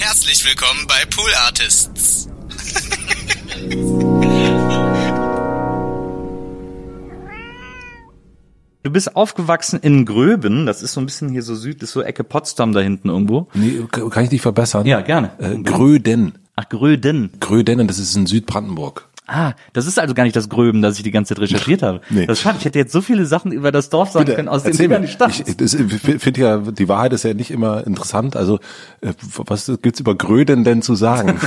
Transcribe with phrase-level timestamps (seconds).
[0.00, 2.28] Herzlich willkommen bei Pool Artists.
[8.84, 12.22] Du bist aufgewachsen in Gröben, das ist so ein bisschen hier so südlich, so Ecke
[12.22, 13.48] Potsdam da hinten irgendwo.
[13.54, 14.86] Nee, kann ich dich verbessern?
[14.86, 15.32] Ja, gerne.
[15.40, 16.38] Äh, Gröden.
[16.54, 17.32] Ach, Gröden.
[17.40, 19.08] Gröden, das ist in Südbrandenburg.
[19.30, 22.00] Ah, das ist also gar nicht das Gröben, das ich die ganze Zeit recherchiert habe.
[22.08, 22.24] Nee.
[22.24, 24.62] Das ist schade, ich hätte jetzt so viele Sachen über das Dorf sagen können, aus
[24.64, 25.40] gar nicht stammst.
[25.46, 28.36] Ich, ich finde ja, die Wahrheit ist ja nicht immer interessant.
[28.36, 28.58] Also,
[29.02, 31.38] äh, was gibt's über Gröden denn zu sagen?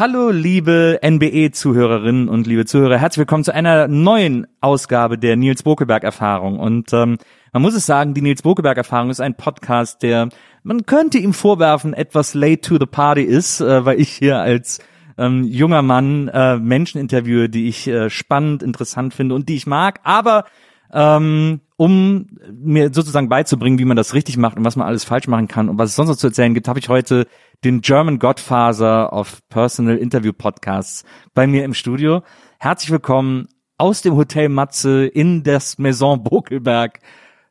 [0.00, 6.58] Hallo, liebe NBE-Zuhörerinnen und liebe Zuhörer, herzlich willkommen zu einer neuen Ausgabe der Nils Bokelberg-Erfahrung.
[6.58, 7.18] Und ähm,
[7.52, 10.30] man muss es sagen, die Nils Bokelberg-Erfahrung ist ein Podcast, der,
[10.62, 14.78] man könnte ihm vorwerfen, etwas late to the party ist, äh, weil ich hier als
[15.18, 19.66] ähm, junger Mann äh, Menschen interviewe, die ich äh, spannend, interessant finde und die ich
[19.66, 20.46] mag, aber
[20.92, 25.28] ähm, um mir sozusagen beizubringen, wie man das richtig macht und was man alles falsch
[25.28, 27.26] machen kann und was es sonst noch zu erzählen gibt, habe ich heute
[27.64, 32.22] den German Godfather of Personal Interview Podcasts bei mir im Studio.
[32.58, 37.00] Herzlich willkommen aus dem Hotel Matze in das Maison Bokelberg,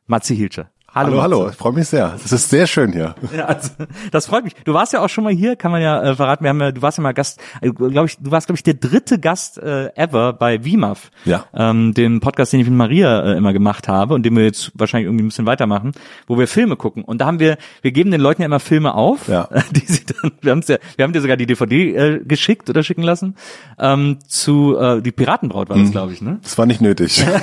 [0.06, 0.70] Matze Hilscher.
[0.94, 2.14] Hallo, hallo, ich freue mich sehr.
[2.24, 3.14] Es ist sehr schön hier.
[3.36, 3.70] Ja, also,
[4.10, 4.54] das freut mich.
[4.64, 6.42] Du warst ja auch schon mal hier, kann man ja äh, verraten.
[6.44, 8.62] Wir haben ja, du warst ja mal Gast, äh, glaube ich, du warst glaube ich
[8.64, 11.44] der dritte Gast äh, ever bei WIMAF, Ja.
[11.54, 14.72] ähm, dem Podcast, den ich mit Maria äh, immer gemacht habe und den wir jetzt
[14.74, 15.92] wahrscheinlich irgendwie ein bisschen weitermachen,
[16.26, 17.04] wo wir Filme gucken.
[17.04, 19.48] Und da haben wir, wir geben den Leuten ja immer Filme auf, Ja.
[19.70, 22.82] die sie dann, wir haben's ja, wir haben dir sogar die DVD äh, geschickt oder
[22.82, 23.36] schicken lassen
[23.78, 26.38] ähm, zu äh, die Piratenbraut war das, glaube ich, ne?
[26.42, 27.24] Das war nicht nötig.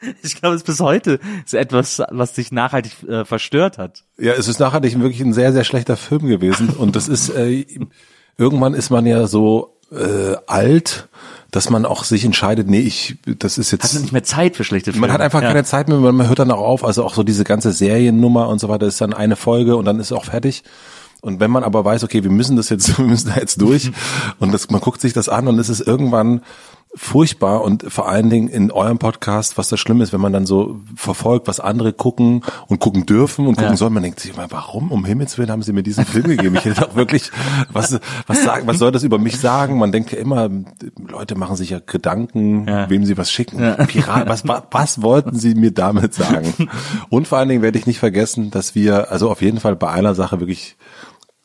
[0.22, 4.04] Ich glaube, es ist bis heute ist etwas, was dich nachhaltig äh, verstört hat.
[4.18, 6.70] Ja, es ist nachhaltig wirklich ein sehr, sehr schlechter Film gewesen.
[6.70, 7.64] Und das ist, äh,
[8.36, 11.08] irgendwann ist man ja so äh, alt,
[11.50, 13.84] dass man auch sich entscheidet, nee, ich, das ist jetzt.
[13.84, 15.06] Hat man nicht mehr Zeit für schlechte Filme.
[15.06, 15.48] Man hat einfach Ja.
[15.48, 16.84] keine Zeit mehr, man hört dann auch auf.
[16.84, 20.00] Also auch so diese ganze Seriennummer und so weiter ist dann eine Folge und dann
[20.00, 20.64] ist auch fertig.
[21.20, 23.92] Und wenn man aber weiß, okay, wir müssen das jetzt, wir müssen da jetzt durch
[24.40, 26.42] und das, man guckt sich das an und es ist irgendwann
[26.96, 30.46] furchtbar und vor allen Dingen in eurem Podcast, was das Schlimme ist, wenn man dann
[30.46, 33.76] so verfolgt, was andere gucken und gucken dürfen und gucken Ja.
[33.76, 36.54] sollen, man denkt sich immer, warum um Himmels Willen haben sie mir diesen Film gegeben?
[36.54, 37.32] Ich hätte auch wirklich,
[37.72, 39.76] was, was sagen, was soll das über mich sagen?
[39.78, 40.48] Man denkt ja immer,
[41.08, 42.88] Leute machen sich ja Gedanken, Ja.
[42.88, 43.58] wem sie was schicken.
[43.88, 46.68] Pirat, was, was, was wollten sie mir damit sagen?
[47.10, 49.90] Und vor allen Dingen werde ich nicht vergessen, dass wir, also auf jeden Fall bei
[49.90, 50.76] einer Sache wirklich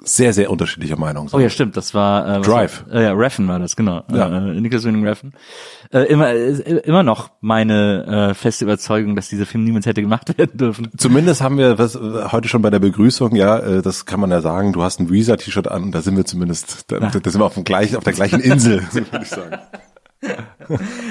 [0.01, 1.37] sehr, sehr unterschiedlicher Meinung sind.
[1.37, 2.85] Oh ja, stimmt, das war äh, Drive.
[2.87, 4.03] War, äh, ja, Reffen war das, genau.
[4.11, 4.27] Ja.
[4.27, 5.33] Äh, Nicholas Winding Reffen.
[5.91, 6.51] Äh, immer, äh,
[6.85, 10.89] immer noch meine äh, feste Überzeugung, dass dieser Film niemals hätte gemacht werden dürfen.
[10.97, 11.99] Zumindest haben wir was, äh,
[12.31, 15.09] heute schon bei der Begrüßung, ja, äh, das kann man ja sagen, du hast ein
[15.09, 18.03] Weezer-T-Shirt an und da sind wir zumindest, da, da sind wir auf, dem gleichen, auf
[18.05, 19.57] der gleichen Insel, würde ich sagen.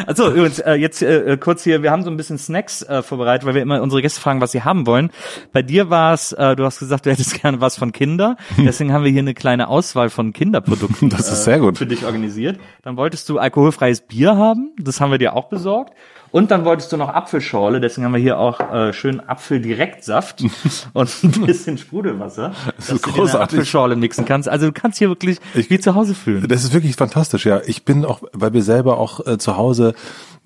[0.07, 3.47] Also übrigens, äh, jetzt äh, kurz hier, wir haben so ein bisschen Snacks äh, vorbereitet,
[3.47, 5.11] weil wir immer unsere Gäste fragen, was sie haben wollen.
[5.53, 8.37] Bei dir war es, äh, du hast gesagt, du hättest gerne was von Kinder.
[8.59, 11.79] Deswegen haben wir hier eine kleine Auswahl von Kinderprodukten Das ist sehr gut.
[11.79, 12.61] für dich organisiert.
[12.83, 15.95] Dann wolltest du alkoholfreies Bier haben, das haben wir dir auch besorgt.
[16.31, 20.45] Und dann wolltest du noch Apfelschorle, deswegen haben wir hier auch äh, schön Apfeldirektsaft
[20.93, 23.59] und ein bisschen Sprudelwasser, ist dass du großartig.
[23.59, 24.49] Apfelschorle mixen kannst.
[24.49, 26.47] Also du kannst hier wirklich Ich- wie zu Hause fühlen.
[26.49, 27.61] Das ist wirklich fantastisch, ja.
[27.67, 29.95] Ich bin auch, weil wir selber auch äh, zu Hause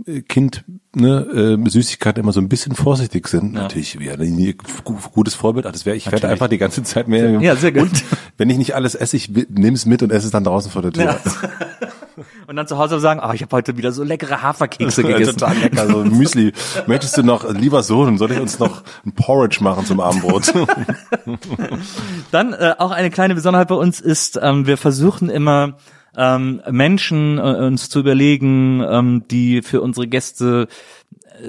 [0.06, 0.64] äh, Kind,
[0.94, 3.52] ne, äh, Süßigkeiten immer so ein bisschen vorsichtig sind.
[3.54, 4.54] Natürlich, ja, nie,
[4.84, 6.32] gu- gutes Vorbild, das wäre, ich werde Natürlich.
[6.32, 7.40] einfach die ganze Zeit mehr.
[7.40, 7.82] Ja, sehr gut.
[7.82, 8.04] Und
[8.38, 10.82] wenn ich nicht alles esse, ich nehme es mit und esse es dann draußen vor
[10.82, 11.04] der Tür.
[11.04, 11.16] Ja.
[12.46, 15.38] Und dann zu Hause sagen, oh, ich habe heute wieder so leckere Haferkekse gegessen.
[15.38, 16.52] Total lecker, so ein Müsli.
[16.86, 20.52] Möchtest du noch, lieber Sohn, soll ich uns noch ein Porridge machen zum Abendbrot?
[22.30, 25.76] Dann äh, auch eine kleine Besonderheit bei uns ist, ähm, wir versuchen immer
[26.16, 30.68] ähm, Menschen äh, uns zu überlegen, ähm, die für unsere Gäste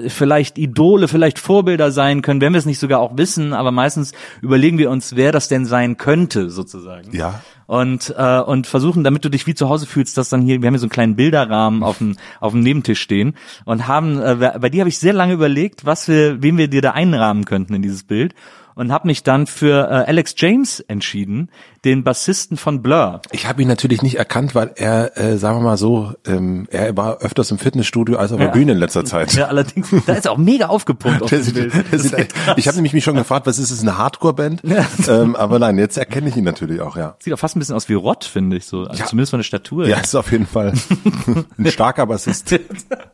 [0.08, 4.12] vielleicht Idole, vielleicht Vorbilder sein können, wenn wir es nicht sogar auch wissen, aber meistens
[4.40, 7.14] überlegen wir uns, wer das denn sein könnte, sozusagen.
[7.16, 7.40] Ja.
[7.66, 10.66] Und, äh, und versuchen, damit du dich wie zu Hause fühlst, dass dann hier, wir
[10.66, 13.34] haben hier so einen kleinen Bilderrahmen auf dem, auf dem Nebentisch stehen
[13.64, 16.82] und haben, äh, bei dir habe ich sehr lange überlegt, was wir, wen wir dir
[16.82, 18.34] da einrahmen könnten in dieses Bild
[18.74, 21.50] und habe mich dann für äh, Alex James entschieden,
[21.84, 23.20] den Bassisten von Blur.
[23.30, 26.96] Ich habe ihn natürlich nicht erkannt, weil er, äh, sagen wir mal so, ähm, er
[26.96, 28.52] war öfters im Fitnessstudio als auf der Ja.
[28.52, 29.34] Bühne in letzter Zeit.
[29.34, 32.54] Ja, allerdings, da ist er auch mega aufgepumpt auf Der der Das ist echt krass.
[32.56, 34.62] ich habe nämlich mich schon gefragt, was ist es, eine Hardcore-Band?
[35.08, 37.16] ähm, aber nein, jetzt erkenne ich ihn natürlich auch, ja.
[37.20, 38.84] Sieht auch fast ein bisschen aus wie Rott, finde ich so.
[38.84, 39.06] Also Ja.
[39.06, 39.86] Zumindest von der Statur.
[39.86, 40.72] Ja, ist auf jeden Fall
[41.58, 42.58] ein starker Bassist.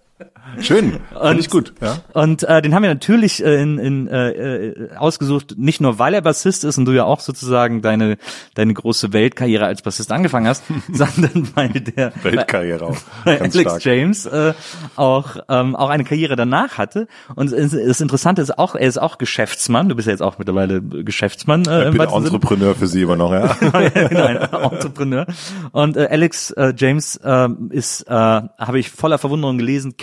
[0.61, 1.73] Schön, finde ich gut.
[1.81, 1.99] Ja.
[2.13, 6.15] Und äh, den haben wir natürlich äh, in, in, äh, äh, ausgesucht, nicht nur weil
[6.15, 8.17] er Bassist ist und du ja auch sozusagen deine
[8.55, 12.97] deine große Weltkarriere als Bassist angefangen hast, sondern weil der Weltkarriere auch.
[13.25, 13.85] Alex stark.
[13.85, 14.55] James äh,
[14.97, 17.07] auch ähm, auch eine Karriere danach hatte.
[17.35, 19.89] Und das Interessante ist auch, er ist auch Geschäftsmann.
[19.89, 21.65] Du bist ja jetzt auch mittlerweile Geschäftsmann.
[21.67, 22.01] Äh, Ich bin.
[22.01, 23.57] Entrepreneur für Sie immer noch, ja.
[23.81, 25.27] Ja, genau, ein Entrepreneur.
[25.73, 29.97] Und äh, Alex äh, James äh, ist, äh, habe ich voller Verwunderung gelesen,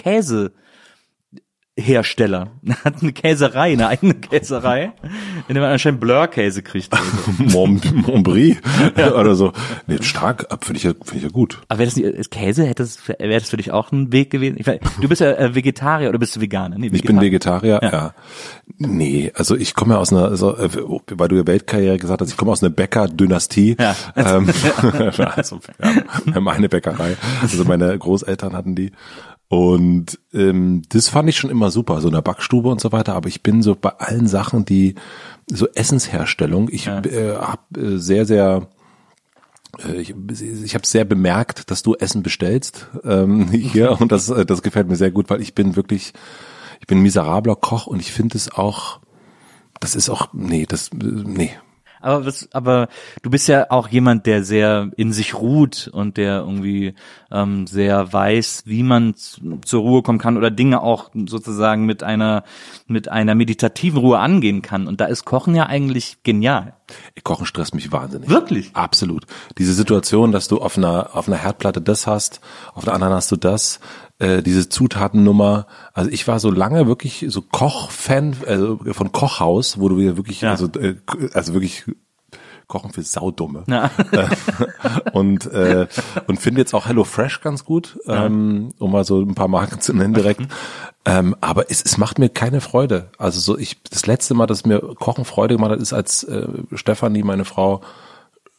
[1.77, 2.49] Käsehersteller.
[2.65, 4.93] Er hat eine Käserei, eine eigene Käserei,
[5.47, 6.89] in der man anscheinend Blur-Käse kriegt.
[7.37, 8.57] Montbrie
[8.95, 9.53] oder so.
[9.85, 11.61] Nee, stark, finde ich, ja- finde ich ja gut.
[11.67, 14.31] Aber wäre das nicht, ist Käse, hätte das, wäre das für dich auch ein Weg
[14.31, 14.55] gewesen?
[14.59, 16.77] Ich weiß, du bist ja äh, Vegetarier oder bist du Veganer?
[16.79, 18.13] Nee, Ich bin Vegetarier, ja.
[18.79, 20.69] Nee, also ich komme ja aus einer, also, äh,
[21.11, 23.75] weil du ja Weltkarriere gesagt hast, ich komme aus einer Bäcker-Dynastie.
[23.79, 23.95] Ja.
[24.15, 24.49] Ähm,
[25.35, 25.91] also, ja,
[26.25, 27.17] wir haben eine Bäckerei.
[27.41, 28.91] Also meine Großeltern hatten die.
[29.49, 33.15] Und ähm, das fand ich schon immer super, so in der Backstube und so weiter.
[33.15, 34.95] Aber ich bin so bei allen Sachen, die
[35.49, 38.67] so Essensherstellung, ich äh, habe äh, sehr, sehr
[39.85, 44.45] äh, ich, ich habe sehr bemerkt, dass du Essen bestellst ähm, hier und das, äh,
[44.45, 46.13] das gefällt mir sehr gut, weil ich bin wirklich,
[46.79, 48.99] ich bin ein miserabler Koch und ich finde es auch,
[49.79, 51.51] das ist auch, nee, das, äh, nee.
[52.01, 52.87] Aber was, aber
[53.21, 56.93] du bist ja auch jemand, der sehr in sich ruht und der irgendwie
[57.31, 62.43] ähm, sehr weiß, wie man zur Ruhe kommen kann oder Dinge auch sozusagen mit einer
[62.87, 64.87] mit einer meditativen Ruhe angehen kann.
[64.87, 66.73] Und da ist Kochen ja eigentlich genial.
[67.23, 68.29] Kochen stresst mich wahnsinnig.
[68.29, 68.71] Wirklich?
[68.73, 69.25] Absolut.
[69.57, 72.39] Diese Situation, dass du auf einer, auf einer Herdplatte das hast,
[72.73, 73.79] auf der anderen hast du das,
[74.19, 75.67] äh, diese Zutatennummer.
[75.93, 80.41] Also ich war so lange wirklich so Koch-Fan also von Kochhaus, wo du wieder wirklich,
[80.41, 80.51] Ja.
[80.51, 80.95] also, äh,
[81.33, 81.85] also wirklich
[82.67, 83.63] Kochen für Saudumme.
[83.67, 83.89] Ja.
[85.13, 85.87] und äh,
[86.27, 89.79] und finde jetzt auch Hello Fresh ganz gut, ähm, um mal so ein paar Marken
[89.79, 90.41] zu nennen direkt.
[91.05, 93.09] Ähm, aber es, es macht mir keine Freude.
[93.17, 96.45] Also so ich das letzte Mal, dass mir Kochen Freude gemacht hat, ist als äh,
[96.73, 97.79] Stefanie, meine Frau,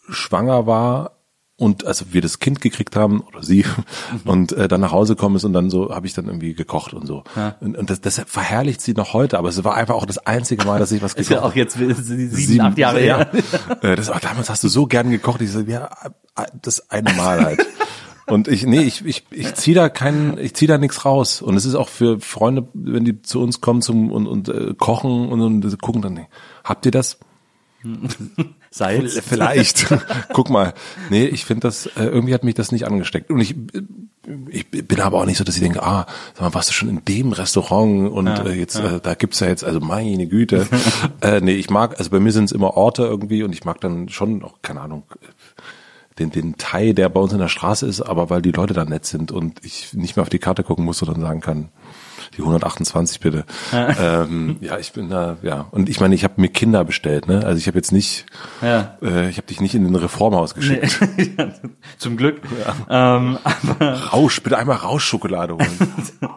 [0.08, 1.18] schwanger war
[1.58, 3.66] und also wir das Kind gekriegt haben oder sie
[4.25, 6.94] und äh, dann nach Hause gekommen ist und dann so habe ich dann irgendwie gekocht
[6.94, 7.25] und so
[7.60, 10.64] und, und das, das verherrlicht sie noch heute aber es war einfach auch das einzige
[10.64, 13.19] Mal dass ich was Ist gekocht ja auch jetzt sieben, acht Jahre ja.
[13.19, 13.31] her.
[13.82, 15.40] Äh, Das, aber damals hast du so gern gekocht.
[15.43, 15.90] Ich so, ja,
[16.37, 17.66] äh, das eine Mal halt.
[18.26, 21.40] Und ich, nee, ich, ich, ich zieh da keinen, ich zieh da nichts raus.
[21.40, 24.75] Und es ist auch für Freunde, wenn die zu uns kommen zum und, und äh,
[24.76, 26.26] kochen und, und gucken dann,
[26.62, 27.18] habt ihr das?
[28.70, 29.20] Salz.
[29.26, 29.87] Vielleicht.
[30.32, 30.75] Guck mal.
[31.11, 33.30] Nee, ich finde das, äh, irgendwie hat mich das nicht angesteckt.
[33.30, 33.54] Und ich,
[34.49, 36.88] ich bin aber auch nicht so, dass ich denke, ah, sag mal, warst du schon
[36.88, 40.66] in dem Restaurant und äh, jetzt, äh, da gibt's ja jetzt, also meine Güte.
[41.20, 43.80] äh, nee, ich mag, also bei mir sind es immer Orte irgendwie und ich mag
[43.80, 45.04] dann schon auch, keine Ahnung,
[46.18, 48.85] den, den Thai, der bei uns in der Straße ist, aber weil die Leute da
[48.85, 51.68] nett sind und ich nicht mehr auf die Karte gucken muss, sondern sagen kann,
[52.38, 53.45] die 128 bitte.
[53.73, 55.66] ähm, ja, ich bin da, ja.
[55.71, 57.45] Und ich meine, ich habe mir Kinder bestellt, ne?
[57.45, 58.25] Also ich habe jetzt nicht,
[58.62, 58.97] Ja.
[59.02, 61.00] äh, ich habe dich nicht in den Reformhaus geschickt.
[61.37, 61.49] Ja,
[61.99, 62.40] Zum Glück.
[62.88, 63.38] Ähm,
[63.80, 65.78] Rausch, bitte einmal Rauschschokolade holen.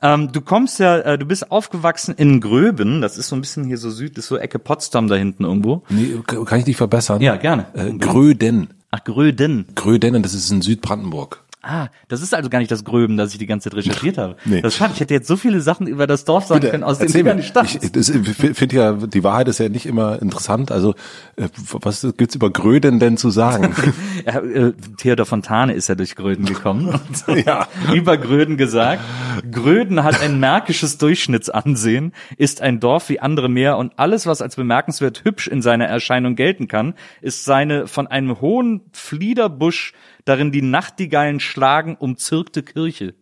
[0.00, 3.64] Ähm, du kommst ja, äh, du bist aufgewachsen in Gröben, das ist so ein bisschen
[3.64, 5.82] hier so süd, ist so Ecke Potsdam da hinten irgendwo.
[5.88, 6.14] nee,
[6.44, 7.20] kann ich dich verbessern?
[7.20, 7.66] Ja, gerne.
[7.74, 8.68] Äh, Gröden.
[8.92, 9.66] Ach, Gröden.
[9.74, 11.42] Gröden, das ist in Südbrandenburg.
[11.60, 14.36] Ah, das ist also gar nicht das Gröben, das ich die ganze Zeit recherchiert habe.
[14.44, 14.60] Nee.
[14.60, 17.00] Das ist schade, ich hätte jetzt so viele Sachen über das Dorf sagen können, aus
[17.00, 17.34] mir.
[17.34, 17.82] nicht stammst.
[17.82, 20.70] Ich, ich finde ja, die Wahrheit ist ja nicht immer interessant.
[20.70, 20.94] Also,
[21.34, 23.74] äh, was gibt's über Gröden denn zu sagen?
[24.26, 26.88] Ja, äh, Theodor Fontane ist ja durch Gröden gekommen.
[27.28, 27.68] Und Ja.
[27.94, 29.02] Über Gröden gesagt.
[29.50, 34.56] Gröden hat ein märkisches Durchschnittsansehen, ist ein Dorf wie andere mehr und alles, was als
[34.56, 39.94] bemerkenswert hübsch in seiner Erscheinung gelten kann, ist seine von einem hohen Fliederbusch
[40.28, 43.14] darin die Nachtigallen schlagen umzirkte Kirche.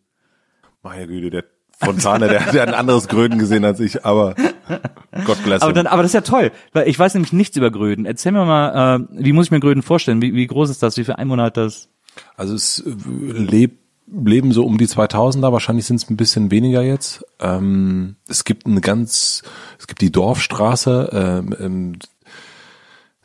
[0.83, 1.45] Meine Güte, der
[1.79, 4.35] Fontane, der, der hat ein anderes Gröden gesehen als ich, aber
[5.25, 7.71] Gott bless Aber dann, aber das ist ja toll, weil ich weiß nämlich nichts über
[7.71, 8.07] Gröden.
[8.07, 10.23] Erzähl mir mal, äh, wie muss ich mir Gröden vorstellen?
[10.23, 10.97] Wie, wie groß ist das?
[10.97, 11.89] Wie viele Einwohner hat das?
[12.37, 12.91] Also es äh,
[13.33, 17.25] lebt leben so um die 2000er, wahrscheinlich sind es ein bisschen weniger jetzt.
[17.41, 19.43] Ähm, es gibt eine ganz,
[19.79, 21.99] es gibt die Dorfstraße, ähm, ähm,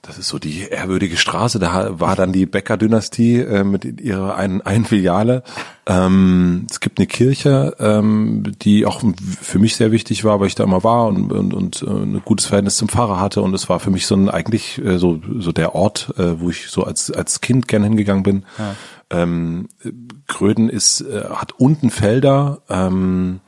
[0.01, 4.62] das ist so die ehrwürdige Straße, da war dann die Bäcker-Dynastie äh, mit ihrer einen,
[4.62, 5.43] einen Filiale.
[5.86, 9.03] Ähm, es gibt eine Kirche, ähm, die auch
[9.41, 12.22] für mich sehr wichtig war, weil ich da immer war und, und, und äh, ein
[12.25, 15.22] gutes Verhältnis zum Pfarrer hatte und es war für mich so ein eigentlich äh, so,
[15.38, 18.46] so der Ort, äh, wo ich so als, als Kind gern hingegangen bin.
[18.58, 18.75] Ja.
[19.12, 19.67] Ähm,
[20.27, 23.41] Gröden ist, äh, hat unten Felder, ähm,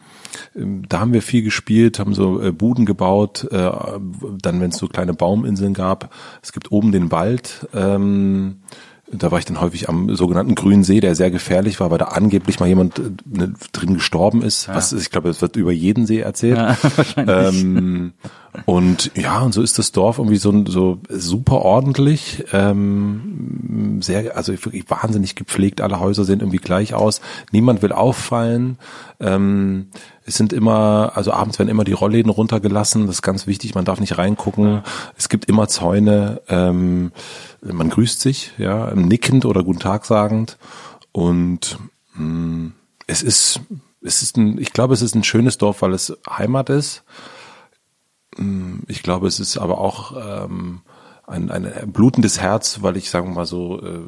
[0.54, 3.72] da haben wir viel gespielt, haben so äh, Buden gebaut, äh,
[4.42, 6.14] dann wenn es so kleine Bauminseln gab.
[6.42, 8.58] Es gibt oben den Wald, ähm,
[9.12, 12.06] da war ich dann häufig am sogenannten Grünen See, der sehr gefährlich war, weil da
[12.06, 14.68] angeblich mal jemand äh, ne, drin gestorben ist.
[14.68, 14.76] Ja.
[14.76, 16.58] Was ich glaube, es wird über jeden See erzählt.
[16.58, 16.78] Ja,
[17.18, 18.14] ähm,
[18.66, 24.54] und ja, und so ist das Dorf irgendwie so, so super ordentlich, ähm, sehr, also
[24.54, 25.82] wirklich wahnsinnig gepflegt.
[25.82, 27.22] Alle Häuser sehen irgendwie gleich aus.
[27.52, 28.78] Niemand will auffallen.
[29.20, 29.88] Ähm,
[30.26, 33.08] es sind immer, also abends werden immer die Rollläden runtergelassen.
[33.08, 33.76] Das ist ganz wichtig.
[33.76, 34.84] Man darf nicht reingucken.
[35.18, 36.42] Es gibt immer Zäune.
[36.48, 37.12] Ähm,
[37.62, 40.58] man grüßt sich, ja, nickend oder guten Tag sagend.
[41.12, 41.80] Und
[42.16, 42.74] mh, mm,
[43.08, 43.62] es ist,
[44.02, 47.04] es ist ein, ich glaube, es ist ein schönes Dorf, weil es Heimat ist.
[48.38, 50.82] Mm, ich glaube, es ist aber auch ähm,
[51.26, 54.02] ein, ein blutendes Herz, weil ich sagen wir mal so, äh,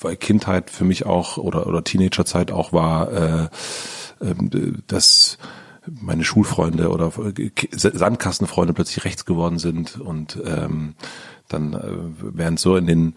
[0.00, 3.44] weil Kindheit für mich auch oder oder Teenagerzeit auch war, äh,
[4.20, 4.34] äh,
[4.86, 5.38] dass
[5.86, 7.12] meine Schulfreunde oder
[7.72, 10.94] Sandkastenfreunde plötzlich rechts geworden sind und ähm,
[11.48, 13.14] dann äh, während so in den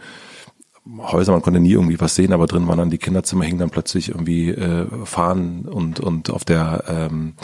[0.98, 3.70] Häusern, man konnte nie irgendwie was sehen, aber drin waren dann die Kinderzimmer, hingen dann
[3.70, 7.36] plötzlich irgendwie äh, Fahnen und und auf der ähm,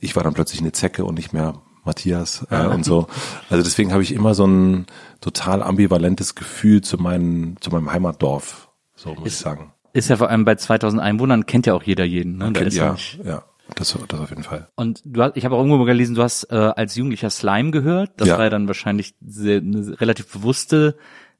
[0.00, 1.54] ich war dann plötzlich eine Zecke und nicht mehr
[1.84, 3.06] Matthias äh, und so.
[3.50, 4.86] Also deswegen habe ich immer so ein
[5.20, 9.72] total ambivalentes Gefühl zu meinem zu meinem Heimatdorf, so muss ist, ich sagen.
[9.92, 12.36] Ist ja vor allem bei 2000 Einwohnern kennt ja auch jeder jeden.
[12.38, 12.52] Ne?
[12.52, 13.44] Kennt, ja, ja.
[13.76, 14.68] Das, das auf jeden Fall.
[14.74, 17.70] Und du hast, ich habe auch irgendwo mal gelesen, du hast äh, als Jugendlicher Slime
[17.70, 18.12] gehört.
[18.18, 18.36] Das ja.
[18.36, 20.96] war ja dann wahrscheinlich sehr, eine relativ bewusste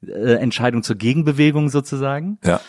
[0.07, 2.39] äh, Entscheidung zur Gegenbewegung sozusagen.
[2.43, 2.61] Ja.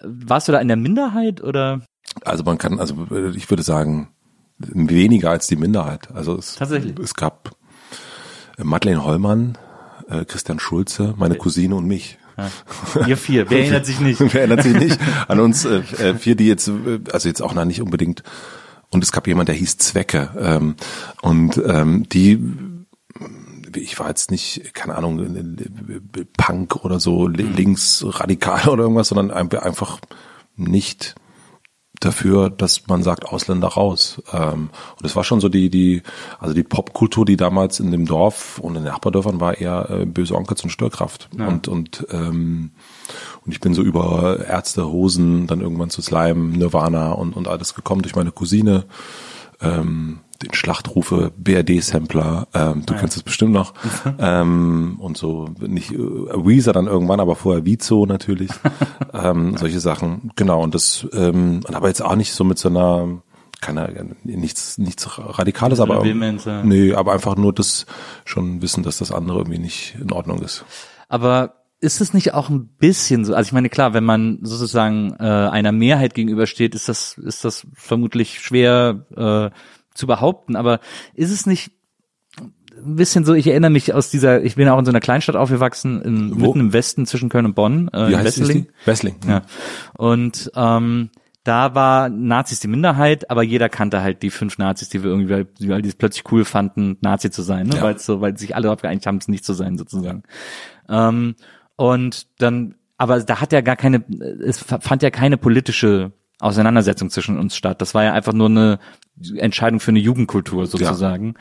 [0.00, 1.82] Warst du da in der Minderheit oder?
[2.24, 4.11] Also man kann, also ich würde sagen,
[4.72, 6.08] weniger als die Minderheit.
[6.14, 6.98] Also es, Tatsächlich.
[6.98, 7.56] es gab
[8.58, 9.58] äh, Madeleine Hollmann,
[10.08, 12.18] äh, Christian Schulze, meine Cousine und mich.
[12.36, 13.06] Ja.
[13.06, 14.20] Ihr vier, wer erinnert sich nicht?
[14.32, 16.70] wer erinnert sich nicht an uns äh, äh vier, die jetzt,
[17.12, 18.22] also jetzt auch noch nicht unbedingt
[18.92, 20.30] und es gab jemand, der hieß Zwecke.
[20.38, 20.76] Ähm,
[21.22, 22.38] und ähm, die
[23.74, 25.56] ich war jetzt nicht, keine Ahnung,
[26.36, 27.34] Punk oder so, mhm.
[27.34, 29.98] linksradikal oder irgendwas, sondern einfach
[30.56, 31.14] nicht
[32.04, 34.22] dafür, dass man sagt, Ausländer raus.
[34.32, 36.02] Ähm, und es war schon so die, die,
[36.38, 40.06] also die Popkultur, die damals in dem Dorf und in den Nachbardörfern war eher äh,
[40.06, 41.28] böse Onkels und Störkraft.
[41.38, 41.48] Ja.
[41.48, 42.70] Und, und, ähm,
[43.44, 47.74] und ich bin so über Ärzte, Hosen, dann irgendwann zu Slime, Nirvana und, und alles
[47.74, 48.84] gekommen durch meine Cousine.
[49.60, 53.00] Ähm, den Schlachtrufe BRD-Sampler, ähm, du ja.
[53.00, 53.74] kennst es bestimmt noch,
[54.18, 58.50] ähm, und so nicht äh, Weezer dann irgendwann, aber vorher Vizo natürlich,
[59.12, 63.22] ähm, solche Sachen, genau, und das, ähm, aber jetzt auch nicht so mit so einer,
[63.60, 66.04] keine, nichts, nichts Radikales, aber,
[66.64, 67.86] nee, aber einfach nur das
[68.24, 70.64] schon wissen, dass das andere irgendwie nicht in Ordnung ist.
[71.08, 73.34] Aber ist es nicht auch ein bisschen so?
[73.34, 77.66] Also ich meine, klar, wenn man sozusagen äh, einer Mehrheit gegenübersteht, ist das ist das
[77.74, 79.50] vermutlich schwer äh,
[79.94, 80.80] zu behaupten, aber
[81.14, 81.72] ist es nicht
[82.40, 85.36] ein bisschen so, ich erinnere mich aus dieser, ich bin auch in so einer Kleinstadt
[85.36, 88.68] aufgewachsen, in, mitten im Westen zwischen Köln und Bonn, äh, Wie heißt Wessling.
[88.84, 89.16] Wessling.
[89.26, 89.42] Ja.
[89.96, 91.10] Und ähm,
[91.44, 95.46] da war Nazis die Minderheit, aber jeder kannte halt die fünf Nazis, die wir irgendwie,
[95.68, 97.76] weil die es plötzlich cool fanden, Nazi zu sein, ne?
[97.76, 97.82] Ja.
[97.82, 100.22] weil so, weil sich alle darauf geeinigt haben, es nicht zu sein sozusagen.
[100.88, 101.34] Ähm,
[101.76, 104.04] und dann, aber da hat ja gar keine,
[104.44, 107.80] es fand ja keine politische Auseinandersetzung zwischen uns statt.
[107.80, 108.78] Das war ja einfach nur eine
[109.36, 111.34] Entscheidung für eine Jugendkultur sozusagen.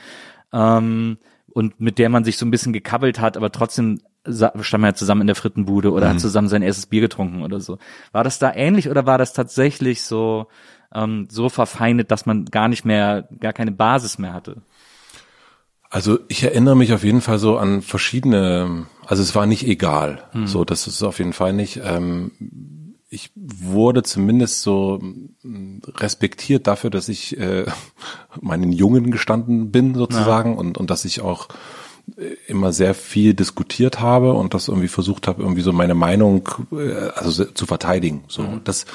[0.53, 0.77] Ja.
[0.77, 1.17] Ähm,
[1.53, 4.93] und mit der man sich so ein bisschen gekabbelt hat, aber trotzdem stand man ja
[4.93, 6.11] zusammen in der Frittenbude oder mhm.
[6.11, 7.77] hat zusammen sein erstes Bier getrunken oder so.
[8.11, 10.47] War das da ähnlich oder war das tatsächlich so,
[10.93, 14.61] ähm, so verfeindet, dass man gar nicht mehr, gar keine Basis mehr hatte?
[15.89, 20.23] Also ich erinnere mich auf jeden Fall so an verschiedene, also es war nicht egal.
[20.33, 20.47] Mhm.
[20.47, 21.81] So, das ist auf jeden Fall nicht.
[21.83, 22.31] Ähm,
[23.13, 27.65] ich wurde zumindest so mm, respektiert dafür, dass ich äh,
[28.41, 30.57] meinen Jungen gestanden bin sozusagen ja.
[30.57, 31.49] und, und dass ich auch
[32.47, 37.09] immer sehr viel diskutiert habe und das irgendwie versucht habe, irgendwie so meine Meinung äh,
[37.15, 38.23] also zu verteidigen.
[38.27, 38.61] So, mhm.
[38.63, 38.85] das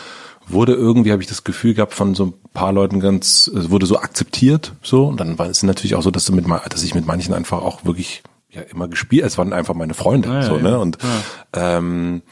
[0.48, 3.86] wurde irgendwie, habe ich das Gefühl gehabt, von so ein paar Leuten ganz, es wurde
[3.86, 6.94] so akzeptiert, so und dann war es natürlich auch so, dass du mit, dass ich
[6.94, 10.56] mit manchen einfach auch wirklich ja immer gespielt, es waren einfach meine Freunde, ja, so
[10.56, 10.98] ja, ne und
[11.52, 12.22] ähm,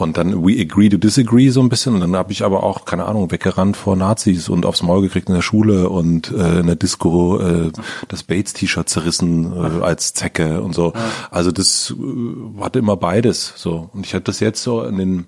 [0.00, 1.94] und dann we agree to disagree so ein bisschen.
[1.94, 5.28] Und dann habe ich aber auch, keine Ahnung, weggerannt vor Nazis und aufs Maul gekriegt
[5.28, 7.70] in der Schule und äh, in der Disco äh,
[8.08, 10.92] das Bates-T-Shirt zerrissen äh, als Zecke und so.
[11.30, 13.90] Also das äh, hatte immer beides so.
[13.92, 15.26] Und ich hatte das jetzt so in den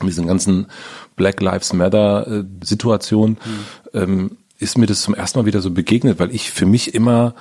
[0.00, 0.66] in diesen ganzen
[1.16, 3.38] Black Lives Matter äh, Situationen,
[3.92, 3.98] mhm.
[3.98, 7.34] ähm, ist mir das zum ersten Mal wieder so begegnet, weil ich für mich immer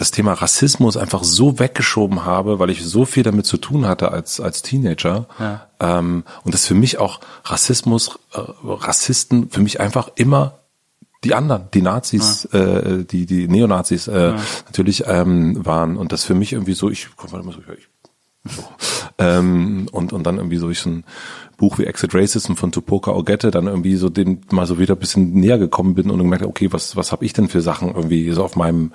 [0.00, 4.12] das Thema Rassismus einfach so weggeschoben habe, weil ich so viel damit zu tun hatte
[4.12, 5.66] als als Teenager ja.
[5.78, 10.60] ähm, und das für mich auch Rassismus, äh, Rassisten für mich einfach immer
[11.22, 12.60] die anderen, die Nazis, ja.
[12.60, 14.36] äh, die die Neonazis äh, ja.
[14.64, 17.88] natürlich ähm, waren und das für mich irgendwie so, ich komm mal immer so, ich,
[18.50, 18.64] so.
[19.18, 21.04] ähm, und und dann irgendwie so ich so ein
[21.58, 24.98] Buch wie Exit Racism von Tupoka Ogette dann irgendwie so dem mal so wieder ein
[24.98, 28.30] bisschen näher gekommen bin und gemerkt, okay, was was habe ich denn für Sachen irgendwie
[28.32, 28.92] so auf meinem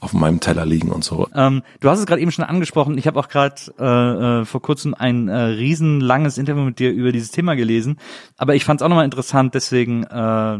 [0.00, 1.28] auf meinem Teller liegen und so.
[1.34, 2.96] Ähm, du hast es gerade eben schon angesprochen.
[2.96, 7.12] Ich habe auch gerade äh, äh, vor kurzem ein äh, riesenlanges Interview mit dir über
[7.12, 7.98] dieses Thema gelesen.
[8.38, 10.58] Aber ich fand es auch nochmal interessant, deswegen äh, äh,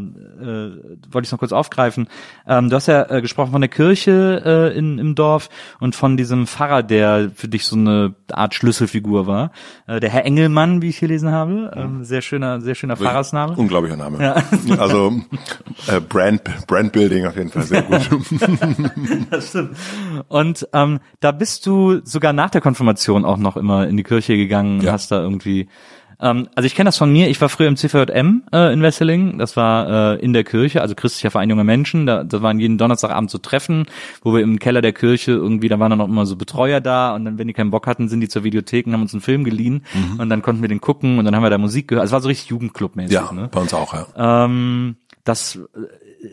[1.11, 2.09] wollte ich es noch kurz aufgreifen.
[2.47, 5.49] Ähm, du hast ja äh, gesprochen von der Kirche äh, in, im Dorf
[5.81, 9.53] und von diesem Pfarrer, der für dich so eine Art Schlüsselfigur war.
[9.87, 11.73] Äh, der Herr Engelmann, wie ich hier lesen habe.
[11.75, 13.57] Ähm, sehr schöner, sehr schöner Pfarrersname.
[13.57, 14.23] Unglaublicher Name.
[14.23, 14.37] Ja.
[14.79, 15.13] Also
[15.89, 18.09] äh, Brand, Brandbuilding auf jeden Fall sehr gut.
[19.31, 19.77] das stimmt.
[20.29, 24.37] Und ähm, da bist du sogar nach der Konfirmation auch noch immer in die Kirche
[24.37, 24.93] gegangen, ja.
[24.93, 25.69] hast da irgendwie
[26.21, 29.39] ähm, also ich kenne das von mir, ich war früher im CVJM äh, in Wesseling,
[29.39, 32.79] das war äh, in der Kirche, also christlicher Verein junger Menschen, da, da waren jeden
[32.79, 33.87] Donnerstagabend zu so Treffen,
[34.23, 37.15] wo wir im Keller der Kirche irgendwie, da waren dann auch immer so Betreuer da
[37.15, 39.23] und dann, wenn die keinen Bock hatten, sind die zur Videothek und haben uns einen
[39.23, 40.21] Film geliehen mhm.
[40.21, 42.13] und dann konnten wir den gucken und dann haben wir da Musik gehört, also es
[42.13, 43.13] war so richtig Jugendclubmäßig.
[43.13, 43.49] Ja, ne?
[43.51, 44.45] bei uns auch, ja.
[44.45, 45.59] Ähm, das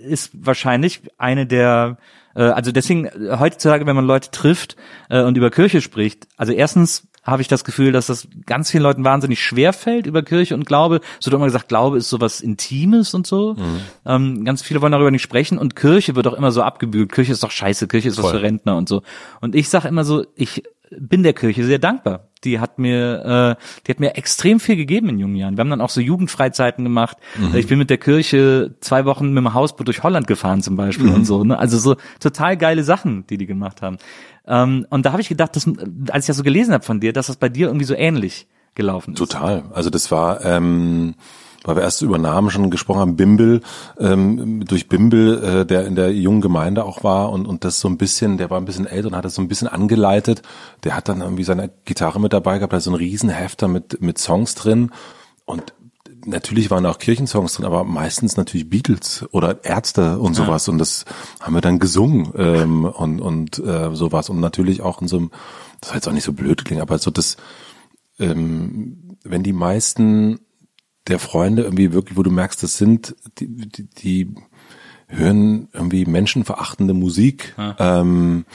[0.07, 1.97] ist wahrscheinlich eine der
[2.38, 4.77] äh, also deswegen äh, heutzutage, wenn man Leute trifft
[5.10, 8.84] äh, und über Kirche spricht, also erstens habe ich das Gefühl, dass das ganz vielen
[8.84, 11.02] Leuten wahnsinnig schwer fällt über Kirche und Glaube.
[11.19, 13.56] Es wird immer gesagt, Glaube ist sowas Intimes und so.
[13.56, 13.82] Mhm.
[14.06, 17.12] Ähm, ganz viele wollen darüber nicht sprechen und Kirche wird auch immer so abgebügelt.
[17.12, 18.23] Kirche ist doch scheiße, Kirche ist Voll.
[18.23, 19.02] was für Rentner und so.
[19.41, 22.30] Und ich sage immer so, ich bin der Kirche sehr dankbar.
[22.43, 25.58] Die hat mir, äh, die hat mir extrem viel gegeben in jungen Jahren.
[25.58, 27.17] Wir haben dann auch so Jugendfreizeiten gemacht.
[27.38, 27.56] Mhm.
[27.56, 31.08] Ich bin mit der Kirche zwei Wochen mit dem Hausboot durch Holland gefahren zum Beispiel
[31.08, 31.15] mhm.
[31.15, 31.43] und so.
[31.43, 31.58] Ne?
[31.58, 33.97] Also so total geile Sachen, die die gemacht haben.
[34.45, 35.65] Ähm, und da habe ich gedacht, dass,
[36.10, 38.47] als ich das so gelesen habe von dir, dass das bei dir irgendwie so ähnlich
[38.76, 39.17] gelaufen ist.
[39.17, 39.63] Total.
[39.73, 41.15] Also das war ähm,
[41.67, 43.62] weil wir erst über Namen schon gesprochen haben, Bimbel,
[43.99, 47.89] ähm, durch Bimbel, äh, der in der jungen Gemeinde auch war und, und das so
[47.89, 50.41] ein bisschen, der war ein bisschen älter und hat das so ein bisschen angeleitet.
[50.86, 54.17] Der hat dann irgendwie seine Gitarre mit dabei gehabt, da so ein Riesenhefter mit, mit
[54.17, 54.91] Songs drin
[55.45, 55.73] und
[56.25, 60.67] natürlich waren auch Kirchensongs drin, aber meistens natürlich Beatles oder Ärzte und sowas.
[60.67, 60.73] Ja.
[60.73, 61.06] Und das
[61.39, 64.30] haben wir dann gesungen ähm, und, und äh, sowas.
[64.30, 65.32] Und natürlich auch in so einem,
[65.80, 67.38] das soll jetzt auch nicht so blöd klingen, aber so das,
[68.19, 70.39] ähm, wenn die meisten
[71.08, 74.36] der Freunde irgendwie wirklich, wo du merkst, das sind, die, die, die
[75.08, 77.56] hören irgendwie menschenverachtende Musik.
[77.58, 77.76] Ja.
[78.02, 78.46] Ähm,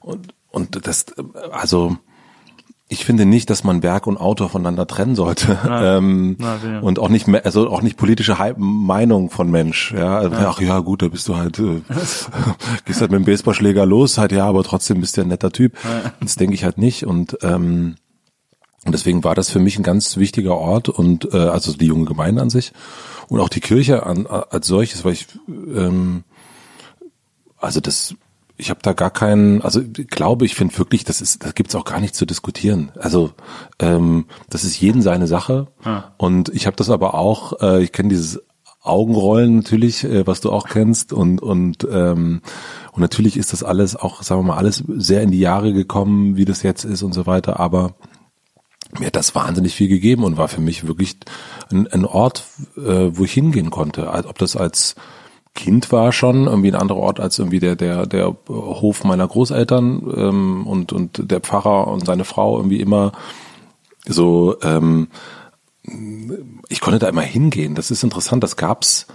[0.00, 1.06] und, und das,
[1.50, 1.96] also
[2.92, 5.58] ich finde nicht, dass man Werk und Autor voneinander trennen sollte.
[5.72, 5.96] Ja.
[5.96, 9.92] ähm, ja, und auch nicht mehr, also auch nicht politische Meinung von Mensch.
[9.92, 11.80] Ja, also, ach ja, gut, da bist du halt, äh,
[12.84, 15.78] gehst halt mit dem Baseballschläger los, halt ja, aber trotzdem bist du ein netter Typ.
[16.20, 17.06] Das denke ich halt nicht.
[17.06, 17.94] Und ähm,
[18.84, 22.04] und deswegen war das für mich ein ganz wichtiger Ort und äh, also die junge
[22.04, 22.72] Gemeinde an sich
[23.28, 26.24] und auch die Kirche an, als solches, weil ich ähm,
[27.58, 28.14] also das
[28.56, 31.84] ich habe da gar keinen, also glaube ich finde wirklich, das ist, da gibt's auch
[31.84, 32.92] gar nicht zu diskutieren.
[32.96, 33.32] Also
[33.80, 36.12] ähm, das ist jeden seine Sache ja.
[36.16, 38.40] und ich habe das aber auch, äh, ich kenne dieses
[38.82, 42.42] Augenrollen natürlich, äh, was du auch kennst und und ähm,
[42.92, 46.36] und natürlich ist das alles auch, sagen wir mal, alles sehr in die Jahre gekommen,
[46.36, 47.94] wie das jetzt ist und so weiter, aber
[48.98, 51.16] mir hat das wahnsinnig viel gegeben und war für mich wirklich
[51.70, 52.44] ein, ein Ort,
[52.76, 54.08] äh, wo ich hingehen konnte.
[54.28, 54.94] Ob das als
[55.54, 60.02] Kind war schon irgendwie ein anderer Ort als irgendwie der der der Hof meiner Großeltern
[60.16, 63.12] ähm, und und der Pfarrer und seine Frau irgendwie immer
[64.06, 65.08] so ähm,
[66.68, 67.74] ich konnte da immer hingehen.
[67.74, 68.42] Das ist interessant.
[68.42, 69.06] Das gab's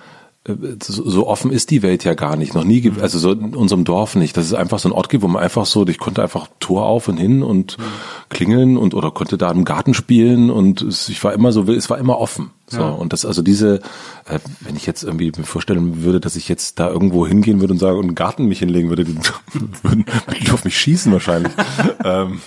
[0.80, 3.02] so offen ist die Welt ja gar nicht, noch nie, mhm.
[3.02, 4.38] also so in unserem Dorf nicht.
[4.38, 6.86] Das ist einfach so ein Ort gibt, wo man einfach so, ich konnte einfach Tor
[6.86, 7.84] auf und hin und mhm.
[8.30, 11.90] klingeln und oder konnte da im Garten spielen und es, ich war immer so, es
[11.90, 12.52] war immer offen.
[12.70, 13.78] So, und das, also diese,
[14.26, 17.72] äh, wenn ich jetzt irgendwie mir vorstellen würde, dass ich jetzt da irgendwo hingehen würde
[17.72, 19.16] und sage, und einen Garten mich hinlegen würde, die
[19.84, 20.06] würden
[20.42, 21.54] die auf mich schießen wahrscheinlich.
[22.04, 22.42] ähm,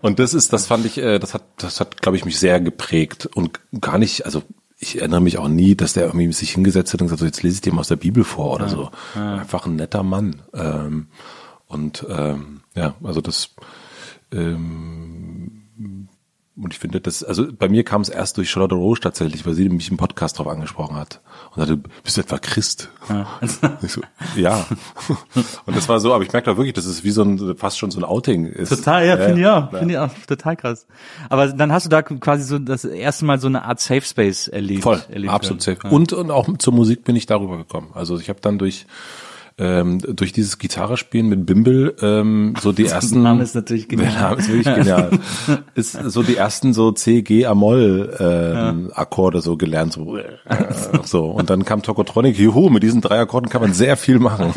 [0.00, 2.60] und das ist, das fand ich, äh, das hat, das hat, glaube ich, mich sehr
[2.60, 4.42] geprägt und gar nicht, also
[4.78, 7.42] ich erinnere mich auch nie, dass der irgendwie sich hingesetzt hat und gesagt, so, jetzt
[7.42, 8.90] lese ich dir mal aus der Bibel vor oder so.
[9.38, 10.42] Einfach ein netter Mann.
[10.54, 11.08] Ähm,
[11.66, 13.54] und ähm, ja, also das
[14.32, 16.08] ähm,
[16.60, 19.54] und ich finde das, also bei mir kam es erst durch Charlotte Roche tatsächlich, weil
[19.54, 21.20] sie mich im Podcast drauf angesprochen hat
[21.54, 22.90] und sagte, bist du etwa Christ?
[23.08, 23.26] Ja.
[23.88, 24.02] So,
[24.36, 24.66] ja.
[25.64, 27.78] Und das war so, aber ich merke da wirklich, dass es wie so ein, fast
[27.78, 28.68] schon so ein Outing ist.
[28.68, 30.86] Total, ja, finde ich auch, finde ich auch, total krass.
[31.30, 34.48] Aber dann hast du da quasi so das erste Mal so eine Art Safe Space
[34.48, 34.82] erlebt.
[34.82, 35.78] Voll, erlebt absolut können.
[35.80, 35.94] safe.
[35.94, 37.90] Und, und auch zur Musik bin ich darüber gekommen.
[37.94, 38.86] Also ich habe dann durch
[39.58, 44.08] ähm, durch dieses Gitarrespielen mit Bimble ähm, so die ersten Name ist natürlich genial.
[44.12, 45.10] Der Name ist wirklich genial.
[45.74, 50.38] ist so die ersten so C G Amol ähm, Akkorde so gelernt so äh,
[51.02, 52.38] so und dann kam Tokotronic.
[52.38, 54.52] Juhu, mit diesen drei Akkorden kann man sehr viel machen.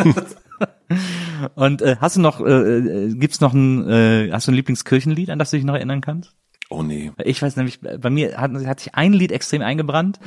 [1.56, 5.30] Und äh, hast du noch, äh, äh, gibt's noch ein, äh, hast du ein Lieblingskirchenlied,
[5.30, 6.34] an das du dich noch erinnern kannst?
[6.70, 7.12] Oh nee.
[7.26, 10.20] Ich weiß nämlich, bei mir hat, hat sich ein Lied extrem eingebrannt,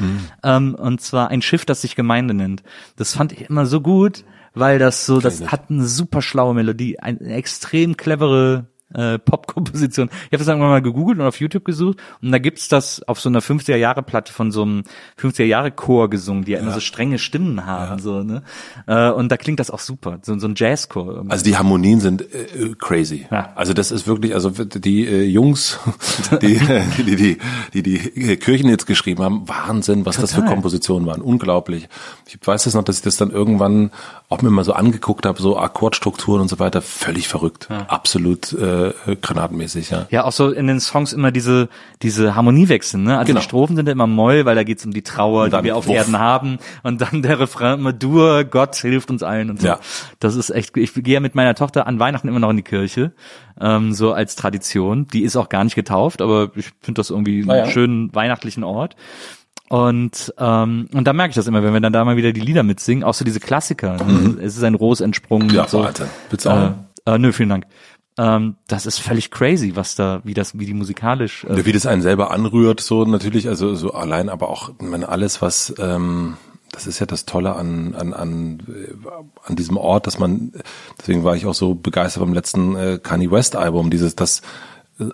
[0.42, 2.62] ähm, und zwar ein Schiff, das sich Gemeinde nennt.
[2.96, 6.98] Das fand ich immer so gut, weil das so, das hat eine super schlaue Melodie,
[7.00, 10.08] eine extrem clevere äh, Pop-Komposition.
[10.08, 13.20] Ich habe das irgendwann mal gegoogelt und auf YouTube gesucht und da gibt's das auf
[13.20, 14.84] so einer 50er-Jahre-Platte von so einem
[15.20, 18.42] 50er-Jahre-Chor gesungen, die ja immer so strenge Stimmen haben, so, ne?
[18.86, 21.08] Äh, und da klingt das auch super, so, so ein Jazzchor.
[21.08, 21.30] irgendwie.
[21.30, 23.26] Also die Harmonien sind äh, crazy.
[23.30, 23.52] Ja.
[23.54, 25.78] Also das ist wirklich, also die äh, Jungs,
[26.42, 26.60] die
[26.98, 27.38] die, die
[27.74, 30.54] die die Kirchen jetzt geschrieben haben, Wahnsinn, was das für Total.
[30.54, 31.88] Kompositionen waren, unglaublich.
[32.26, 33.90] Ich weiß es noch, dass ich das dann irgendwann
[34.28, 38.83] auch mir mal so angeguckt habe, so Akkordstrukturen und so weiter, völlig verrückt, absolut äh,
[39.20, 40.06] granatenmäßig, ja.
[40.10, 41.68] Ja, auch so in den Songs immer diese,
[42.02, 43.18] diese Harmoniewechsel, ne?
[43.18, 43.40] Also Genau.
[43.40, 45.86] die Strophen sind ja immer Moll, weil da geht's um die Trauer, die wir auf
[45.86, 45.94] Wuff.
[45.94, 46.58] Erden haben.
[46.82, 49.68] Und dann der Refrain immer Dur, Gott hilft uns allen und so.
[49.68, 49.78] Ja.
[50.20, 52.62] Das ist echt, ich gehe ja mit meiner Tochter an Weihnachten immer noch in die
[52.62, 53.12] Kirche,
[53.60, 55.06] ähm, so als Tradition.
[55.06, 57.66] Die ist auch gar nicht getauft, aber ich finde das irgendwie einen ja.
[57.66, 58.96] schönen weihnachtlichen Ort.
[59.70, 62.40] Und ähm, und da merke ich das immer, wenn wir dann da mal wieder die
[62.40, 63.96] Lieder mitsingen, auch so diese Klassiker.
[64.04, 64.36] Ne?
[64.42, 65.48] Es ist ein Ros entsprungen.
[65.48, 65.54] Mhm.
[65.54, 65.82] Ja, so.
[65.82, 66.06] Alter.
[66.28, 66.72] Willst du auch?
[67.06, 67.64] Äh, äh, nö, vielen Dank.
[68.16, 71.44] Ähm, das ist völlig crazy, was da, wie das, wie die musikalisch.
[71.44, 74.86] Äh, Ja, wie das einen selber anrührt, so natürlich, also so allein, aber auch ich
[74.86, 76.36] meine, alles, was ähm,
[76.70, 78.94] das ist ja das Tolle an, an, an, äh,
[79.44, 80.52] an diesem Ort, dass man,
[80.98, 84.42] deswegen war ich auch so begeistert beim letzten äh, Kanye West Album, dieses, das
[84.98, 85.06] äh,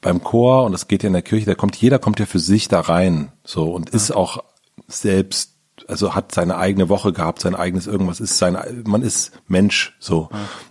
[0.00, 2.40] beim Chor und das geht ja in der Kirche, da kommt jeder kommt ja für
[2.40, 4.42] sich da rein, so und ist auch
[4.88, 5.52] selbst,
[5.86, 10.28] also hat seine eigene Woche gehabt, sein eigenes irgendwas, ist sein, man ist Mensch, so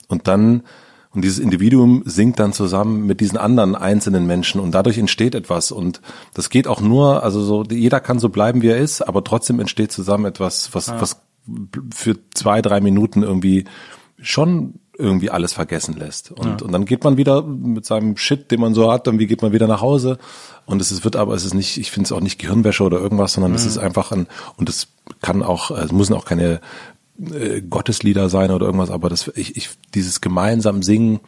[0.08, 0.64] und dann
[1.14, 5.72] und dieses Individuum singt dann zusammen mit diesen anderen einzelnen Menschen und dadurch entsteht etwas
[5.72, 6.02] und
[6.34, 9.60] das geht auch nur, also so, jeder kann so bleiben, wie er ist, aber trotzdem
[9.60, 11.22] entsteht zusammen etwas, was, was
[11.94, 13.66] für zwei, drei Minuten irgendwie
[14.20, 16.32] schon irgendwie alles vergessen lässt.
[16.32, 19.42] Und, und dann geht man wieder mit seinem Shit, den man so hat, irgendwie geht
[19.42, 20.20] man wieder nach Hause.
[20.66, 23.00] Und es ist, wird aber, es ist nicht, ich finde es auch nicht Gehirnwäsche oder
[23.00, 24.90] irgendwas, sondern es ist einfach ein, und es
[25.22, 26.62] kann auch, es müssen auch keine
[27.34, 31.20] äh, Gotteslieder sein oder irgendwas, aber das, ich, ich, dieses gemeinsam Singen,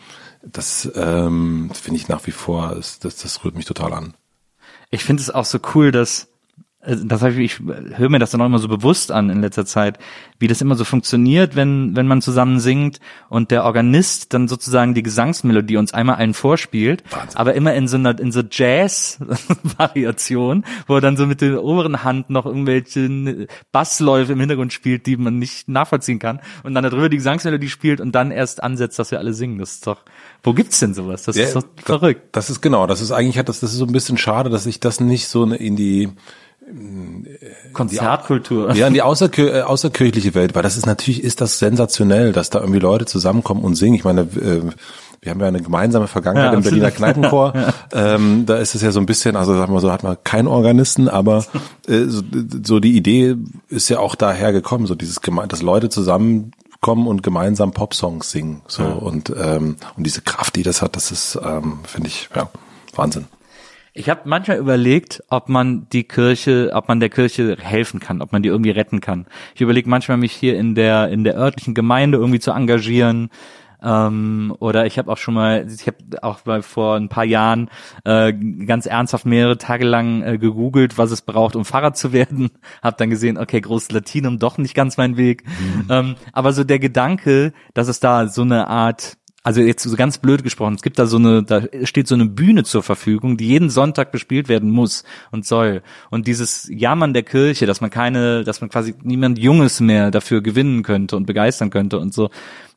[0.44, 4.14] das ähm, finde ich nach wie vor, das, das, das rührt mich total an.
[4.90, 6.33] ich finde es auch so cool, dass
[6.86, 7.60] das hab ich, ich
[7.98, 10.00] höre mir das dann auch immer so bewusst an in letzter Zeit,
[10.40, 14.94] wie das immer so funktioniert, wenn wenn man zusammen singt und der Organist dann sozusagen
[14.94, 17.38] die Gesangsmelodie uns einmal allen vorspielt, Wahnsinn.
[17.38, 19.20] aber immer in so einer in so Jazz
[19.78, 25.06] Variation, wo er dann so mit der oberen Hand noch irgendwelche Bassläufe im Hintergrund spielt,
[25.06, 29.00] die man nicht nachvollziehen kann und dann darüber die Gesangsmelodie spielt und dann erst ansetzt,
[29.00, 29.60] dass wir alle singen.
[29.60, 30.02] Das ist doch
[30.44, 31.24] wo gibt's denn sowas?
[31.24, 32.36] Das ist doch das, verrückt.
[32.36, 34.66] Das ist genau, das ist eigentlich hat das, das ist so ein bisschen schade, dass
[34.66, 36.12] ich das nicht so in die
[37.74, 38.74] Konzertkultur.
[38.74, 42.50] ja in die außerkir äh, außerkirchliche Welt, weil das ist natürlich ist das sensationell, dass
[42.50, 43.96] da irgendwie Leute zusammenkommen und singen.
[43.96, 44.62] Ich meine, äh,
[45.22, 46.92] wir haben ja eine gemeinsame Vergangenheit Ja, im Berliner.
[46.92, 47.54] Kneipenchor.
[47.94, 50.48] ähm, da ist es ja so ein bisschen, also sagen wir so, hat man keinen
[50.48, 51.46] Organisten, aber
[51.88, 52.22] äh, so,
[52.64, 53.36] so die Idee
[53.70, 58.62] ist ja auch daher gekommen, so dieses geme- dass Leute zusammenkommen und gemeinsam Popsongs singen.
[58.68, 62.50] So und ähm, und diese Kraft, die das hat, das ist, ähm, finde ich, ja,
[62.96, 63.26] Wahnsinn.
[63.96, 68.32] Ich habe manchmal überlegt, ob man die Kirche, ob man der Kirche helfen kann, ob
[68.32, 69.28] man die irgendwie retten kann.
[69.54, 73.30] Ich überlege manchmal, mich hier in der in der örtlichen Gemeinde irgendwie zu engagieren.
[73.84, 77.70] Ähm, oder ich habe auch schon mal, ich habe auch mal vor ein paar Jahren
[78.04, 82.50] äh, ganz ernsthaft mehrere Tage lang äh, gegoogelt, was es braucht, um Pfarrer zu werden.
[82.82, 85.44] Hab dann gesehen, okay, großes Latinum, doch nicht ganz mein Weg.
[85.90, 90.18] Ähm, aber so der Gedanke, dass es da so eine Art also jetzt so ganz
[90.18, 93.48] blöd gesprochen, es gibt da so eine, da steht so eine Bühne zur Verfügung, die
[93.48, 95.84] jeden Sonntag bespielt werden muss und soll.
[96.10, 100.42] Und dieses Jammern der Kirche, dass man keine, dass man quasi niemand Junges mehr dafür
[100.42, 102.30] gewinnen könnte und begeistern könnte und so,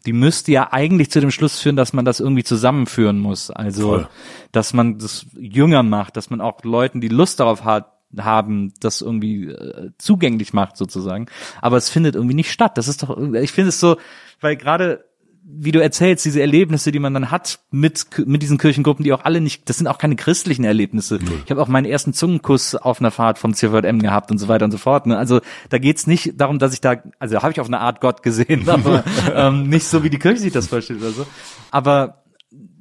[0.07, 3.50] die müsste ja eigentlich zu dem Schluss führen, dass man das irgendwie zusammenführen muss.
[3.50, 4.09] Also, Voll.
[4.50, 9.02] dass man das jünger macht, dass man auch Leuten, die Lust darauf hat, haben, das
[9.02, 11.26] irgendwie äh, zugänglich macht sozusagen.
[11.61, 12.79] Aber es findet irgendwie nicht statt.
[12.79, 13.96] Das ist doch, ich finde es so,
[14.40, 15.05] weil gerade
[15.48, 19.24] wie du erzählst, diese Erlebnisse, die man dann hat mit mit diesen Kirchengruppen, die auch
[19.24, 21.20] alle nicht, das sind auch keine christlichen Erlebnisse.
[21.44, 24.64] Ich habe auch meinen ersten Zungenkuss auf einer Fahrt vom CVM gehabt und so weiter
[24.64, 25.06] und so fort.
[25.06, 25.16] Ne?
[25.16, 28.24] Also da geht's nicht darum, dass ich da, also habe ich auf eine Art Gott
[28.24, 31.26] gesehen, aber ähm, nicht so wie die Kirche sich das vorstellt oder so.
[31.70, 32.24] Aber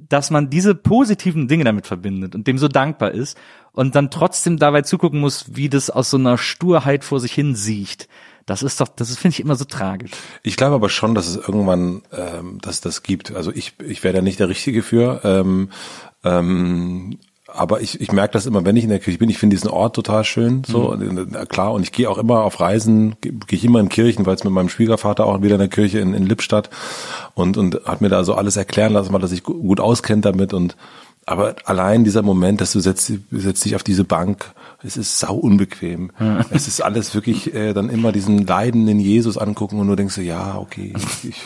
[0.10, 3.38] dass man diese positiven Dinge damit verbindet und dem so dankbar ist
[3.74, 7.54] und dann trotzdem dabei zugucken muss, wie das aus so einer Sturheit vor sich hin
[7.54, 8.08] sieht.
[8.46, 10.12] Das ist doch, das finde ich immer so tragisch.
[10.44, 13.36] Ich glaube aber schon, dass es irgendwann, ähm, dass es das gibt.
[13.36, 15.22] Also ich, ich wäre da nicht der Richtige für.
[15.24, 15.70] Ähm,
[16.24, 19.30] ähm, aber ich, ich merke das immer, wenn ich in der Kirche bin.
[19.30, 21.32] Ich finde diesen Ort total schön, so mhm.
[21.48, 21.74] klar.
[21.74, 24.44] Und ich gehe auch immer auf Reisen, gehe geh ich immer in Kirchen, weil es
[24.44, 26.70] mit meinem Schwiegervater auch wieder in der Kirche in, in Lippstadt
[27.34, 30.54] und und hat mir da so alles erklären lassen, weil er sich gut auskennt damit
[30.54, 30.76] und
[31.26, 35.34] aber allein dieser Moment, dass du setzt, setzt dich auf diese Bank, es ist sau
[35.36, 36.12] unbequem.
[36.20, 36.46] Ja.
[36.52, 40.22] Es ist alles wirklich äh, dann immer diesen leidenden Jesus angucken und du denkst so,
[40.22, 41.42] ja, okay, ich, ich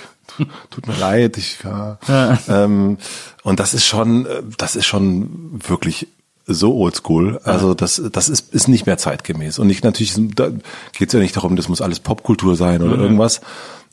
[0.70, 1.98] tut mir leid, ich ja.
[2.08, 2.38] ja.
[2.50, 2.98] Ähm,
[3.44, 6.08] und das ist schon, äh, das ist schon wirklich
[6.46, 7.39] so oldschool.
[7.44, 9.60] Also das, das ist, ist nicht mehr zeitgemäß.
[9.60, 10.50] Und ich natürlich, da
[10.98, 13.04] geht es ja nicht darum, das muss alles Popkultur sein oder mhm.
[13.04, 13.39] irgendwas.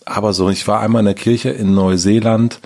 [0.04, 2.60] Aber so, ich war einmal in der Kirche in Neuseeland,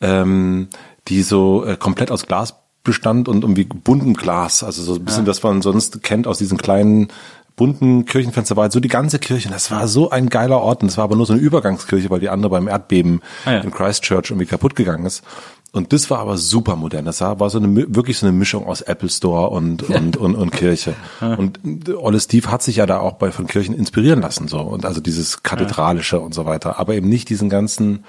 [0.00, 0.68] ähm,
[1.08, 5.24] die so äh, komplett aus Glas bestand und irgendwie bunten Glas, also so ein bisschen,
[5.24, 5.26] ja.
[5.26, 7.08] das man sonst kennt aus diesen kleinen
[7.56, 9.48] bunten Kirchenfenster war halt so die ganze Kirche.
[9.48, 12.20] Das war so ein geiler Ort und es war aber nur so eine Übergangskirche, weil
[12.20, 13.60] die andere beim Erdbeben ah, ja.
[13.60, 15.22] in Christchurch irgendwie kaputt gegangen ist.
[15.70, 17.06] Und das war aber super modern.
[17.06, 20.34] Das war, war so eine wirklich so eine Mischung aus Apple Store und und und,
[20.34, 20.94] und Kirche.
[21.20, 21.60] Und
[21.96, 25.00] Olle Steve hat sich ja da auch bei von Kirchen inspirieren lassen so und also
[25.00, 28.04] dieses kathedralische und so weiter, aber eben nicht diesen ganzen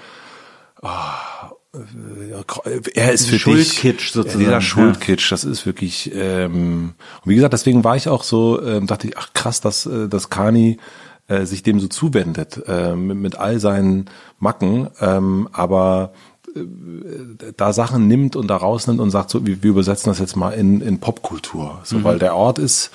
[0.82, 0.88] oh,
[2.94, 4.40] er ist für Schuldkitsch sozusagen.
[4.40, 6.12] Dieser Schuldkitsch, das ist wirklich.
[6.14, 9.86] Ähm, und wie gesagt, deswegen war ich auch so, ähm, dachte ich, ach krass, dass
[9.86, 10.78] äh, dass Kani
[11.26, 16.12] äh, sich dem so zuwendet äh, mit, mit all seinen Macken, ähm, aber
[16.54, 16.60] äh,
[17.56, 20.50] da Sachen nimmt und da rausnimmt und sagt so, wir, wir übersetzen das jetzt mal
[20.50, 22.04] in, in Popkultur, so mhm.
[22.04, 22.90] weil der Ort ist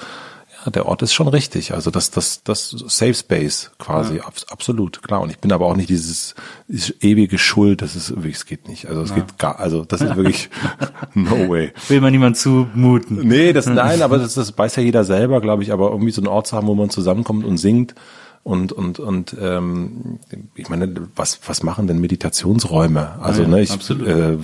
[0.65, 1.73] ja, der Ort ist schon richtig.
[1.73, 4.23] Also das, das, das Safe Space quasi, ja.
[4.49, 5.21] absolut, klar.
[5.21, 6.35] Und ich bin aber auch nicht dieses,
[6.67, 8.87] dieses ewige Schuld, das ist wirklich, es geht nicht.
[8.87, 9.17] Also es ja.
[9.17, 10.49] geht gar, also das ist wirklich
[11.13, 11.71] no way.
[11.87, 13.27] Will man niemand zumuten.
[13.27, 16.21] Nee, das, nein, aber das, das weiß ja jeder selber, glaube ich, aber irgendwie so
[16.21, 17.95] einen Ort zu haben, wo man zusammenkommt und singt
[18.43, 20.19] und und und ähm,
[20.55, 23.19] ich meine, was was machen denn Meditationsräume?
[23.21, 24.07] Also ja, ne, ich absolut.
[24.07, 24.37] Äh,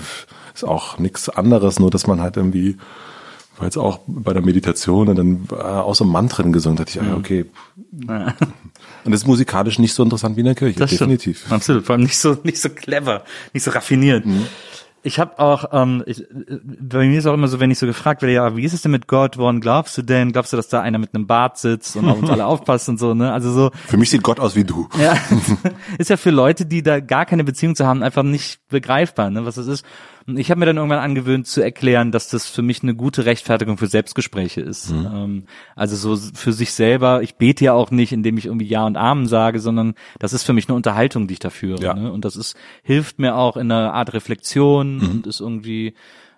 [0.53, 2.77] ist auch nichts anderes, nur dass man halt irgendwie
[3.57, 7.01] war jetzt auch bei der Meditation und dann äh, auch so Mantren gesungen, dachte ich,
[7.01, 7.45] ah, okay.
[8.07, 8.33] Ja.
[9.05, 11.39] Und das ist musikalisch nicht so interessant wie in der Kirche, das definitiv.
[11.39, 11.53] Stimmt.
[11.53, 14.25] Absolut, vor allem nicht so nicht so clever, nicht so raffiniert.
[14.25, 14.47] Mhm.
[15.05, 16.25] Ich habe auch, ähm, ich,
[16.57, 18.81] bei mir ist auch immer so, wenn ich so gefragt werde, ja, wie ist es
[18.81, 19.37] denn mit Gott?
[19.37, 20.31] Woran glaubst du denn?
[20.31, 22.97] Glaubst du, dass da einer mit einem Bart sitzt und auf uns alle aufpasst und
[22.97, 23.31] so, ne?
[23.31, 23.69] Also so.
[23.85, 24.89] Für mich sieht Gott aus wie du.
[24.99, 25.15] Ja,
[25.99, 29.45] ist ja für Leute, die da gar keine Beziehung zu haben, einfach nicht begreifbar, ne,
[29.45, 29.85] was das ist.
[30.27, 33.25] Und ich habe mir dann irgendwann angewöhnt zu erklären, dass das für mich eine gute
[33.25, 34.91] Rechtfertigung für Selbstgespräche ist.
[34.91, 35.05] Mhm.
[35.13, 35.43] Ähm,
[35.75, 37.21] also so für sich selber.
[37.21, 40.43] Ich bete ja auch nicht, indem ich irgendwie Ja und Amen sage, sondern das ist
[40.43, 41.83] für mich eine Unterhaltung, die ich da führe.
[41.83, 41.93] Ja.
[41.93, 42.11] Ne?
[42.11, 45.09] Und das ist hilft mir auch in einer Art Reflexion mhm.
[45.09, 45.93] und ist irgendwie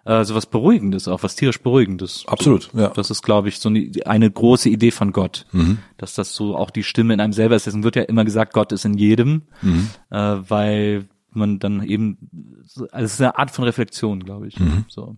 [0.07, 2.23] äh, so was Beruhigendes, auch was tierisch Beruhigendes.
[2.27, 2.89] Absolut, ja.
[2.89, 5.79] Das ist, glaube ich, so eine, eine große Idee von Gott, mhm.
[5.97, 7.65] dass das so auch die Stimme in einem selber ist.
[7.65, 9.89] Deswegen wird ja immer gesagt, Gott ist in jedem, mhm.
[10.09, 14.59] äh, weil man dann eben, also es ist eine Art von Reflexion, glaube ich.
[14.59, 14.85] Mhm.
[14.87, 15.17] So.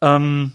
[0.00, 0.52] Ähm,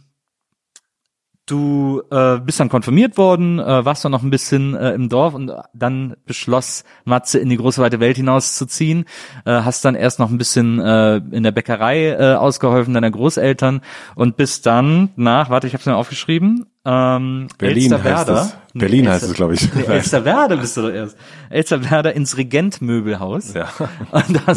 [1.51, 5.33] du äh, bist dann konfirmiert worden, äh, warst dann noch ein bisschen äh, im Dorf
[5.33, 9.05] und dann beschloss Matze in die große weite Welt hinauszuziehen,
[9.45, 13.81] äh, hast dann erst noch ein bisschen äh, in der Bäckerei äh, ausgeholfen deiner Großeltern
[14.15, 18.03] und bist dann nach, warte, ich habe es mir aufgeschrieben, ähm, Berlin.
[18.03, 18.57] Heißt es.
[18.73, 19.73] Berlin Elster, heißt es, glaube ich.
[19.75, 21.15] Nee, Elsterwerda bist du doch erst.
[21.49, 23.53] Elsterwerda ins Regent-Möbelhaus.
[23.53, 23.67] Ja.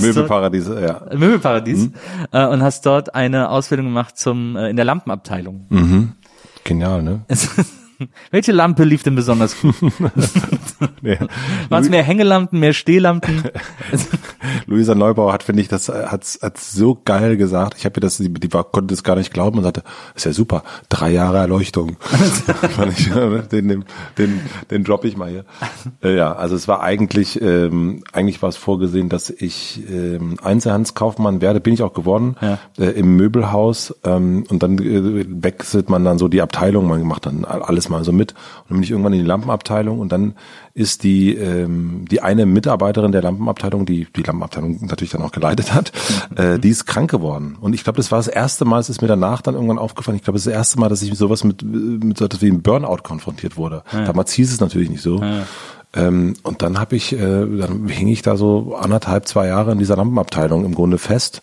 [0.00, 1.02] Möbelparadies, ja.
[1.12, 1.88] Möbelparadies.
[1.88, 1.94] Mhm.
[2.32, 5.66] Äh, und hast dort eine Ausbildung gemacht zum äh, in der Lampenabteilung.
[5.68, 6.12] Mhm.
[6.64, 7.20] Genial, ne?
[8.30, 9.74] Welche Lampe lief denn besonders gut?
[11.00, 11.18] Nee.
[11.68, 13.44] Waren es mehr Hängelampen, mehr Stehlampen?
[14.66, 17.74] Luisa Neubauer hat, finde ich, das hat, hat so geil gesagt.
[17.78, 19.82] Ich habe ihr das, die, die war, konnte das gar nicht glauben und sagte,
[20.14, 21.96] ist ja super, drei Jahre Erleuchtung.
[22.88, 23.10] Ich,
[23.50, 23.84] den, den,
[24.18, 24.40] den,
[24.70, 25.44] den droppe ich mal hier.
[26.02, 31.40] Äh, ja, also es war eigentlich, ähm, eigentlich war es vorgesehen, dass ich ähm, Einzelhandelskaufmann
[31.40, 32.58] werde, bin ich auch geworden, Ja.
[32.78, 37.26] äh, im Möbelhaus ähm, und dann äh, wechselt man dann so die Abteilung, man macht
[37.26, 38.38] dann alles mal so mit und
[38.70, 40.34] dann bin ich irgendwann in die Lampenabteilung und dann
[40.74, 45.72] ist die ähm, die eine Mitarbeiterin der Lampenabteilung, die die Lampenabteilung natürlich dann auch geleitet
[45.72, 45.92] hat,
[46.34, 49.02] äh, die ist krank geworden und ich glaube, das war das erste Mal, es ist
[49.02, 50.16] mir danach dann irgendwann aufgefallen.
[50.16, 52.42] Ich glaube, es ist das erste Mal, dass ich mit sowas mit mit so etwas
[52.42, 53.84] wie einem Burnout konfrontiert wurde.
[53.92, 55.20] Damals hieß es natürlich nicht so.
[55.94, 59.78] Ähm, und dann habe ich, äh, dann hing ich da so anderthalb, zwei Jahre in
[59.78, 61.42] dieser Lampenabteilung im Grunde fest.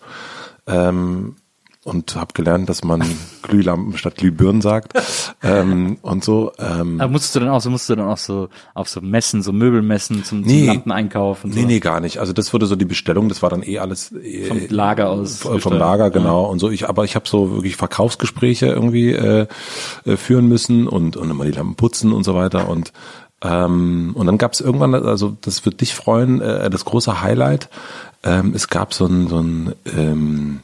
[0.68, 1.36] Ähm,
[1.84, 3.04] und habe gelernt, dass man
[3.42, 4.94] Glühlampen statt Glühbirnen sagt
[5.42, 6.52] ähm, und so.
[6.60, 9.42] Ähm, Aber musstest du dann auch so, musstest du dann auch so auf so Messen,
[9.42, 10.68] so Möbelmessen zum, zum Nee.
[10.68, 11.60] Lampeneinkauf und so?
[11.60, 12.20] nee, nee, gar nicht.
[12.20, 15.38] Also das wurde so die Bestellung, das war dann eh alles äh, Vom Lager aus
[15.38, 15.74] vom.
[15.74, 16.70] Lager genau und so.
[16.70, 19.48] Ich, aber ich habe so wirklich Verkaufsgespräche irgendwie äh,
[20.06, 22.94] äh, führen müssen und und immer die Lampen putzen und so weiter und
[23.44, 27.70] ähm, und dann gab es irgendwann, also das wird dich freuen, äh, das große Highlight.
[28.24, 30.60] Ähm, es gab so ein, so ein ähm,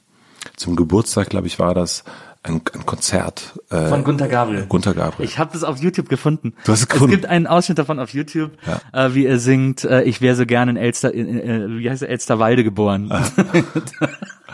[0.58, 2.04] zum Geburtstag, glaube ich, war das
[2.44, 4.66] ein, ein Konzert äh, Von Gunter Gabriel.
[4.68, 5.28] Gunter Gabriel.
[5.28, 6.54] Ich habe das auf YouTube gefunden.
[6.66, 7.12] Du hast es es gefunden?
[7.12, 8.52] gibt einen Ausschnitt davon auf YouTube,
[8.94, 12.02] äh, wie er singt, äh, ich wäre so gerne in Elster, in, äh, wie heißt
[12.02, 13.12] er, Elsterwalde geboren.
[13.12, 13.24] Ah.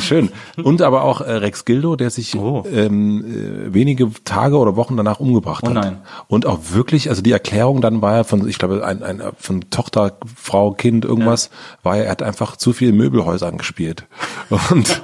[0.00, 0.30] Schön.
[0.62, 2.64] Und aber auch äh, Rex Gildo, der sich Oh.
[2.70, 5.74] ähm, äh, wenige Tage oder Wochen danach umgebracht Oh hat.
[5.74, 5.98] nein.
[6.26, 9.70] Und auch wirklich, also die Erklärung dann war ja von, ich glaube, ein, ein von
[9.70, 11.50] Tochter, Frau, Kind, irgendwas,
[11.82, 14.06] war ja, er hat einfach zu viel Möbelhäusern gespielt.
[14.70, 15.02] Und,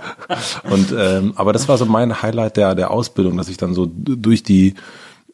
[0.71, 3.87] und ähm, aber das war so mein Highlight der, der Ausbildung, dass ich dann so
[3.95, 4.75] durch die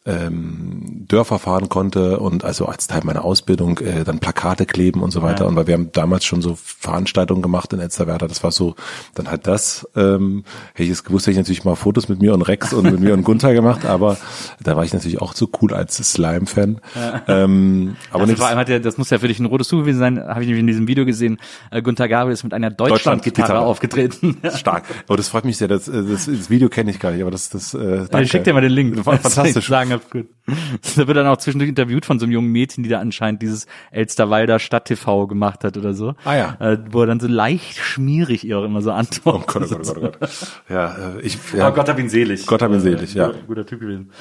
[0.05, 5.11] ähm, Dörfer fahren konnte und also als Teil meiner Ausbildung äh, dann Plakate kleben und
[5.11, 5.45] so weiter.
[5.47, 8.75] Und weil wir haben damals schon so Veranstaltungen gemacht in Elsterwerda, das war so,
[9.13, 12.33] dann halt das, ähm, hätte ich es gewusst, hätte ich natürlich mal Fotos mit mir
[12.33, 14.17] und Rex und mit mir und Gunther gemacht, aber
[14.61, 16.81] da war ich natürlich auch zu cool als Slime-Fan.
[17.27, 19.79] Ähm, aber Also vor allem hat er, das muss ja für dich ein rotes Tuch
[19.79, 21.37] gewesen sein, habe ich nämlich in diesem Video gesehen.
[21.69, 23.59] Äh, Gunther Gabriel ist mit einer Deutschland-Gitarre Deutschland-Gitarre.
[23.65, 24.37] aufgetreten.
[24.55, 24.83] stark.
[25.07, 27.31] Aber das freut mich sehr, das, äh, das, das Video kenne ich gar nicht, aber
[27.31, 28.27] das, das, äh, Ich danke.
[28.27, 29.03] schick dir mal den Link.
[29.03, 29.67] Fantastisch.
[29.67, 30.27] Sagen, gut.
[30.95, 33.67] Da wird dann auch zwischendurch interviewt von so einem jungen Mädchen, die da anscheinend dieses
[33.91, 36.15] Elsterwalder Stadt-TV gemacht hat oder so.
[36.25, 36.57] Ah ja.
[36.59, 39.47] Äh, wo er dann so leicht schmierig ihr auch immer so Oh antwortet.
[39.47, 40.29] Gott, oh Gott, oh Gott, oh Gott.
[40.69, 41.67] Ja, äh, ich, ja.
[41.67, 42.45] Aber Gott hab ihn selig.
[42.45, 43.27] Gott hab ihn selig, ja.
[43.27, 44.11] Guter, guter Typ gewesen.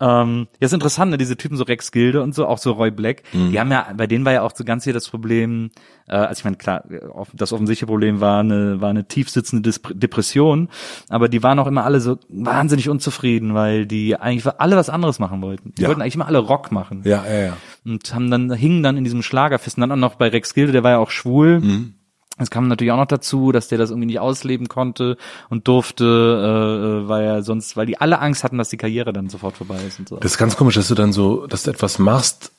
[0.00, 2.90] Ähm, ja, ist interessant, ne, diese Typen so Rex Gilde und so, auch so Roy
[2.90, 3.22] Black.
[3.32, 3.50] Mhm.
[3.50, 5.70] Die haben ja, bei denen war ja auch so ganz hier das Problem,
[6.06, 6.84] äh, also ich meine, klar,
[7.32, 10.68] das offensichtliche Problem war eine, war eine tief sitzende Dis Depression,
[11.08, 14.88] aber die waren auch immer alle so wahnsinnig unzufrieden, weil die eigentlich für alle was
[14.90, 15.72] anderes machen wollten.
[15.76, 15.88] Die Ja.
[15.88, 17.02] wollten eigentlich immer alle Rock machen.
[17.04, 17.56] Ja, ja, ja.
[17.84, 20.72] Und haben dann, hingen dann in diesem Schlagerfest und dann auch noch bei Rex Gilde,
[20.72, 21.60] der war ja auch schwul.
[21.60, 21.94] Mhm.
[22.36, 25.16] Es kam natürlich auch noch dazu, dass der das irgendwie nicht ausleben konnte
[25.50, 29.12] und durfte, äh, äh, weil er sonst, weil die alle Angst hatten, dass die Karriere
[29.12, 30.16] dann sofort vorbei ist und so.
[30.16, 32.50] Das ist ganz komisch, dass du dann so, dass du etwas machst,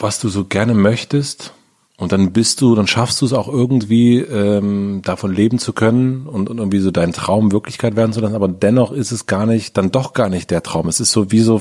[0.00, 1.54] was du so gerne möchtest.
[1.98, 6.26] Und dann bist du, dann schaffst du es auch irgendwie, ähm, davon leben zu können
[6.26, 8.34] und, und irgendwie so deinen Traum Wirklichkeit werden zu lassen.
[8.34, 10.88] Aber dennoch ist es gar nicht, dann doch gar nicht der Traum.
[10.88, 11.60] Es ist so wie so,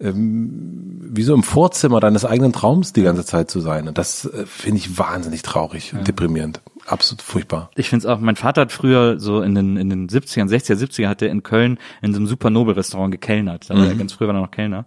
[0.00, 3.86] ähm, wie so im Vorzimmer deines eigenen Traums die ganze Zeit zu sein.
[3.88, 6.60] Und das äh, finde ich wahnsinnig traurig und deprimierend.
[6.86, 7.70] Absolut furchtbar.
[7.74, 10.76] Ich finde es auch, mein Vater hat früher so in den, in den 70ern, 60er,
[10.76, 13.70] 70er hat er in Köln in so einem super Nobel-Restaurant gekellnert.
[13.70, 14.84] Da war er ganz früher war er noch Kellner.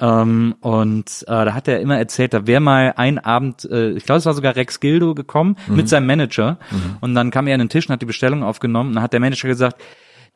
[0.00, 4.04] Ähm, und äh, da hat er immer erzählt, da wäre mal ein Abend, äh, ich
[4.04, 6.58] glaube, es war sogar Rex Gildo gekommen mit seinem Manager.
[7.00, 8.90] Und dann kam er an den Tisch und hat die Bestellung aufgenommen.
[8.90, 9.80] Und dann hat der Manager gesagt,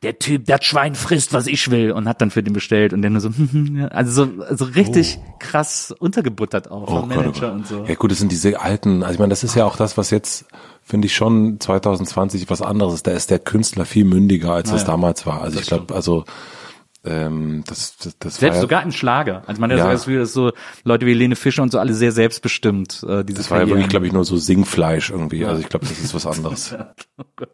[0.03, 2.91] der Typ, das Schwein frisst, was ich will, und hat dann für den bestellt.
[2.91, 3.29] Und der nur so,
[3.91, 7.51] also so, also richtig krass untergebuttert auch vom Gott, oh Manager Gott.
[7.51, 7.85] und so.
[7.85, 10.09] Ja gut, das sind diese alten, also ich meine, das ist ja auch das, was
[10.09, 10.45] jetzt,
[10.81, 13.07] finde ich schon 2020 was anderes ist.
[13.07, 14.87] Da ist der Künstler viel mündiger, als es ja.
[14.87, 15.41] damals war.
[15.41, 16.25] Also Das ich glaube, also
[17.03, 19.43] ähm, das, das, das Selbst war ja, sogar im Schlager.
[19.47, 19.91] Also man hat ja.
[19.91, 20.51] Das Gefühl, dass so
[20.83, 23.89] Leute wie Helene Fischer und so alle sehr selbstbestimmt äh, diese das war ja wirklich,
[23.89, 25.45] glaube ich, nur so Singfleisch irgendwie.
[25.45, 26.75] Also ich glaube, das ist was anderes.
[27.17, 27.49] Oh Gott.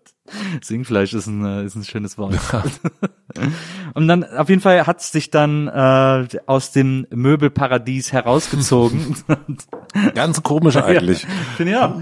[0.61, 2.35] Singfleisch ist ein, äh, ist ein schönes Wort.
[3.93, 9.15] und dann, auf jeden Fall hat sich dann äh, aus dem Möbelparadies herausgezogen.
[10.15, 11.25] Ganz komisch eigentlich.
[11.55, 11.99] Finde ja.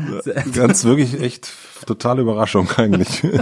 [0.53, 1.51] Ganz wirklich echt
[1.85, 3.23] totale Überraschung eigentlich.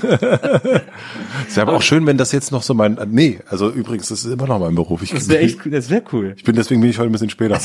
[1.48, 4.26] Es wäre aber auch schön, wenn das jetzt noch so mein, nee, also übrigens, das
[4.26, 5.04] ist immer noch mein Beruf.
[5.04, 6.34] Ich, Das wäre echt, das wäre cool.
[6.36, 7.60] ich bin deswegen bin ich heute ein bisschen später.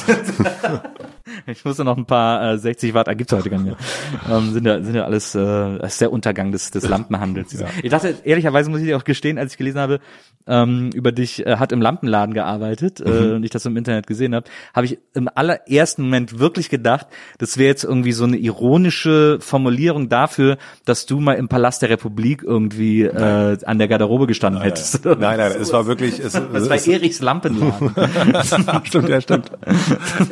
[1.47, 4.37] Ich musste noch ein paar äh, 60 Watt, gibt's heute gar nicht mehr.
[4.37, 7.53] Ähm, sind ja, sind ja alles, äh, das ist der Untergang des, des Lampenhandels.
[7.59, 7.66] Ja.
[7.83, 10.01] Ich dachte, ehrlicherweise muss ich dir auch gestehen, als ich gelesen habe,
[10.47, 13.35] ähm, über dich äh, hat im Lampenladen gearbeitet äh, Mhm.
[13.37, 17.07] und ich das im Internet gesehen habe, habe ich im allerersten Moment wirklich gedacht,
[17.39, 21.91] das wäre jetzt irgendwie so eine ironische Formulierung dafür, dass du mal im Palast der
[21.91, 25.05] Republik irgendwie äh, an der Garderobe gestanden hättest.
[25.05, 27.93] Nein, nein, es war wirklich, es, Das war es, Erichs Lampenladen.
[28.85, 29.51] stimmt, ja, stimmt.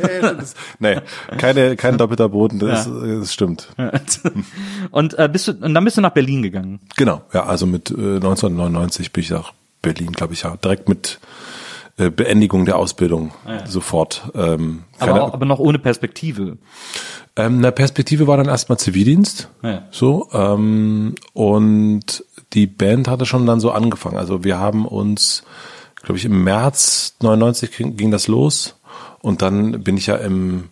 [0.02, 0.54] ja, ja, stimmt.
[0.78, 0.96] Nee,
[1.38, 3.68] keine, kein doppelter Boden, das, das stimmt.
[4.90, 6.65] und äh, bist du und dann bist du nach Berlin gegangen.
[6.96, 9.52] Genau, ja, also mit äh, 1999 bin ich nach
[9.82, 11.20] Berlin, glaube ich, ja, direkt mit
[11.98, 13.32] äh, Beendigung der Ausbildung
[13.66, 14.22] sofort.
[14.34, 16.58] Ähm, Aber, keine- auch, aber noch ohne Perspektive.
[17.36, 19.48] Ähm, na, Perspektive war dann erstmal Zivildienst.
[19.62, 19.82] Ja.
[19.90, 20.28] So.
[20.32, 24.16] Ähm, und die Band hatte schon dann so angefangen.
[24.16, 25.42] Also wir haben uns,
[26.02, 28.78] glaube ich, im März 99 ging, ging das los.
[29.20, 30.68] Und dann bin ich ja im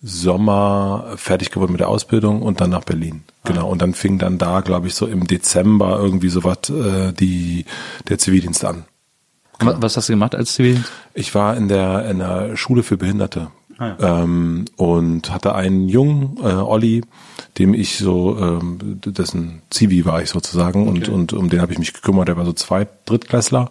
[0.00, 3.22] Sommer fertig geworden mit der Ausbildung und dann nach Berlin.
[3.44, 3.68] Genau.
[3.68, 7.64] Und dann fing dann da, glaube ich, so im Dezember irgendwie so was äh, die
[8.08, 8.84] der Zivildienst an.
[9.60, 10.90] Wa- Was hast du gemacht als Zivildienst?
[11.14, 16.36] Ich war in der, in der Schule für Behinderte Ah, ähm, und hatte einen Jungen,
[16.42, 17.02] äh, Olli,
[17.58, 21.78] dem ich so, ähm, dessen Zivi war ich sozusagen und, und um den habe ich
[21.78, 22.26] mich gekümmert.
[22.26, 23.70] Der war so zwei Drittklässler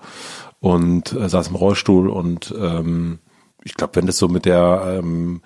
[0.62, 3.20] und äh, saß im Rollstuhl und ähm,
[3.66, 5.42] ich glaube, wenn das so mit der ähm,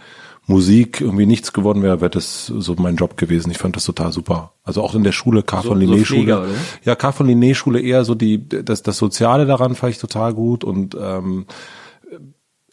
[0.51, 3.49] Musik irgendwie nichts geworden wäre, wäre das so mein Job gewesen.
[3.51, 4.53] Ich fand das total super.
[4.63, 5.61] Also auch in der Schule, K.
[5.61, 6.49] von so Linné Pfleger, Schule.
[6.49, 6.59] oder?
[6.83, 7.11] Ja, K.
[7.11, 10.95] von Linné Schule eher so die, das, das Soziale daran fand ich total gut und
[10.99, 11.45] ähm,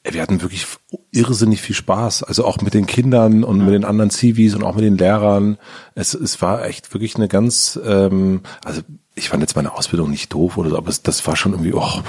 [0.04, 0.66] wir hatten wirklich
[1.10, 2.22] irrsinnig viel Spaß.
[2.22, 5.58] Also auch mit den Kindern und mit den anderen Zivis und auch mit den Lehrern.
[5.94, 8.80] Es, es war echt wirklich eine ganz, ähm, also
[9.14, 11.74] ich fand jetzt meine Ausbildung nicht doof oder so, aber es, das war schon irgendwie,
[11.74, 12.02] oh,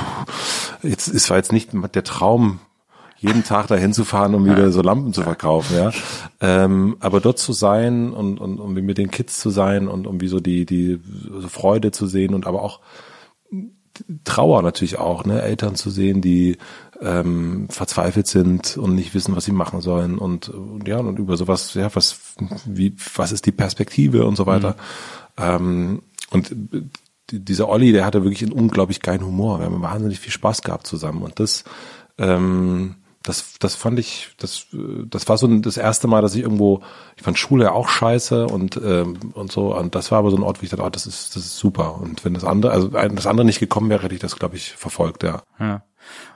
[0.83, 2.59] jetzt, es war jetzt nicht der Traum,
[3.19, 5.91] jeden Tag dahin zu fahren, um wieder so Lampen zu verkaufen, ja.
[6.39, 10.21] Ähm, aber dort zu sein und, und um mit den Kids zu sein und um
[10.21, 10.99] wie so die, die
[11.47, 12.79] Freude zu sehen und aber auch
[14.23, 16.57] Trauer natürlich auch, ne, Eltern zu sehen, die
[17.01, 21.35] ähm, verzweifelt sind und nicht wissen, was sie machen sollen und, und ja und über
[21.35, 22.19] sowas, ja, was
[22.65, 24.75] wie was ist die Perspektive und so weiter.
[25.37, 26.01] Ähm,
[26.31, 26.55] und
[27.31, 29.59] die- dieser Olli, der hatte wirklich einen unglaublich geilen Humor.
[29.59, 31.63] Wir haben wahnsinnig viel Spaß gehabt zusammen und das
[32.17, 32.95] ähm,
[33.29, 36.81] das, das fand ich, das, das war so das erste Mal, dass ich irgendwo,
[37.15, 40.37] ich fand Schule ja auch scheiße und, ähm, und so, und das war aber so
[40.37, 42.01] ein Ort, wo ich dachte, oh, das ist, das ist super.
[42.01, 44.55] Und wenn das andere, also wenn das andere nicht gekommen wäre, hätte ich das, glaube
[44.55, 45.43] ich, verfolgt, ja.
[45.59, 45.83] Ja.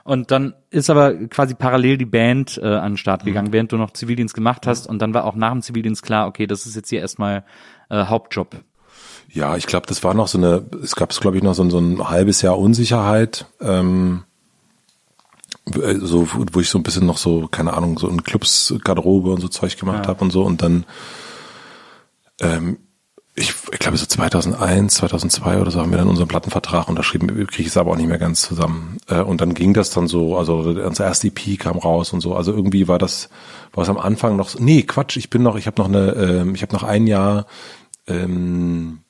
[0.04, 3.76] Und dann ist aber quasi parallel die Band äh, an den Start gegangen, während du
[3.76, 4.86] noch Zivildienst gemacht hast.
[4.86, 7.44] Und dann war auch nach dem Zivildienst klar, okay, das ist jetzt hier erstmal
[7.90, 8.56] äh, Hauptjob.
[9.32, 11.70] Ja, ich glaube, das war noch so eine, es gab, glaube ich, noch so ein,
[11.70, 14.33] so ein halbes Jahr Unsicherheit, ähm, äh,
[16.00, 19.40] so, wo ich so ein bisschen noch so, keine Ahnung, so in Clubs Garderobe und
[19.40, 20.84] so Zeug gemacht habe und so und dann,
[22.40, 22.78] ähm,
[23.36, 27.62] ich, ich glaube so 2001, 2002 oder so haben wir dann unseren Plattenvertrag unterschrieben, kriege
[27.62, 28.98] ich es aber auch nicht mehr ganz zusammen.
[29.08, 32.36] Äh, und dann ging das dann so, also unser erste EP kam raus und so,
[32.36, 33.30] also irgendwie war das,
[33.72, 36.12] war es am Anfang noch so, nee, Quatsch, ich bin noch, ich habe noch eine,
[36.12, 37.46] ähm, ich habe noch ein Jahr
[38.06, 39.00] ähm,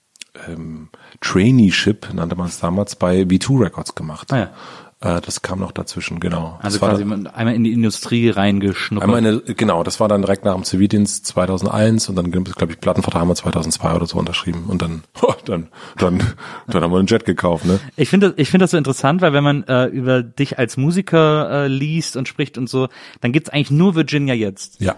[0.48, 0.88] ähm,
[1.20, 4.32] Traineeship, nannte man es damals, bei V2 Records gemacht.
[4.32, 4.50] Ah ja.
[5.04, 6.58] Äh, das kam noch dazwischen, genau.
[6.62, 9.06] Also das war quasi dann, einmal in die Industrie reingeschnuppert.
[9.06, 12.80] einmal eine, genau, das war dann direkt nach dem Zivildienst 2001 und dann, glaube ich,
[12.80, 15.02] Plattenvertrag haben wir 2002 oder so unterschrieben und dann,
[15.44, 16.22] dann, dann,
[16.68, 17.80] dann haben wir einen Jet gekauft, ne?
[17.96, 21.64] Ich finde ich finde das so interessant, weil wenn man äh, über dich als Musiker
[21.64, 22.88] äh, liest und spricht und so,
[23.20, 24.80] dann gibt's eigentlich nur Virginia jetzt.
[24.80, 24.96] Ja.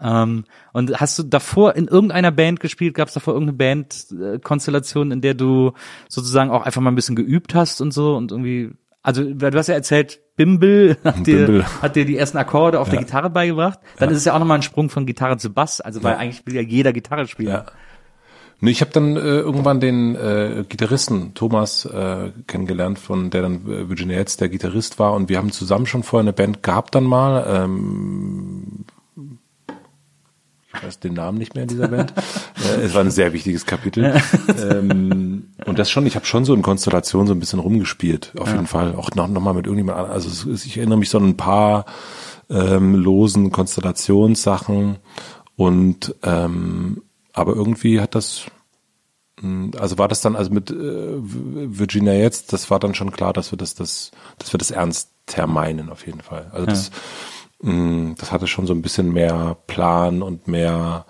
[0.00, 2.94] Ähm, und hast du davor in irgendeiner Band gespielt?
[2.94, 5.72] Gab es davor irgendeine Band-Konstellation, äh, in der du
[6.08, 8.72] sozusagen auch einfach mal ein bisschen geübt hast und so und irgendwie,
[9.04, 11.82] also du hast ja erzählt, Bimble hat dir, Bimble.
[11.82, 13.78] hat dir die ersten Akkorde auf der Gitarre beigebracht.
[13.98, 16.44] Dann ist es ja auch nochmal ein Sprung von Gitarre zu Bass, also weil eigentlich
[16.46, 17.50] will ja jeder Gitarre spielen.
[17.50, 17.66] Ja.
[18.60, 23.66] Nee, ich habe dann äh, irgendwann den äh, Gitarristen Thomas äh, kennengelernt, von der dann
[23.66, 26.94] äh, Virginia jetzt der Gitarrist war und wir haben zusammen schon vorher eine Band gehabt
[26.94, 27.44] dann mal.
[27.46, 28.86] Ähm,
[30.74, 32.12] ich weiß den Namen nicht mehr in dieser Band.
[32.78, 34.20] äh, es war ein sehr wichtiges Kapitel.
[34.70, 38.50] ähm, und das schon, ich habe schon so in Konstellationen so ein bisschen rumgespielt, auf
[38.50, 38.94] jeden Fall.
[38.94, 40.14] Auch noch, noch mal mit irgendjemand anderem.
[40.14, 41.86] Also ich erinnere mich so an ein paar
[42.50, 44.96] ähm, losen Konstellationssachen
[45.56, 47.02] und ähm,
[47.32, 48.46] aber irgendwie hat das
[49.78, 53.52] also war das dann also mit äh, Virginia jetzt, das war dann schon klar, dass
[53.52, 56.50] wir das, das, dass wir das ernster meinen auf jeden Fall.
[56.52, 56.90] Also das,
[57.64, 61.06] mh, das hatte schon so ein bisschen mehr Plan und mehr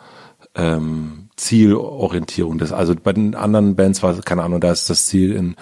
[0.54, 2.58] ähm, Zielorientierung.
[2.58, 5.56] Das, also bei den anderen Bands war, keine Ahnung, da ist das Ziel in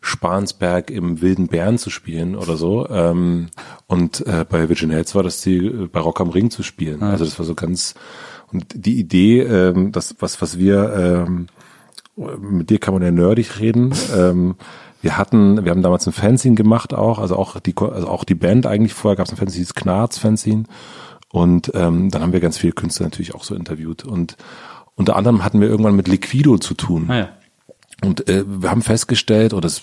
[0.00, 2.88] Spansberg im Wilden Bären zu spielen oder so.
[2.88, 3.48] Ähm,
[3.86, 7.02] und äh, bei Virgin Heads war das Ziel, äh, bei Rock am Ring zu spielen.
[7.02, 7.94] Also das war so ganz
[8.50, 11.48] und die Idee, ähm, das was was wir ähm,
[12.16, 13.92] mit dir kann man ja nerdig reden.
[14.16, 14.56] Ähm,
[15.00, 18.34] wir hatten, wir haben damals ein Fanzine gemacht auch, also auch die, also auch die
[18.34, 20.64] Band eigentlich vorher gab es ein Fanzine, dieses Knarz Fanzine.
[21.30, 24.04] Und ähm, dann haben wir ganz viele Künstler natürlich auch so interviewt.
[24.04, 24.36] Und
[24.94, 27.06] unter anderem hatten wir irgendwann mit Liquido zu tun.
[27.08, 27.28] Ah, ja.
[28.02, 29.82] Und äh, wir haben festgestellt, oder es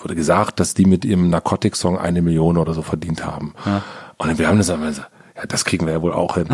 [0.00, 3.54] wurde gesagt, dass die mit ihrem Narcotic-Song eine Million oder so verdient haben.
[3.64, 3.82] Ja.
[4.18, 5.11] Und wir haben das aber gesagt,
[5.48, 6.46] das kriegen wir ja wohl auch hin.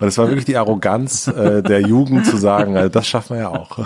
[0.00, 3.42] und es war wirklich die Arroganz äh, der Jugend zu sagen, also das schaffen wir
[3.42, 3.78] ja auch.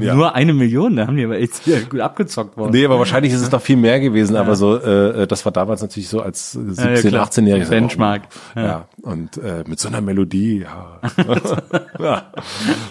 [0.00, 0.14] ja.
[0.14, 2.72] Nur eine Million, da haben die aber echt gut abgezockt worden.
[2.72, 4.40] Nee, aber wahrscheinlich ist es noch viel mehr gewesen, ja.
[4.40, 7.68] aber so, äh, das war damals natürlich so als 17, ja, 18-Jähriger.
[7.68, 8.22] Benchmark.
[8.54, 8.64] Ja.
[8.64, 11.00] ja, und äh, mit so einer Melodie, ja.
[11.98, 12.22] ja.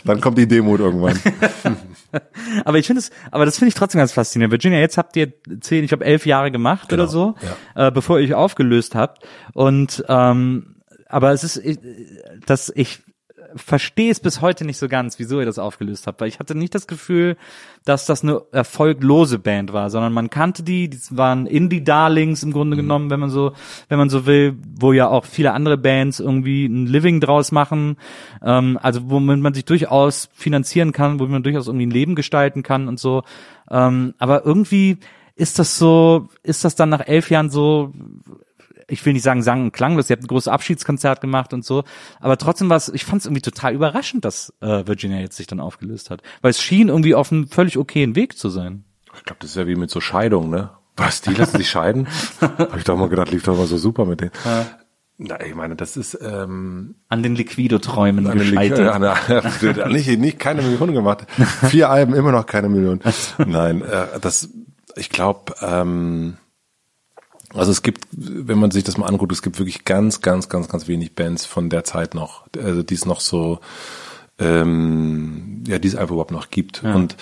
[0.04, 1.20] Dann kommt die Demut irgendwann.
[2.66, 4.52] aber ich finde es, aber das finde ich trotzdem ganz faszinierend.
[4.52, 7.36] Virginia, jetzt habt ihr zehn, ich glaube elf Jahre gemacht genau, oder so,
[7.76, 7.88] ja.
[7.88, 9.26] äh, bevor ihr euch aufgelöst habt.
[9.54, 10.76] Und ähm,
[11.08, 11.62] aber es ist,
[12.46, 13.04] dass ich
[13.56, 16.56] verstehe es bis heute nicht so ganz, wieso ihr das aufgelöst habt, weil ich hatte
[16.56, 17.38] nicht das Gefühl,
[17.86, 22.76] dass das eine erfolglose Band war, sondern man kannte die, die waren Indie-Darlings im Grunde
[22.76, 22.82] mhm.
[22.82, 23.54] genommen, wenn man so,
[23.88, 27.98] wenn man so will, wo ja auch viele andere Bands irgendwie ein Living draus machen,
[28.44, 32.62] ähm, also womit man sich durchaus finanzieren kann, wo man durchaus irgendwie ein Leben gestalten
[32.62, 33.24] kann und so,
[33.72, 34.98] ähm, aber irgendwie
[35.36, 37.94] ist das so, ist das dann nach elf Jahren so,
[38.88, 41.84] ich will nicht sagen sang- und klanglos, ihr habt ein großes Abschiedskonzert gemacht und so,
[42.20, 45.48] aber trotzdem war es, ich fand es irgendwie total überraschend, dass äh, Virginia jetzt sich
[45.48, 48.84] dann aufgelöst hat, weil es schien irgendwie auf einem völlig okayen Weg zu sein.
[49.16, 50.72] Ich glaube, das ist ja wie mit so Scheidung, ne?
[50.98, 52.08] Was, die lassen sich scheiden?
[52.42, 54.32] Hab ich doch mal gedacht, lief doch mal so super mit denen.
[54.46, 54.66] Ja.
[55.18, 58.94] Na, ich meine, das ist ähm, an den Liquido-Träumen gescheitert.
[58.94, 61.26] An, an, an, nicht, nicht keine Million gemacht.
[61.70, 63.00] Vier Alben, immer noch keine Million.
[63.38, 64.50] Nein, äh, das,
[64.98, 66.36] ich glaube, ähm,
[67.56, 70.68] also es gibt, wenn man sich das mal anguckt, es gibt wirklich ganz, ganz, ganz,
[70.68, 73.60] ganz wenig Bands von der Zeit noch, also die es noch so,
[74.40, 76.84] ähm, ja, die es einfach überhaupt noch gibt.
[76.84, 76.94] Ja.
[76.94, 77.16] Und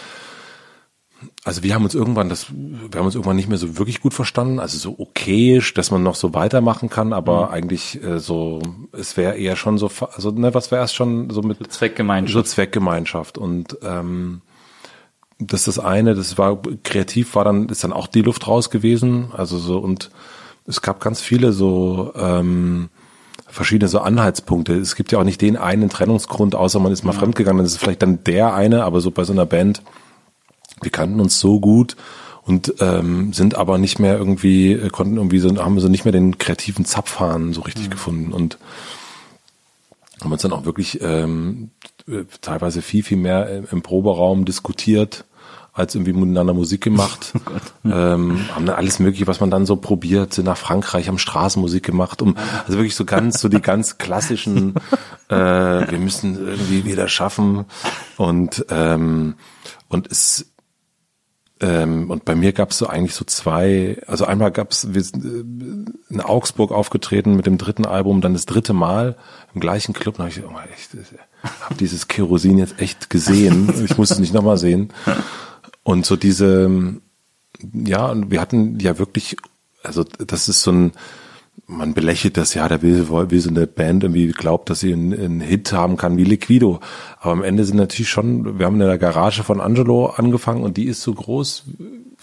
[1.43, 4.13] also wir haben uns irgendwann das, wir haben uns irgendwann nicht mehr so wirklich gut
[4.13, 4.59] verstanden.
[4.59, 7.53] Also so okayisch, dass man noch so weitermachen kann, aber mhm.
[7.53, 8.61] eigentlich äh, so,
[8.91, 12.33] es wäre eher schon so, also ne, was wäre erst schon so mit Zweckgemeinschaft.
[12.33, 14.41] So Zweckgemeinschaft und ähm,
[15.39, 18.69] das ist das eine, das war kreativ, war dann, ist dann auch die Luft raus
[18.69, 19.31] gewesen.
[19.35, 20.11] Also so, und
[20.65, 22.89] es gab ganz viele so ähm,
[23.47, 24.73] verschiedene so Anhaltspunkte.
[24.73, 27.19] Es gibt ja auch nicht den einen Trennungsgrund, außer man ist mal ja.
[27.19, 29.81] fremdgegangen, dann ist es vielleicht dann der eine, aber so bei so einer Band,
[30.81, 31.95] wir kannten uns so gut
[32.45, 36.11] und ähm, sind aber nicht mehr irgendwie, äh, konnten irgendwie so, haben so nicht mehr
[36.11, 37.91] den kreativen Zapfhahn so richtig ja.
[37.91, 38.57] gefunden und
[40.21, 41.69] haben uns dann auch wirklich ähm,
[42.41, 45.25] teilweise viel, viel mehr im Proberaum diskutiert
[45.73, 47.33] als irgendwie miteinander Musik gemacht,
[47.83, 51.17] oh ähm, haben dann alles mögliche, was man dann so probiert, sind nach Frankreich, haben
[51.17, 54.75] Straßenmusik gemacht, um also wirklich so ganz so die ganz klassischen,
[55.29, 57.65] äh, wir müssen irgendwie wieder schaffen.
[58.17, 59.33] Und ähm,
[59.89, 60.52] und es
[61.59, 65.93] ähm, und bei mir gab es so eigentlich so zwei, also einmal gab es sind
[66.09, 69.15] in Augsburg aufgetreten mit dem dritten Album, dann das dritte Mal
[69.53, 70.89] im gleichen Club, da habe ich oh, echt,
[71.61, 74.91] habe dieses Kerosin jetzt echt gesehen, ich muss es nicht nochmal sehen.
[75.83, 76.99] Und so diese,
[77.73, 79.37] ja, und wir hatten ja wirklich,
[79.83, 80.91] also das ist so ein,
[81.67, 85.13] man belächelt das, ja, der will, will so eine Band irgendwie glaubt, dass sie einen,
[85.13, 86.79] einen Hit haben kann wie Liquido.
[87.19, 90.77] Aber am Ende sind natürlich schon, wir haben in der Garage von Angelo angefangen und
[90.77, 91.63] die ist so groß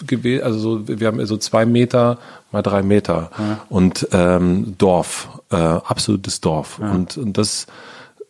[0.06, 2.18] gewesen, also so, wir haben so zwei Meter
[2.52, 3.60] mal drei Meter ja.
[3.68, 6.78] und ähm, Dorf, äh, absolutes Dorf.
[6.80, 6.92] Ja.
[6.92, 7.66] Und, und das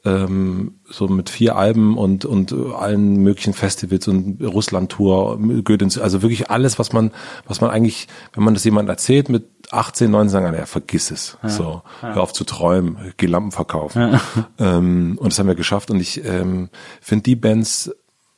[0.04, 6.50] ähm, so mit vier Alben und und allen möglichen Festivals und Russland-Tour, Goethe, also wirklich
[6.50, 7.11] alles, was man,
[7.46, 11.39] was man eigentlich, wenn man das jemandem erzählt mit 18, 19, sagen, ja, vergiss es.
[11.43, 12.14] Ja, so, ja.
[12.14, 14.12] hör auf zu träumen, geh Lampen verkaufen.
[14.12, 14.21] Ja.
[14.59, 15.91] Ähm, und das haben wir geschafft.
[15.91, 17.91] Und ich ähm, finde die Bands,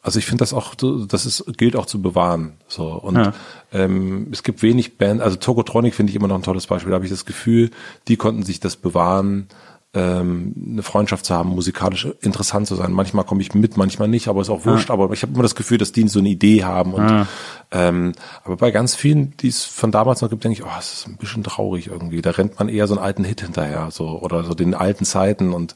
[0.02, 2.58] also ich finde das auch, das ist, gilt auch zu bewahren.
[2.68, 3.32] So und
[3.72, 6.90] ähm, es gibt wenig Bands, also Tokotronic finde ich immer noch ein tolles Beispiel.
[6.90, 7.70] Da habe ich das Gefühl,
[8.08, 9.48] die konnten sich das bewahren
[9.94, 12.92] ähm, eine Freundschaft zu haben, musikalisch interessant zu sein.
[12.92, 14.88] Manchmal komme ich mit, manchmal nicht, aber ist auch wurscht.
[14.88, 14.94] Ja.
[14.94, 16.94] Aber ich habe immer das Gefühl, dass die so eine Idee haben.
[16.94, 17.26] Und, ja.
[17.70, 18.12] ähm,
[18.44, 21.08] aber bei ganz vielen, die es von damals noch gibt, denke ich, oh, es ist
[21.08, 22.22] ein bisschen traurig irgendwie.
[22.22, 25.52] Da rennt man eher so einen alten Hit hinterher, so oder so den alten Zeiten.
[25.52, 25.74] Und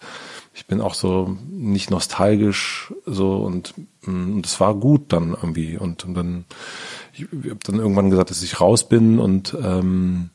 [0.54, 3.74] ich bin auch so nicht nostalgisch so und
[4.06, 5.76] mm, und es war gut dann irgendwie.
[5.76, 6.44] Und, und dann
[7.12, 10.30] ich, ich habe dann irgendwann gesagt, dass ich raus bin und ähm,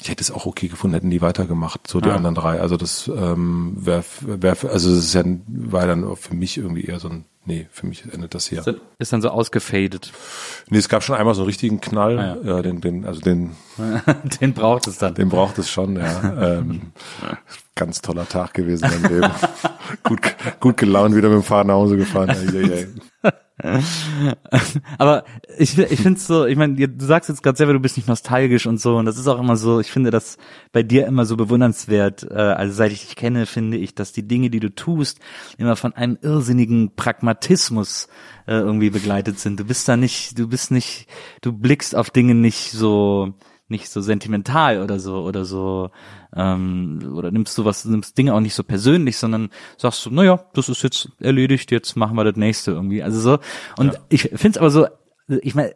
[0.00, 2.16] ich hätte es auch okay gefunden, hätten die weitergemacht, so die Ah.
[2.16, 2.60] anderen drei.
[2.60, 7.00] Also das ähm, wäre, wär, also das ist ja, war dann für mich irgendwie eher
[7.00, 8.62] so ein, nee, für mich endet das hier.
[8.98, 10.12] Ist dann so ausgefadet.
[10.68, 12.62] Nee, es gab schon einmal so einen richtigen Knall, Ah, ja.
[12.62, 13.52] den, den, also den,
[14.40, 15.14] Den braucht es dann.
[15.14, 16.58] den braucht es schon, ja.
[16.58, 16.92] ähm,
[17.74, 19.32] ganz toller Tag gewesen im Leben.
[20.02, 20.20] gut,
[20.60, 22.36] gut gelaunt wieder mit dem Fahrrad nach Hause gefahren.
[24.98, 25.24] Aber
[25.56, 28.66] ich, ich finde so, ich meine, du sagst jetzt gerade selber, du bist nicht nostalgisch
[28.66, 30.36] und so, und das ist auch immer so, ich finde das
[30.72, 32.26] bei dir immer so bewundernswert.
[32.30, 35.20] Äh, also seit ich dich kenne, finde ich, dass die Dinge, die du tust,
[35.56, 38.08] immer von einem irrsinnigen Pragmatismus
[38.46, 39.58] äh, irgendwie begleitet sind.
[39.58, 41.08] Du bist da nicht, du bist nicht,
[41.40, 43.34] du blickst auf Dinge nicht so
[43.68, 45.90] nicht so sentimental oder so oder so
[46.36, 50.44] ähm, oder nimmst du was nimmst Dinge auch nicht so persönlich, sondern sagst du, naja,
[50.54, 53.02] das ist jetzt erledigt, jetzt machen wir das nächste irgendwie.
[53.02, 53.38] Also so
[53.78, 54.86] und ich finde es aber so,
[55.28, 55.74] ich meine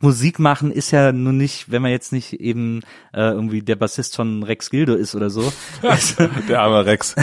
[0.00, 2.80] Musik machen ist ja nun nicht, wenn man jetzt nicht eben
[3.12, 5.52] äh, irgendwie der Bassist von Rex Gildo ist oder so,
[6.48, 7.14] Der arme Rex.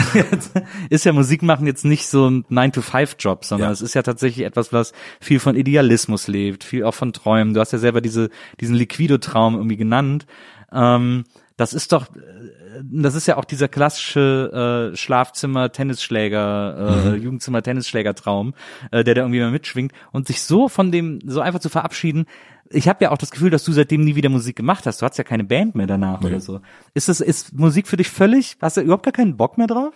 [0.90, 3.72] ist ja Musik machen jetzt nicht so ein 9-to-5-Job, sondern Ja.
[3.72, 7.54] es ist ja tatsächlich etwas, was viel von Idealismus lebt, viel auch von Träumen.
[7.54, 10.26] Du hast ja selber diese, diesen Liquido-Traum irgendwie genannt.
[10.72, 11.24] Ähm,
[11.56, 18.54] das ist doch, äh, das ist ja auch dieser klassische äh, Schlafzimmer-Tennisschläger, äh, Jugendzimmer-Tennisschläger-Traum,
[18.90, 22.26] äh, der da irgendwie mal mitschwingt und sich so von dem, so einfach zu verabschieden.
[22.70, 25.02] Ich habe ja auch das Gefühl, dass du seitdem nie wieder Musik gemacht hast.
[25.02, 26.60] Du hast ja keine Band mehr danach oder so.
[26.94, 29.92] Ist das, ist Musik für dich völlig, hast du überhaupt gar keinen Bock mehr drauf?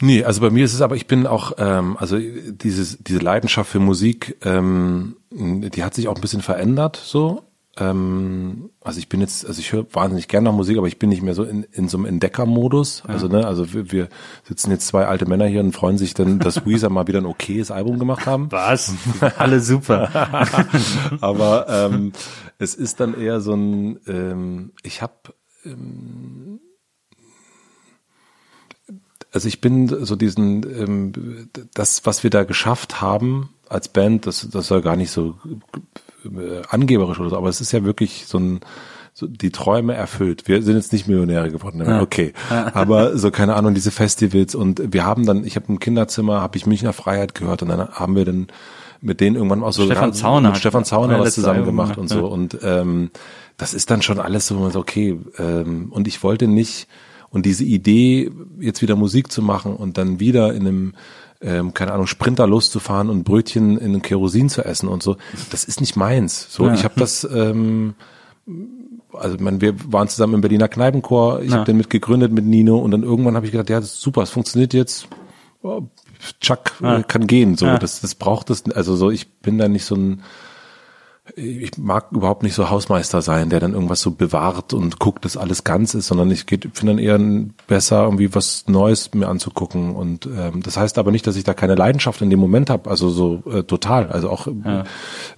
[0.00, 3.70] Nee, also bei mir ist es aber, ich bin auch, ähm, also dieses, diese Leidenschaft
[3.70, 7.44] für Musik, ähm, die hat sich auch ein bisschen verändert so.
[7.76, 11.08] Ähm, also ich bin jetzt, also ich höre wahnsinnig gerne noch Musik, aber ich bin
[11.08, 13.02] nicht mehr so in, in so einem Entdeckermodus.
[13.06, 14.08] Also ne, also wir, wir
[14.44, 17.26] sitzen jetzt zwei alte Männer hier und freuen sich dann, dass Weezer mal wieder ein
[17.26, 18.50] okayes Album gemacht haben.
[18.50, 18.92] Was?
[19.38, 20.08] Alle super.
[21.20, 22.12] aber ähm,
[22.58, 25.34] es ist dann eher so ein, ähm, ich habe
[29.32, 34.48] also ich bin so diesen, ähm, das, was wir da geschafft haben als Band, das,
[34.48, 35.38] das soll gar nicht so
[36.24, 38.60] äh, angeberisch oder so, aber es ist ja wirklich so ein,
[39.12, 40.48] so die Träume erfüllt.
[40.48, 42.00] Wir sind jetzt nicht Millionäre geworden, ne?
[42.02, 42.32] okay.
[42.74, 46.56] Aber so keine Ahnung, diese Festivals und wir haben dann, ich habe im Kinderzimmer, habe
[46.56, 48.48] ich Münchner Freiheit gehört und dann haben wir dann
[49.00, 51.98] mit denen irgendwann auch so Stefan ja, Zauner mit Stefan Zauner was zusammen Album gemacht
[51.98, 52.24] und so ja.
[52.24, 53.10] und ähm,
[53.56, 56.88] das ist dann schon alles so, so okay ähm, und ich wollte nicht
[57.28, 60.94] und diese Idee jetzt wieder Musik zu machen und dann wieder in einem
[61.44, 65.16] ähm, keine Ahnung Sprinter loszufahren und Brötchen in Kerosin zu essen und so,
[65.50, 66.46] das ist nicht meins.
[66.50, 67.94] So, ich habe das ähm,
[69.12, 71.56] also man, wir waren zusammen im Berliner Kneipenchor, ich Ja.
[71.58, 74.00] habe den mit gegründet mit Nino und dann irgendwann habe ich gedacht, ja, das ist
[74.00, 75.06] super, es funktioniert jetzt.
[75.62, 75.82] Oh,
[76.40, 77.78] Chuck äh, kann gehen, so Ja.
[77.78, 80.22] das das braucht es, also so ich bin da nicht so ein
[81.36, 85.38] ich mag überhaupt nicht so Hausmeister sein, der dann irgendwas so bewahrt und guckt, dass
[85.38, 87.18] alles ganz ist, sondern ich finde dann eher
[87.66, 89.94] besser, irgendwie was Neues mir anzugucken.
[89.94, 92.90] Und ähm, das heißt aber nicht, dass ich da keine Leidenschaft in dem Moment habe,
[92.90, 94.08] also so äh, total.
[94.08, 94.48] Also auch,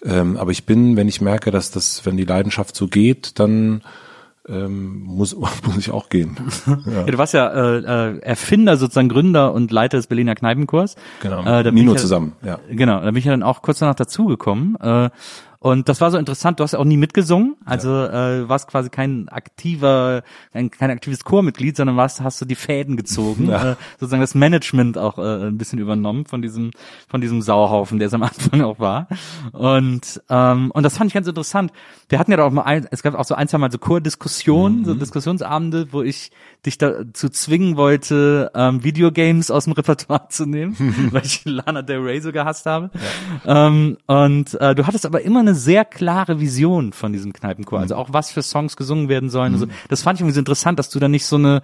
[0.04, 3.82] ähm, aber ich bin, wenn ich merke, dass das, wenn die Leidenschaft so geht, dann
[4.48, 6.36] ähm, muss, muss ich auch gehen.
[6.66, 7.78] Ja, du warst ja äh,
[8.14, 10.96] äh, Erfinder, sozusagen Gründer und Leiter des Berliner Kneipenchors.
[11.20, 12.58] Genau, Äh, Nino ja, zusammen, ja.
[12.70, 14.76] Genau, da bin ich ja dann auch kurz danach dazugekommen.
[14.80, 15.10] Äh,
[15.66, 18.88] und das war so interessant, du hast ja auch nie mitgesungen, also äh, warst quasi
[18.88, 24.20] kein aktiver, kein, kein aktives Chormitglied, sondern warst, hast du die Fäden gezogen, äh, sozusagen
[24.20, 26.70] das Management auch äh, ein bisschen übernommen von diesem,
[27.08, 29.08] von diesem Sauhaufen, der es am Anfang auch war.
[29.50, 31.72] Und, ähm, und das fand ich ganz interessant.
[32.08, 34.84] Wir hatten ja auch mal ein, es gab auch so ein, zwei Mal so Chordiskussionen,
[34.84, 36.30] so Diskussionsabende, wo ich
[36.64, 40.76] dich dazu zwingen wollte, ähm, Videogames aus dem Repertoire zu nehmen,
[41.12, 42.90] weil ich Lana Del Rey so gehasst habe.
[43.44, 47.96] Ähm, und äh, du hattest aber immer eine sehr klare Vision von diesem Kneipenchor, also
[47.96, 49.52] auch was für Songs gesungen werden sollen.
[49.52, 51.62] Also, das fand ich irgendwie so interessant, dass du da nicht so eine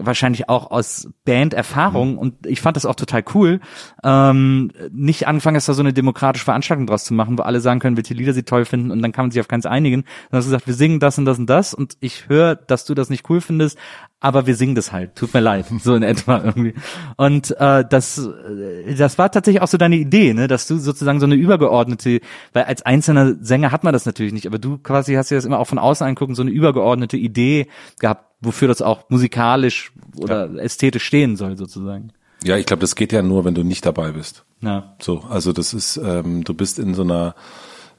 [0.00, 3.60] wahrscheinlich auch aus Band-Erfahrung und ich fand das auch total cool,
[4.04, 7.80] ähm, nicht angefangen hast, da so eine demokratische Veranstaltung draus zu machen, wo alle sagen
[7.80, 10.04] können, welche Lieder sie toll finden und dann kann man sich auf keins einigen.
[10.30, 12.84] Dann hast du gesagt, wir singen das und das und das und ich höre, dass
[12.84, 13.78] du das nicht cool findest,
[14.20, 15.14] aber wir singen das halt.
[15.14, 16.74] Tut mir leid, so in etwa irgendwie.
[17.16, 21.20] Und äh, das, äh, das war tatsächlich auch so deine Idee, ne, dass du sozusagen
[21.20, 22.20] so eine übergeordnete,
[22.52, 25.44] weil als einzelner Sänger hat man das natürlich nicht, aber du quasi hast dir das
[25.44, 27.68] immer auch von außen angucken, so eine übergeordnete Idee
[28.00, 32.12] gehabt, wofür das auch musikalisch oder ästhetisch stehen soll sozusagen.
[32.44, 34.44] Ja, ich glaube, das geht ja nur, wenn du nicht dabei bist.
[34.60, 34.94] Ja.
[35.00, 37.34] So, also das ist, ähm, du bist in so einer,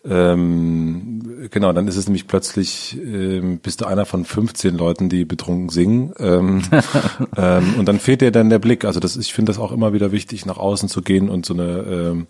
[0.05, 5.25] ähm, genau, dann ist es nämlich plötzlich, ähm, bist du einer von 15 Leuten, die
[5.25, 6.61] betrunken singen, ähm,
[7.35, 8.85] ähm, und dann fehlt dir dann der Blick.
[8.85, 11.53] Also das, ich finde das auch immer wieder wichtig, nach außen zu gehen und so
[11.53, 12.27] eine, ähm,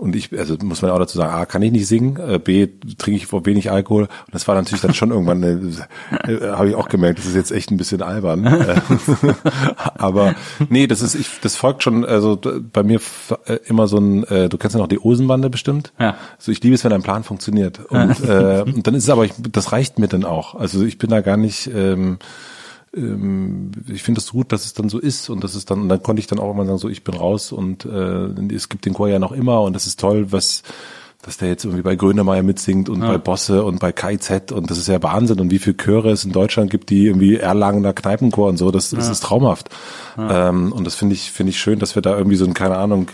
[0.00, 2.68] und ich, also muss man auch dazu sagen, A, kann ich nicht singen, äh, B,
[2.96, 4.04] trinke ich vor wenig Alkohol.
[4.04, 7.34] Und das war natürlich dann schon irgendwann, äh, äh, habe ich auch gemerkt, das ist
[7.34, 8.46] jetzt echt ein bisschen albern.
[9.98, 10.34] Aber
[10.70, 12.40] nee, das ist, ich, das folgt schon, also
[12.72, 12.98] bei mir
[13.44, 15.92] äh, immer so ein, äh, du kennst ja noch die Osenbande bestimmt.
[16.00, 16.16] Ja.
[16.38, 17.80] Also ich liebe es, wenn ein Plan funktioniert.
[17.90, 20.54] Und, äh, und dann ist es aber, ich, das reicht mir dann auch.
[20.54, 22.18] Also ich bin da gar nicht, ähm,
[22.96, 25.82] ähm, ich finde es das gut, dass es dann so ist und das ist dann,
[25.82, 28.68] und dann konnte ich dann auch immer sagen, so ich bin raus und äh, es
[28.68, 30.62] gibt den Chor ja noch immer und das ist toll, was
[31.22, 33.08] dass der jetzt irgendwie bei Grönemeyer mitsingt und Ja.
[33.08, 36.24] bei Bosse und bei KZ und das ist ja Wahnsinn und wie viele Chöre es
[36.24, 39.68] in Deutschland gibt, die irgendwie Erlangener Kneipenchor und so, das, das ist traumhaft.
[40.18, 42.78] Ähm, und das finde ich, finde ich schön, dass wir da irgendwie so ein, keine
[42.78, 43.08] Ahnung,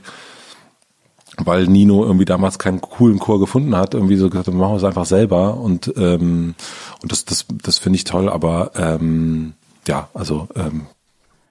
[1.39, 4.77] weil Nino irgendwie damals keinen coolen Chor gefunden hat, irgendwie so gesagt, dann machen wir
[4.77, 6.55] es einfach selber und ähm,
[7.03, 9.55] und das das das finde ich toll, aber ähm,
[9.87, 10.87] ja, also ähm,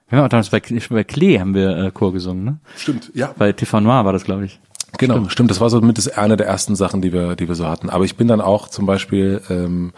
[0.08, 0.60] Wir haben auch damals bei,
[0.90, 2.58] bei Klee haben wir äh, Chor gesungen, ne?
[2.76, 4.60] stimmt, ja, Bei TV Noir war das, glaube ich.
[4.98, 5.50] Genau, stimmt.
[5.50, 7.90] Das war so mit das eine der ersten Sachen, die wir, die wir so hatten.
[7.90, 9.92] Aber ich bin dann auch zum Beispiel ähm,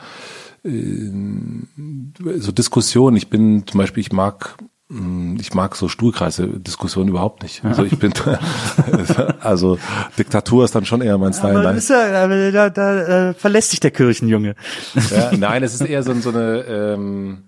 [0.64, 3.16] äh, so Diskussionen.
[3.16, 4.56] Ich bin zum Beispiel, ich mag
[4.88, 7.64] mh, ich mag so Stuhlkreise Diskussionen überhaupt nicht.
[7.64, 8.12] Also ich bin
[9.40, 9.78] also
[10.18, 11.58] Diktatur ist dann schon eher mein Style.
[11.58, 11.74] Aber,
[12.36, 14.54] ja, da, da äh, verlässt sich der Kirchenjunge.
[15.10, 17.38] Ja, nein, es ist eher so, so eine, ähm,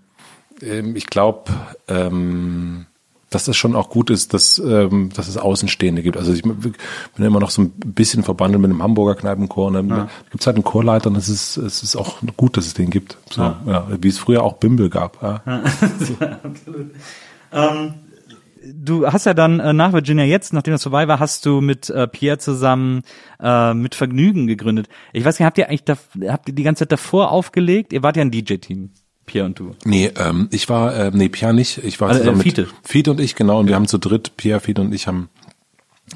[0.61, 1.53] ich glaube,
[1.89, 2.87] ähm,
[3.31, 6.17] dass es schon auch gut ist, dass, ähm, dass es Außenstehende gibt.
[6.17, 6.75] Also ich bin
[7.17, 9.69] immer noch so ein bisschen verbandelt mit dem Hamburger Kneipenchor.
[9.69, 10.09] Und dann Ja.
[10.31, 12.91] gibt es halt einen Chorleiter und es ist, es ist auch gut, dass es den
[12.91, 13.19] gibt.
[13.31, 13.87] So, ja.
[14.01, 15.23] wie es früher auch Bimbel gab.
[15.23, 15.43] Ja.
[17.53, 17.95] Ähm,
[18.65, 21.91] du hast ja dann äh, nach Virginia jetzt, nachdem das vorbei war, hast du mit
[21.91, 23.03] äh, Pierre zusammen
[23.43, 24.89] äh, mit Vergnügen gegründet.
[25.13, 25.97] Ich weiß nicht, habt ihr eigentlich da,
[26.29, 27.93] habt ihr die ganze Zeit davor aufgelegt?
[27.93, 28.91] Ihr wart ja ein DJ-Team,
[29.31, 29.77] Pierre und du.
[29.85, 31.79] Nee, ähm, ich war, äh, nee, Pierre nicht.
[31.85, 32.63] Ich war Also, äh, zusammen Fiete.
[32.63, 33.61] mit Fiete und ich, genau.
[33.61, 35.29] Und wir haben zu dritt, Pierre, Fiete und ich haben,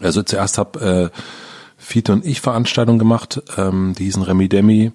[0.00, 1.10] also zuerst hab äh,
[1.76, 4.90] Fiete und ich Veranstaltungen gemacht, ähm, die hießen Remi Demi.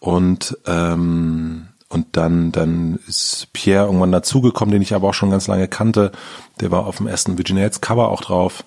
[0.00, 5.46] Und ähm, und dann dann ist Pierre irgendwann dazugekommen, den ich aber auch schon ganz
[5.46, 6.12] lange kannte.
[6.60, 8.64] Der war auf dem ersten Virginia Cover auch drauf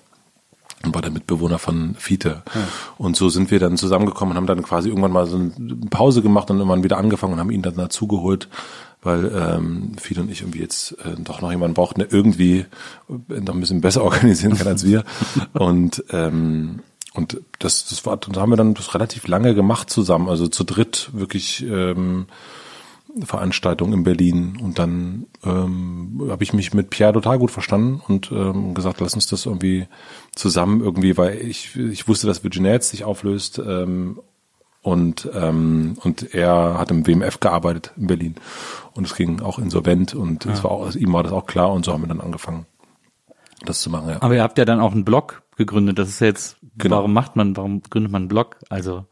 [0.84, 2.42] und war der Mitbewohner von Fiete.
[2.96, 6.22] Und so sind wir dann zusammengekommen und haben dann quasi irgendwann mal so eine Pause
[6.22, 8.48] gemacht und irgendwann wieder angefangen und haben ihn dann dazugeholt,
[9.02, 12.64] weil ähm, Fiete und ich irgendwie jetzt äh, doch noch jemanden brauchten, der irgendwie
[13.08, 15.04] noch ein bisschen besser organisieren kann als wir.
[15.52, 16.80] und ähm,
[17.12, 20.62] und das, das war, das haben wir dann das relativ lange gemacht zusammen, also zu
[20.62, 22.26] dritt wirklich ähm,
[23.22, 24.58] Veranstaltung in Berlin.
[24.62, 29.14] Und dann ähm, habe ich mich mit Pierre total gut verstanden und ähm, gesagt, lass
[29.14, 29.86] uns das irgendwie
[30.34, 34.20] zusammen irgendwie, weil ich ich wusste, dass Virginia jetzt sich auflöst ähm,
[34.82, 38.34] und ähm, und er hat im WMF gearbeitet in Berlin.
[38.92, 41.84] Und es ging auch insolvent und es war auch, ihm war das auch klar und
[41.84, 42.66] so haben wir dann angefangen,
[43.64, 44.08] das zu machen.
[44.10, 44.22] Ja.
[44.22, 45.98] Aber ihr habt ja dann auch einen Blog gegründet.
[45.98, 46.96] Das ist ja jetzt, Genau.
[46.96, 48.56] warum macht man, warum gründet man einen Blog?
[48.70, 49.04] Also,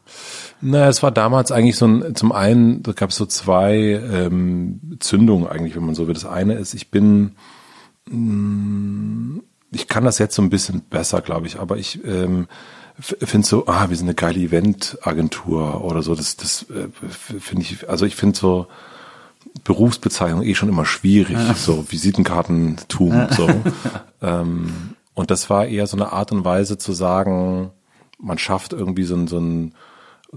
[0.60, 4.96] Naja, es war damals eigentlich so ein, zum einen, da gab es so zwei ähm,
[5.00, 6.14] Zündungen eigentlich, wenn man so will.
[6.14, 7.32] Das eine ist, ich bin,
[8.08, 9.40] mh,
[9.72, 12.46] ich kann das jetzt so ein bisschen besser, glaube ich, aber ich ähm,
[13.00, 16.14] finde so, ah, wir sind eine geile Eventagentur oder so.
[16.14, 16.88] Das, das äh,
[17.38, 18.66] finde ich, also ich finde so
[19.64, 23.48] Berufsbezeichnung eh schon immer schwierig, so Visitenkartentum, so.
[24.22, 27.70] ähm, und das war eher so eine Art und Weise zu sagen,
[28.20, 29.74] man schafft irgendwie so ein, so ein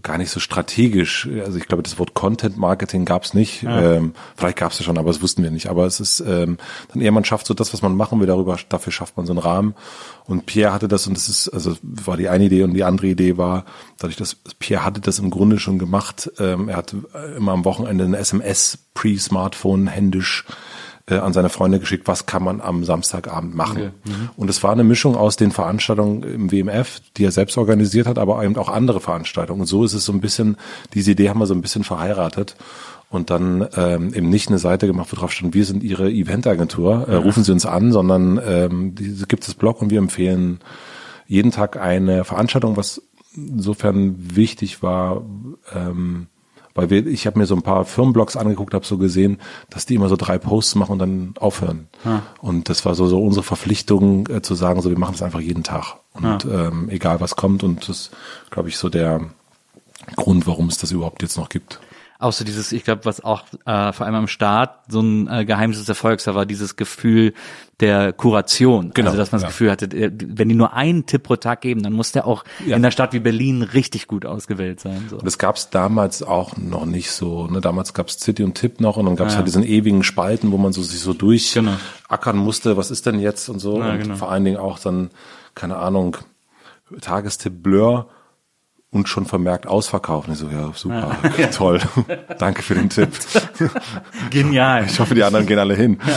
[0.01, 1.27] gar nicht so strategisch.
[1.43, 3.63] Also ich glaube, das Wort Content Marketing gab es nicht.
[3.67, 5.67] Ähm, vielleicht gab es ja schon, aber das wussten wir nicht.
[5.67, 6.57] Aber es ist ähm,
[6.93, 9.33] dann eher, man schafft so das, was man machen will, darüber, dafür schafft man so
[9.33, 9.75] einen Rahmen.
[10.25, 13.07] Und Pierre hatte das, und das ist, also war die eine Idee und die andere
[13.07, 13.65] Idee war,
[13.97, 16.31] dadurch, dass Pierre hatte das im Grunde schon gemacht.
[16.39, 17.03] Ähm, er hatte
[17.35, 20.45] immer am Wochenende eine SMS pre-Smartphone händisch
[21.11, 23.91] äh, an seine Freunde geschickt, was kann man am Samstagabend machen.
[24.37, 28.17] Und es war eine Mischung aus den Veranstaltungen im WMF, die er selbst organisiert hat,
[28.17, 29.61] aber eben auch andere Veranstaltungen.
[29.61, 30.57] Und so ist es so ein bisschen,
[30.93, 32.55] diese Idee haben wir so ein bisschen verheiratet
[33.09, 37.07] und dann ähm, eben nicht eine Seite gemacht, wo drauf stand, wir sind Ihre Eventagentur,
[37.09, 40.59] äh, rufen Sie uns an, sondern ähm, die, gibt es Blog und wir empfehlen
[41.27, 43.01] jeden Tag eine Veranstaltung, was
[43.35, 45.23] insofern wichtig war,
[45.73, 46.27] ähm,
[46.73, 49.95] weil wir, ich habe mir so ein paar Firmenblogs angeguckt, habe so gesehen, dass die
[49.95, 51.87] immer so drei Posts machen und dann aufhören.
[52.41, 55.39] Und das war so, so unsere Verpflichtung äh, zu sagen, so wir machen das einfach
[55.41, 58.11] jeden Tag und ähm, egal was kommt und das
[58.49, 59.21] glaube ich so der
[60.15, 61.79] Grund, warum es das überhaupt jetzt noch gibt.
[62.21, 65.45] Auch so dieses, ich glaube, was auch äh, vor allem am Start so ein äh,
[65.45, 67.33] Geheimnis des Erfolgs war, war dieses Gefühl
[67.79, 68.91] der Kuration.
[68.93, 69.47] Genau, Also, dass man das ja.
[69.49, 72.43] Gefühl hatte, äh, wenn die nur einen Tipp pro Tag geben, dann muss der auch
[72.59, 72.67] Ja.
[72.67, 75.07] in einer Stadt wie Berlin richtig gut ausgewählt sein.
[75.09, 75.17] So.
[75.17, 77.47] Und das gab es damals auch noch nicht so.
[77.47, 77.59] Ne?
[77.61, 79.37] Damals gab es City und Tipp noch und dann gab es Ja.
[79.37, 81.73] halt diesen ewigen Spalten, wo man so sich so durch Genau.
[82.07, 83.75] ackern musste, was ist denn jetzt und so.
[83.75, 84.15] Und genau.
[84.15, 85.09] vor allen Dingen auch dann,
[85.55, 86.17] keine Ahnung,
[86.99, 88.09] Tagestipp Blur
[88.91, 90.33] und schon vermerkt ausverkaufen.
[90.33, 91.17] Ich so, ja, super,
[91.53, 91.79] toll.
[92.37, 93.09] Danke für den Tipp.
[94.29, 94.85] Genial.
[94.85, 95.97] Ich hoffe, die anderen gehen alle hin.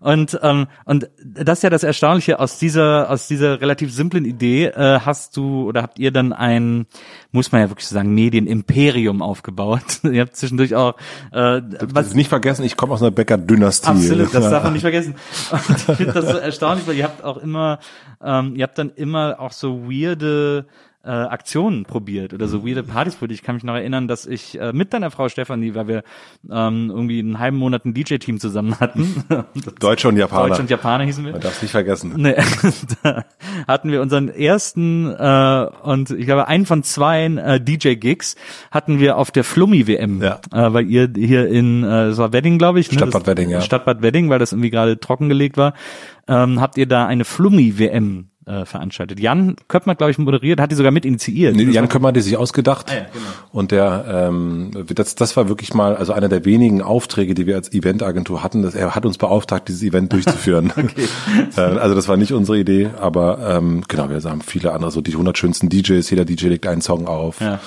[0.00, 4.66] Und ähm, und das ist ja das Erstaunliche aus dieser aus dieser relativ simplen Idee
[4.66, 6.86] äh, hast du oder habt ihr dann ein
[7.32, 9.82] muss man ja wirklich so sagen Medienimperium aufgebaut.
[10.04, 10.94] ihr habt zwischendurch auch
[11.32, 11.60] äh,
[11.92, 13.88] Was nicht vergessen, ich komme aus einer Bäcker-Dynastie.
[13.88, 15.14] Absolut, das darf man nicht vergessen.
[15.50, 17.78] Und ich finde das so erstaunlich, weil ihr habt auch immer,
[18.22, 20.66] ähm, ihr habt dann immer auch so weirde
[21.08, 23.38] äh, Aktionen probiert oder so weirde Partys probiert.
[23.40, 26.02] Ich kann mich noch erinnern, dass ich äh, mit deiner Frau Stefanie, weil wir
[26.50, 29.24] ähm, irgendwie einen halben Monat ein DJ-Team zusammen hatten.
[29.80, 30.48] Deutsche und Japaner.
[30.50, 31.32] Deutsch und Japaner hießen wir.
[31.32, 32.12] Man darf es nicht vergessen.
[32.16, 32.34] Nee,
[33.02, 33.24] da
[33.66, 38.36] hatten wir unseren ersten äh, und ich glaube einen von zwei äh, DJ-Gigs
[38.70, 40.40] hatten wir auf der Flummi-WM, Ja.
[40.52, 42.90] äh, weil ihr hier in, äh, das war Wedding, glaube ich.
[42.92, 42.98] ne?
[42.98, 43.60] Stadtbad Wedding, ja.
[43.62, 45.72] Stadtbad Wedding, weil das irgendwie gerade trockengelegt war,
[46.28, 49.20] ähm, habt ihr da eine Flummi-WM äh, veranstaltet.
[49.20, 51.54] Jan Köppner, glaube ich, moderiert, hat die sogar mit initiiert.
[51.54, 52.90] Nee, Jan Kömmer hat die sich ausgedacht.
[52.90, 53.26] Ah ja, genau.
[53.52, 57.56] Und der, ähm, das, das war wirklich mal, also einer der wenigen Aufträge, die wir
[57.56, 58.62] als Eventagentur hatten.
[58.62, 60.72] Dass er hat uns beauftragt, dieses Event durchzuführen.
[61.56, 65.00] äh, also das war nicht unsere Idee, aber ähm, genau, wir haben viele andere, so
[65.00, 67.40] die 100 schönsten DJs, jeder DJ legt einen Song auf.
[67.40, 67.60] Ja.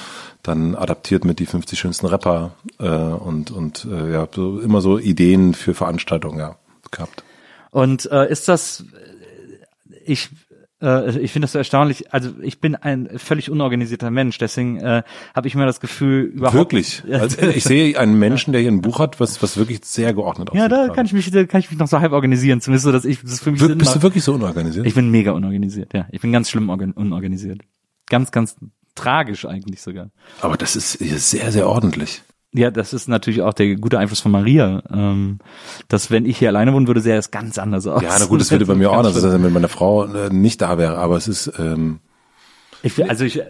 [0.43, 4.97] Dann adaptiert mit die 50 schönsten Rapper äh, und und äh, ja so immer so
[4.97, 6.55] Ideen für Veranstaltungen ja
[6.89, 7.23] gehabt.
[7.69, 8.83] Und äh, ist das,
[10.05, 10.29] ich,
[10.81, 12.13] äh, ich finde das so erstaunlich.
[12.13, 15.03] Also ich bin ein völlig unorganisierter Mensch, deswegen äh,
[15.35, 17.03] habe ich mir das Gefühl überhaupt Wirklich.
[17.11, 20.49] Also ich sehe einen Menschen, der hier ein Buch hat, was was wirklich sehr geordnet
[20.49, 20.61] aussieht.
[20.61, 22.91] Ja, da kann ich mich, da kann ich mich noch so halb organisieren, zumindest so,
[22.91, 24.85] dass ich das für mich Wir- Bist du wirklich so unorganisiert?
[24.85, 26.07] Ich bin mega unorganisiert, ja.
[26.11, 27.61] Ich bin ganz schlimm organ unorganisiert.
[28.09, 28.55] Ganz, ganz
[28.95, 30.11] tragisch eigentlich sogar.
[30.41, 32.23] Aber das ist sehr, sehr ordentlich.
[32.53, 34.83] Ja, das ist natürlich auch der gute Einfluss von Maria.
[34.91, 35.39] Ähm,
[35.87, 38.01] dass wenn ich hier alleine wohnen würde, sähe es ganz anders aus.
[38.01, 40.61] Ja, na gut, das würde bei mir auch, anders sein, wenn meine Frau äh, nicht
[40.61, 41.99] da wäre, aber es ist, ähm,
[42.83, 43.41] Ich, also ich,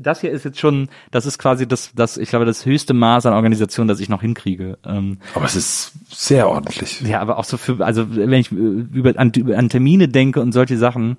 [0.00, 3.24] das hier ist jetzt schon, das ist quasi das, das, ich glaube, das höchste Maß
[3.24, 4.78] an Organisation, das ich noch hinkriege.
[4.84, 7.00] Ähm, aber es ist sehr ordentlich.
[7.02, 10.40] ja, aber auch so für, also wenn ich äh, über an, über, an Termine denke
[10.40, 11.16] und solche Sachen,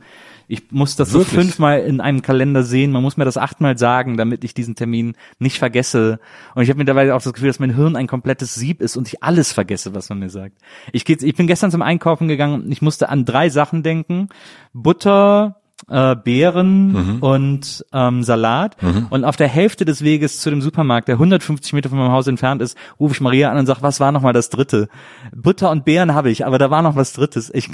[0.48, 1.36] ich muss das so Wirklich?
[1.36, 5.16] fünfmal in einem Kalender sehen, man muss mir das achtmal sagen, damit ich diesen Termin
[5.40, 6.20] nicht vergesse.
[6.56, 9.08] Und ich habe mittlerweile auch das Gefühl, dass mein Hirn ein komplettes Sieb ist und
[9.08, 10.58] ich alles vergesse, was man mir sagt.
[10.94, 14.30] Ich, ich bin gestern zum Einkaufen gegangen, ich musste an drei Sachen denken.
[14.74, 15.58] Butter,
[15.90, 18.78] äh, Beeren und ähm, Salat.
[19.10, 22.28] Und auf der Hälfte des Weges zu dem Supermarkt, der 150 Meter von meinem Haus
[22.28, 24.90] entfernt ist, rufe ich Maria an und sage, was war noch mal das Dritte?
[25.36, 27.52] Butter und Beeren habe ich, aber da war noch was Drittes.
[27.54, 27.70] Ich,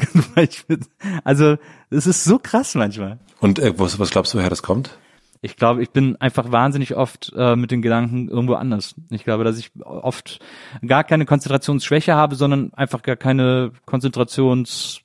[1.24, 1.58] also
[1.90, 3.20] es ist so krass manchmal.
[3.40, 4.98] Und äh, was, was glaubst du, woher das kommt?
[5.42, 8.96] Ich glaube, ich bin einfach wahnsinnig oft äh, mit den Gedanken irgendwo anders.
[9.10, 10.40] Ich glaube, dass ich oft
[10.86, 15.02] gar keine Konzentrationsschwäche habe, sondern einfach gar keine Konzentrations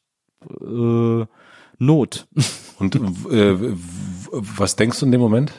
[0.61, 1.25] äh,
[1.79, 2.29] Not.
[2.79, 2.97] Und
[3.31, 3.57] äh,
[4.31, 5.53] was denkst du in dem Moment?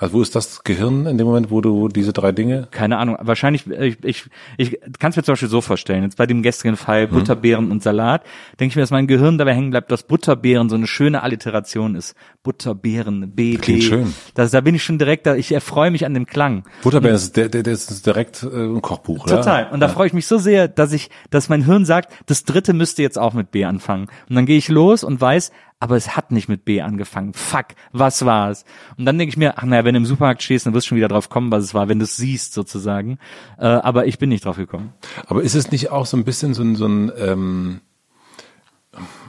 [0.00, 2.68] Also wo ist das Gehirn in dem Moment, wo du diese drei Dinge?
[2.70, 3.18] Keine Ahnung.
[3.20, 6.04] Wahrscheinlich, äh, ich, ich, ich kann es mir zum Beispiel so vorstellen.
[6.04, 8.22] Jetzt bei dem gestrigen Fall Butterbeeren und Salat,
[8.58, 11.96] denke ich mir, dass mein Gehirn dabei hängen bleibt, dass Butterbeeren so eine schöne Alliteration
[11.96, 12.14] ist.
[12.42, 13.86] Butterbeeren, B, Klingt B.
[13.86, 14.14] schön.
[14.34, 16.64] Das, da bin ich schon direkt, da, ich erfreue mich an dem Klang.
[16.82, 19.36] Butterbeeren ist, der, der, der ist direkt äh, ein Kochbuch, oder?
[19.36, 19.68] Total.
[19.70, 22.72] Und da freue ich mich so sehr, dass ich, dass mein Hirn sagt, das dritte
[22.72, 24.06] müsste jetzt auch mit B anfangen.
[24.30, 27.32] Und dann gehe ich los und weiß, aber es hat nicht mit B angefangen.
[27.32, 28.64] Fuck, was war es?
[28.96, 30.88] Und dann denke ich mir, ach naja, wenn du im Supermarkt stehst, dann wirst du
[30.90, 33.18] schon wieder drauf kommen, was es war, wenn du es siehst sozusagen.
[33.58, 34.92] Äh, aber ich bin nicht drauf gekommen.
[35.26, 37.80] Aber ist es nicht auch so ein bisschen so ein, so ein ähm,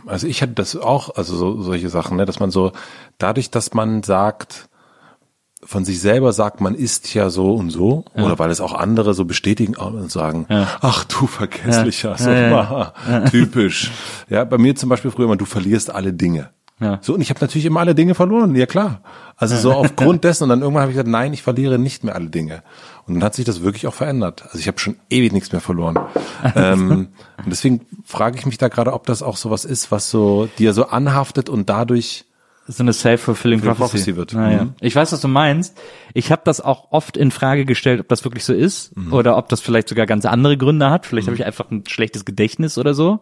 [0.05, 2.73] also ich hatte das auch, also so, solche Sachen, ne, dass man so,
[3.17, 4.69] dadurch, dass man sagt,
[5.63, 9.13] von sich selber sagt, man ist ja so und so, oder weil es auch andere
[9.13, 12.17] so bestätigen und sagen, ach du vergesslicher, Ja.
[12.17, 13.91] so, Ja, ja, typisch.
[14.29, 16.49] Ja, bei mir zum Beispiel früher immer, du verlierst alle Dinge.
[16.79, 16.97] Ja.
[17.01, 19.01] So, und ich habe natürlich immer alle Dinge verloren, ja klar.
[19.37, 22.15] Also so aufgrund dessen, und dann irgendwann habe ich gesagt, nein, ich verliere nicht mehr
[22.15, 22.63] alle Dinge.
[23.05, 24.43] Und dann hat sich das wirklich auch verändert.
[24.45, 25.99] Also ich habe schon ewig nichts mehr verloren.
[26.55, 30.49] ähm, und deswegen frage ich mich da gerade, ob das auch sowas ist, was so
[30.57, 32.25] dir so anhaftet und dadurch
[32.67, 34.15] So eine self-fulfilling Prophecy prophecy.
[34.15, 34.33] wird.
[34.33, 34.65] Naja.
[34.65, 34.73] Mhm.
[34.81, 35.77] Ich weiß, was du meinst.
[36.13, 39.11] Ich habe das auch oft in Frage gestellt, ob das wirklich so ist Mhm.
[39.13, 41.05] oder ob das vielleicht sogar ganz andere Gründe hat.
[41.05, 43.19] Vielleicht habe ich einfach ein schlechtes Gedächtnis oder so.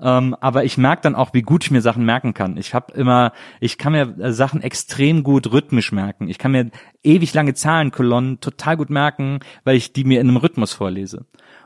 [0.00, 2.56] Ähm, aber ich merke dann auch, wie gut ich mir Sachen merken kann.
[2.58, 6.28] Ich habe immer, ich kann mir äh, Sachen extrem gut rhythmisch merken.
[6.28, 6.70] Ich kann mir
[7.02, 11.24] ewig lange Zahlenkolonnen total gut merken, weil ich die mir in einem Rhythmus vorlese.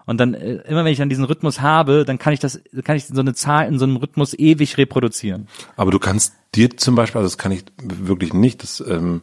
[0.08, 2.96] Und dann äh, immer wenn ich dann diesen Rhythmus habe, dann kann ich das, kann
[2.96, 5.48] ich so eine Zahl in so einem Rhythmus ewig reproduzieren.
[5.76, 9.20] Aber du kannst dir zum Beispiel, also das kann ich wirklich nicht, das, ähm,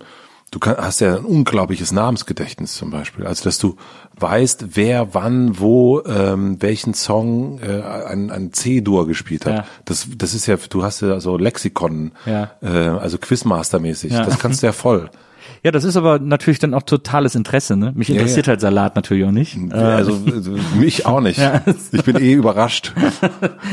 [0.51, 3.25] du kann, hast ja ein unglaubliches Namensgedächtnis zum Beispiel.
[3.25, 3.77] Also dass du
[4.19, 9.53] weißt, wer wann wo ähm, welchen Song äh, ein, ein C-Dur gespielt hat.
[9.53, 9.65] Ja.
[9.86, 12.51] Das, das ist ja, du hast ja so Lexikon, Ja.
[12.61, 14.13] äh, also Quizmaster-mäßig.
[14.13, 14.23] Ja.
[14.23, 15.09] Das kannst du ja voll.
[15.64, 17.91] Ja, das ist aber natürlich dann auch totales Interesse, ne?
[17.96, 18.52] Mich Ja, interessiert ja.
[18.52, 19.58] halt Salat natürlich auch nicht.
[19.58, 21.39] Äh, also also mich auch nicht.
[21.39, 21.64] Ja.
[21.91, 22.93] Ich bin eh überrascht.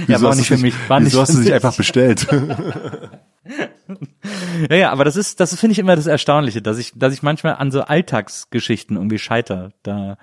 [0.08, 2.26] Ja, war hast nicht du für mich, war wieso nicht hast du dich einfach bestellt?
[4.70, 7.22] Ja, ja, aber das ist, das finde ich immer das Erstaunliche, dass ich, dass ich
[7.22, 10.16] manchmal an so Alltagsgeschichten irgendwie scheiter, da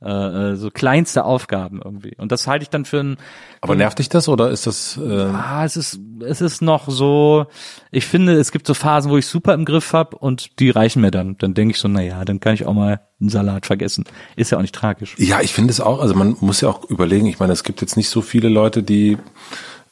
[0.00, 2.14] äh, äh, so kleinste Aufgaben irgendwie.
[2.18, 3.16] Und das halte ich dann für ein,
[3.60, 4.96] Aber nervt dich das oder ist das?
[4.96, 7.46] Äh, ah, es ist, es ist noch so.
[7.90, 11.02] Ich finde, es gibt so Phasen, wo ich super im Griff hab und die reichen
[11.02, 11.36] mir dann.
[11.38, 14.04] Dann denke ich so, na ja, dann kann ich auch mal einen Salat vergessen.
[14.36, 15.16] Ist ja auch nicht tragisch.
[15.18, 17.80] Ja, ich finde es auch, also man muss ja auch überlegen, ich meine, es gibt
[17.80, 19.18] jetzt nicht so viele Leute, die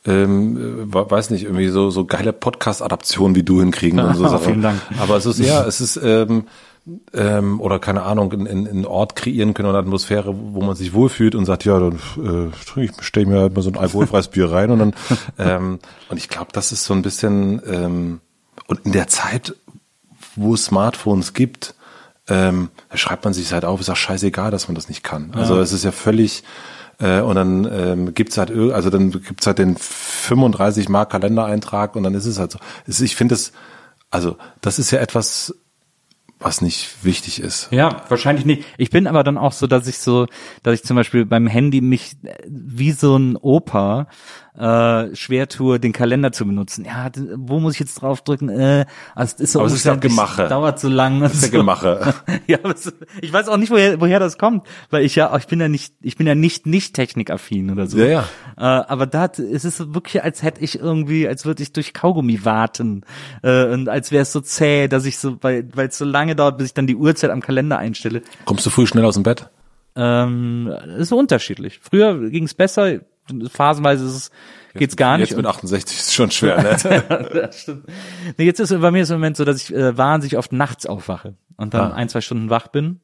[0.07, 4.45] ähm, äh, weiß nicht, irgendwie so, so geile Podcast-Adaptionen wie du hinkriegen und so Sachen.
[4.45, 4.81] vielen Dank.
[5.01, 6.45] Aber es ist, ja, es ist, ähm,
[7.13, 10.63] ähm, oder keine Ahnung, in, in, in einen Ort kreieren können oder eine Atmosphäre, wo
[10.63, 13.71] man sich wohlfühlt und sagt, ja, dann äh, trinke ich, stelle mir halt mal so
[13.71, 14.95] ein alkoholfreies Bier rein und dann,
[15.39, 15.79] ähm,
[16.09, 18.21] und ich glaube, das ist so ein bisschen, ähm,
[18.69, 19.55] und in der Zeit,
[20.37, 21.75] wo es Smartphones gibt,
[22.29, 25.33] ähm, da schreibt man sich halt auf, ist auch scheißegal, dass man das nicht kann.
[25.35, 26.43] Also es ist ja völlig
[26.99, 32.03] äh, und dann ähm, gibt's halt also dann gibt's halt den 35 Mark Kalendereintrag und
[32.03, 32.59] dann ist es halt so.
[32.87, 33.53] Es, ich finde es,
[34.11, 35.55] also das ist ja etwas,
[36.39, 37.69] was nicht wichtig ist.
[37.71, 38.65] Ja, wahrscheinlich nicht.
[38.77, 40.27] Ich bin aber dann auch so, dass ich so,
[40.63, 44.09] dass ich zum Beispiel beim Handy mich äh, wie so ein Opa
[44.59, 46.85] äh, schwer tue, den Kalender zu benutzen.
[46.85, 48.49] Ja, wo muss ich jetzt draufdrücken?
[48.49, 50.49] Äh, also es ist so Aber es ist ja Gemache.
[50.49, 51.21] dauert so lang.
[51.21, 52.15] Das ist ja Gemache.
[52.47, 55.47] ja, aber es, ich weiß auch nicht, woher, woher das kommt, weil ich ja, ich
[55.47, 57.99] bin ja nicht, ich bin ja nicht nicht technikaffin oder so.
[57.99, 58.25] Ja, ja.
[58.57, 61.93] Äh, aber da es ist so wirklich, als hätte ich irgendwie, als würde ich durch
[61.93, 63.03] Kaugummi warten
[63.43, 66.35] äh, und als wäre es so zäh, dass ich so, weil weil es so lange
[66.35, 68.23] dauert, bis ich dann die Uhrzeit am Kalender einstelle.
[68.45, 69.51] Kommst du früh schnell aus dem Bett?
[69.97, 71.81] Ähm, ist so unterschiedlich.
[71.83, 73.01] Früher ging es besser,
[73.51, 74.31] phasenweise ist es,
[74.75, 75.31] geht's gar nicht.
[75.31, 77.29] Jetzt mit 68 ist schon schwer, ne?
[77.49, 77.85] das stimmt.
[78.37, 80.87] Nee, jetzt ist bei mir ist im Moment so, dass ich äh, wahnsinnig oft nachts
[80.87, 81.95] aufwache und dann Ah.
[81.95, 83.01] ein, zwei Stunden wach bin.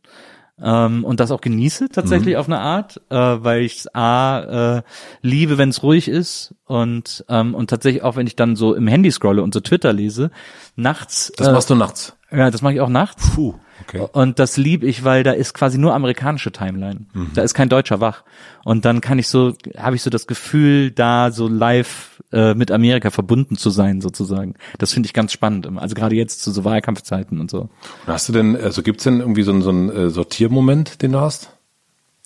[0.63, 1.89] Ähm, und das auch genieße Mhm.
[1.93, 4.83] tatsächlich auf eine Art, äh, weil ich A äh,
[5.23, 8.87] liebe, wenn es ruhig ist und ähm, und tatsächlich auch, wenn ich dann so im
[8.87, 10.31] Handy scrolle und so Twitter lese,
[10.77, 11.33] nachts.
[11.37, 12.17] Das äh, machst du nachts.
[12.31, 13.31] Ja, das mache ich auch nachts.
[13.35, 13.55] Puh,
[13.87, 14.07] okay.
[14.13, 17.07] Und das lieb ich, weil da ist quasi nur amerikanische Timeline.
[17.35, 18.23] Da ist kein Deutscher wach.
[18.65, 22.71] Und dann kann ich so, habe ich so das Gefühl, da so live äh, mit
[22.71, 24.55] Amerika verbunden zu sein, sozusagen.
[24.79, 25.69] Das finde ich ganz spannend.
[25.77, 27.69] Also gerade jetzt zu so Wahlkampfzeiten und so.
[28.07, 31.21] Hast du denn, also gibt's denn irgendwie so einen, so einen äh, Sortiermoment, den du
[31.21, 31.51] hast?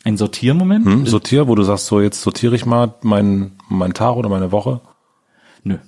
[0.05, 0.87] Ein Sortiermoment?
[0.87, 1.07] Hm?
[1.07, 4.81] Sortier, wo du sagst, so jetzt sortiere ich mal meinen mein Tag oder meine Woche?
[5.65, 5.79] Nö.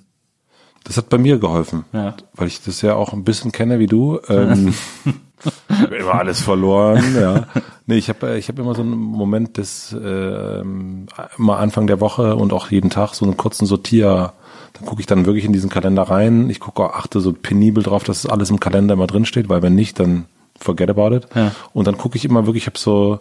[0.84, 2.16] Das hat bei mir geholfen, Ja.
[2.34, 4.18] weil ich das ja auch ein bisschen kenne wie du.
[4.28, 4.74] Ähm,
[5.98, 7.46] immer alles verloren, ja.
[7.86, 11.06] Nee, ich habe ich hab immer so einen Moment des ähm,
[11.38, 14.34] immer Anfang der Woche und auch jeden Tag so einen kurzen Sortier.
[14.74, 16.50] Dann gucke ich dann wirklich in diesen Kalender rein.
[16.50, 19.62] Ich gucke auch, achte so penibel drauf, dass alles im Kalender immer drin steht, weil
[19.62, 20.26] wenn nicht, dann
[20.60, 21.28] forget about it.
[21.34, 21.52] Ja.
[21.72, 23.20] Und dann gucke ich immer wirklich, ich habe so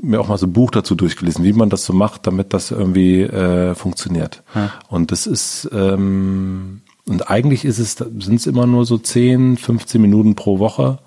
[0.00, 2.70] mir auch mal so ein Buch dazu durchgelesen, wie man das so macht, damit das
[2.70, 4.44] irgendwie äh, funktioniert.
[4.88, 10.00] Und das ist ähm, und eigentlich ist es sind es immer nur so 10, 15
[10.00, 10.98] Minuten pro Woche,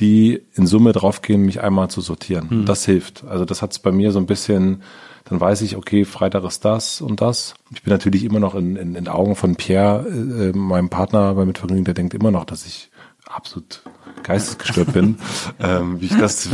[0.00, 2.48] die in Summe draufgehen, mich einmal zu sortieren.
[2.48, 3.24] Und Das hilft.
[3.24, 4.82] Also das hat es bei mir so ein bisschen,
[5.24, 7.54] dann weiß ich, okay, Freitag ist das und das.
[7.72, 11.44] Ich bin natürlich immer noch in, in, in Augen von Pierre, äh, meinem Partner bei
[11.44, 12.90] Mitvergnügen, der denkt immer noch, dass ich
[13.26, 13.82] absolut
[14.22, 15.18] geistesgestört bin,
[15.60, 16.48] ähm, wie ich das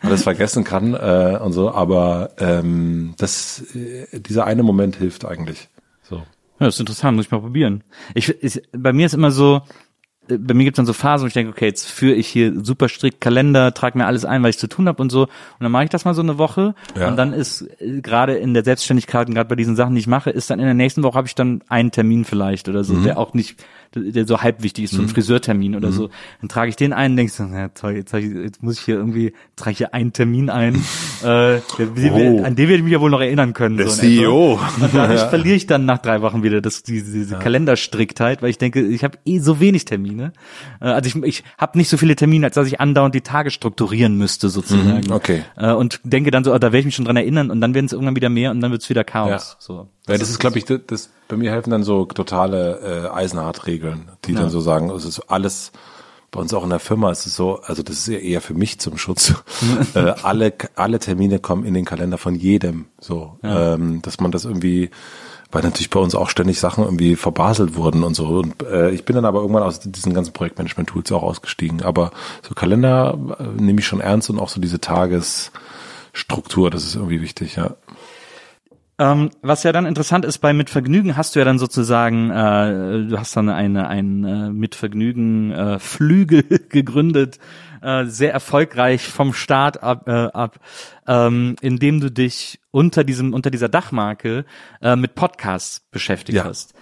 [0.00, 1.72] alles vergessen kann äh, und so.
[1.72, 5.68] Aber ähm, das, äh, dieser eine Moment hilft eigentlich.
[6.02, 6.16] So.
[6.16, 7.82] Ja, das ist interessant, muss ich mal probieren.
[8.14, 9.60] Ich, ich, bei mir ist immer so, äh,
[10.28, 12.52] bei mir gibt es dann so Phasen, wo ich denke, okay, jetzt führe ich hier
[12.64, 15.22] super strikt Kalender, trage mir alles ein, was ich zu tun habe und so.
[15.22, 16.74] Und dann mache ich das mal so eine Woche.
[16.98, 17.08] Ja.
[17.08, 20.06] Und dann ist äh, gerade in der Selbstständigkeit und gerade bei diesen Sachen, die ich
[20.06, 22.94] mache, ist dann in der nächsten Woche habe ich dann einen Termin vielleicht oder so,
[22.96, 23.62] der auch nicht,
[23.94, 26.10] der so halb wichtig ist, so ein Friseurtermin oder so.
[26.40, 28.84] Dann trage ich den ein und denke so, na toll, jetzt, ich, jetzt muss ich
[28.84, 30.74] hier irgendwie, trage ich hier einen Termin ein,
[31.24, 31.58] äh,
[32.14, 32.42] Oh.
[32.44, 33.76] an den werde ich mich ja wohl noch erinnern können.
[33.76, 34.22] Der so in etwa.
[34.22, 34.60] CEO.
[34.80, 38.58] Und dadurch verliere ich dann nach drei Wochen wieder das, diese, diese Kalenderstriktheit, weil ich
[38.58, 40.32] denke, ich habe eh so wenig Termine.
[40.80, 43.50] Äh, Also ich, ich habe nicht so viele Termine, als dass ich andauernd die Tage
[43.50, 45.06] strukturieren müsste sozusagen.
[45.06, 45.42] Mhm, okay.
[45.56, 47.74] Äh, Und denke dann so, oh, da werde ich mich schon dran erinnern und dann
[47.74, 49.30] werden es irgendwann wieder mehr und dann wird es wieder Chaos.
[49.30, 49.56] Ja.
[49.58, 49.88] So.
[50.08, 54.10] Ja, das ist, glaube ich, das, das bei mir helfen dann so totale äh, Eisenhart-Regeln,
[54.26, 55.72] die dann so sagen, es ist alles
[56.30, 58.54] bei uns auch in der Firma ist es so, also das ist ja eher für
[58.54, 59.34] mich zum Schutz.
[59.94, 64.44] äh, alle alle Termine kommen in den Kalender von jedem, so, ähm, dass man das
[64.44, 64.90] irgendwie
[65.54, 68.26] weil natürlich bei uns auch ständig Sachen irgendwie verbaselt wurden und so.
[68.26, 71.82] Und äh, ich bin dann aber irgendwann aus diesen ganzen Projektmanagement-Tools auch ausgestiegen.
[71.82, 72.10] Aber
[72.42, 77.22] so Kalender äh, nehme ich schon ernst und auch so diese Tagesstruktur, das ist irgendwie
[77.22, 77.76] wichtig, ja.
[78.98, 83.08] Ähm, was ja dann interessant ist, bei Mit Vergnügen hast du ja dann sozusagen, äh,
[83.08, 87.38] du hast dann eine, ein äh, Mit Vergnügen äh, Flügel gegründet,
[87.82, 90.60] äh, sehr erfolgreich vom Start ab, äh, ab
[91.08, 94.44] ähm, indem du dich unter diesem, unter dieser Dachmarke
[94.80, 96.44] äh, mit Podcasts beschäftigt Ja.
[96.44, 96.74] hast.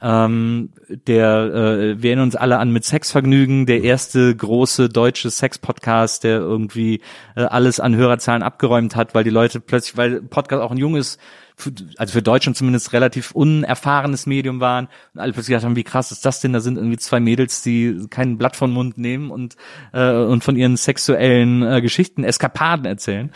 [0.00, 6.24] Ähm, der, äh, wir erinnern uns alle an mit Sexvergnügen, der erste große deutsche Sex-Podcast,
[6.24, 7.02] der irgendwie
[7.36, 11.18] äh, alles an Hörerzahlen abgeräumt hat, weil die Leute plötzlich, weil Podcast auch ein junges,
[11.60, 15.82] für- also für Deutschland zumindest relativ unerfahrenes Medium waren und alle plötzlich gedacht haben, wie
[15.84, 16.52] krass ist das denn?
[16.52, 19.56] Da sind irgendwie zwei Mädels, die kein Blatt von Mund nehmen und
[19.92, 23.32] äh, und von ihren sexuellen äh, Geschichten, Eskapaden erzählen.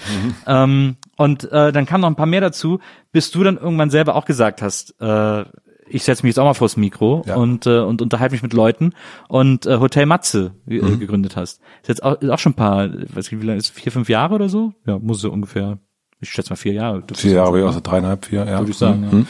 [0.47, 2.79] Ähm, und äh, dann kamen noch ein paar mehr dazu,
[3.11, 5.45] bis du dann irgendwann selber auch gesagt hast, äh,
[5.89, 7.35] ich setze mich jetzt auch mal vors Mikro Ja.
[7.37, 8.93] und äh, und unterhalte mich mit Leuten
[9.29, 11.61] und äh, Hotel Matze äh, gegründet hast.
[11.83, 14.09] Ist jetzt auch, ist auch schon ein paar, weiß ich, wie lange ist vier, fünf
[14.09, 14.73] Jahre oder so?
[14.87, 15.79] Ja, muss so ungefähr.
[16.23, 17.03] Ich schätze mal vier Jahre.
[17.15, 17.69] Vier Jahre, sein, aber ne?
[17.69, 18.59] auch so dreieinhalb, vier, ja.
[18.59, 19.27] Würde ich sagen, Mhm.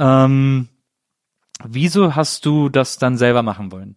[0.00, 0.24] ja.
[0.24, 0.68] Ähm,
[1.64, 3.96] wieso hast du das dann selber machen wollen?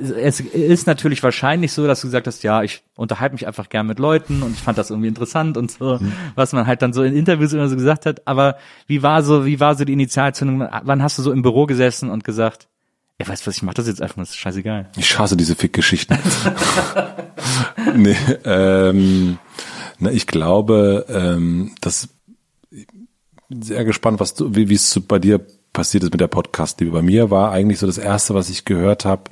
[0.00, 3.86] Es ist natürlich wahrscheinlich so, dass du gesagt hast, ja, ich unterhalte mich einfach gern
[3.88, 5.98] mit Leuten und ich fand das irgendwie interessant und so,
[6.36, 8.24] was man halt dann so in Interviews immer so gesagt hat.
[8.28, 8.56] Aber
[8.86, 10.68] wie war so, wie war so die Initialzündung?
[10.82, 12.68] Wann hast du so im Büro gesessen und gesagt,
[13.20, 14.88] ja, weißt du was, ich mach das jetzt einfach, das ist scheißegal.
[14.96, 16.16] Ich hasse diese Fick-Geschichten.
[17.96, 19.38] nee, ähm,
[20.10, 22.08] ich glaube, ähm, das
[23.50, 25.40] sehr gespannt, was du, wie es bei dir
[25.72, 26.92] passiert ist mit der Podcast-Liebe.
[26.92, 29.24] Bei mir war eigentlich so das erste, was ich gehört habe,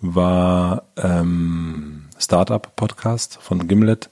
[0.00, 4.10] war ähm, Startup-Podcast von Gimlet.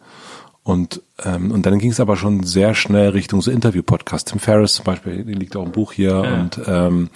[0.63, 4.29] Und, ähm, und dann ging es aber schon sehr schnell Richtung so Interview-Podcast.
[4.29, 6.17] Tim Ferriss zum Beispiel, der liegt auch ein Buch hier.
[6.17, 7.09] Und ähm,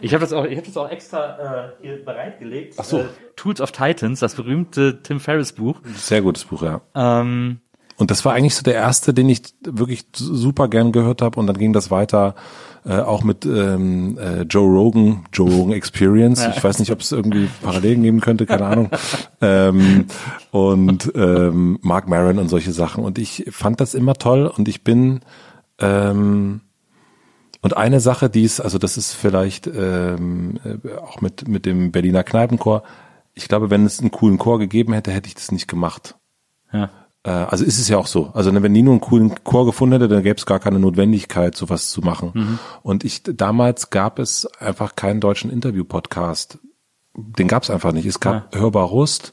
[0.00, 2.74] Ich habe das auch, ich habe das auch extra äh, hier bereitgelegt.
[2.78, 3.00] Ach so.
[3.00, 5.80] Äh, Tools of Titans, das berühmte Tim Ferriss Buch.
[5.96, 6.80] sehr gutes Buch, ja.
[6.94, 7.60] Ähm,
[7.96, 11.40] Und das war eigentlich so der erste, den ich wirklich super gern gehört habe.
[11.40, 12.34] Und dann ging das weiter
[12.84, 16.46] äh, auch mit ähm, äh, Joe Rogan, Joe Rogan Experience.
[16.54, 18.90] Ich weiß nicht, ob es irgendwie Parallelen geben könnte, keine Ahnung.
[19.40, 20.06] ähm,
[20.50, 23.02] und ähm, Mark Maron und solche Sachen.
[23.02, 24.46] Und ich fand das immer toll.
[24.46, 25.20] Und ich bin
[25.80, 26.60] ähm,
[27.62, 31.90] und eine Sache, die ist, also das ist vielleicht ähm, äh, auch mit mit dem
[31.90, 32.82] Berliner Kneipenchor.
[33.34, 36.16] Ich glaube, wenn es einen coolen Chor gegeben hätte, hätte ich das nicht gemacht.
[36.72, 36.90] ja.
[37.26, 38.30] Äh, also ist es ja auch so.
[38.32, 41.56] Also wenn nie nur einen coolen Chor gefunden hätte, dann gäbe es gar keine Notwendigkeit,
[41.56, 42.58] sowas zu machen.
[42.82, 46.58] Und ich damals gab es einfach keinen deutschen Interview-Podcast.
[47.16, 48.06] Den gab es einfach nicht.
[48.06, 49.32] Es gab Hörbar Rust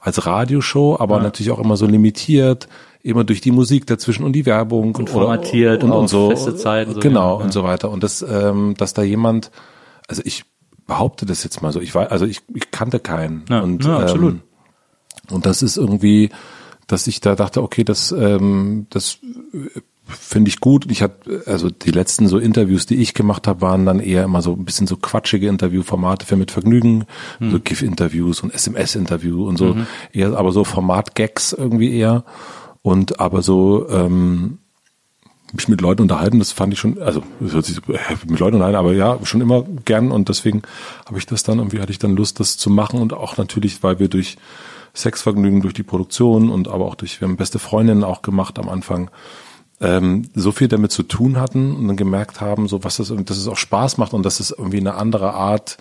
[0.00, 2.68] als Radioshow, aber natürlich auch immer so limitiert,
[3.02, 6.94] immer durch die Musik dazwischen und die Werbung und formatiert und, und so feste Zeiten,
[6.94, 7.44] so, genau ja.
[7.44, 7.90] und so weiter.
[7.90, 9.50] Und das, ähm, dass da jemand,
[10.08, 10.44] also ich
[10.86, 11.80] behaupte das jetzt mal so.
[11.80, 13.44] Ich war, also ich, ich kannte keinen.
[13.48, 14.34] Ja, und, ja, absolut.
[14.34, 14.40] Ähm,
[15.30, 16.30] und das ist irgendwie,
[16.86, 19.18] dass ich da dachte, okay, das, ähm, das
[19.52, 20.90] äh, finde ich gut.
[20.90, 24.42] Ich hatte, also die letzten so Interviews, die ich gemacht habe, waren dann eher immer
[24.42, 27.06] so ein bisschen so quatschige Interviewformate für mit Vergnügen,
[27.40, 29.76] so GIF-Interviews und SMS-Interview und so,
[30.12, 32.24] eher, aber so Format-Gags irgendwie eher.
[32.82, 34.58] Und aber so, ähm,
[35.54, 37.82] mich mit Leuten unterhalten, das fand ich schon, also das hört sich so,
[38.26, 40.10] mit Leuten unterhalten, aber ja, schon immer gern.
[40.10, 40.62] Und deswegen
[41.06, 43.00] habe ich das dann irgendwie hatte ich dann Lust, das zu machen.
[43.00, 44.36] Und auch natürlich, weil wir durch
[44.94, 48.68] Sexvergnügen, durch die Produktion und aber auch durch, wir haben beste Freundinnen auch gemacht am
[48.68, 49.10] Anfang,
[49.80, 53.36] ähm, so viel damit zu tun hatten und dann gemerkt haben, so was das, dass
[53.36, 55.78] es auch Spaß macht und dass es irgendwie eine andere Art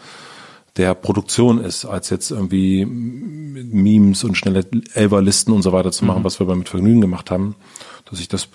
[0.78, 6.24] der Produktion ist, als jetzt irgendwie Memes und schnelle Elberlisten und so weiter zu machen,
[6.24, 7.55] was wir mit Vergnügen gemacht haben,
[8.09, 8.47] dass ich das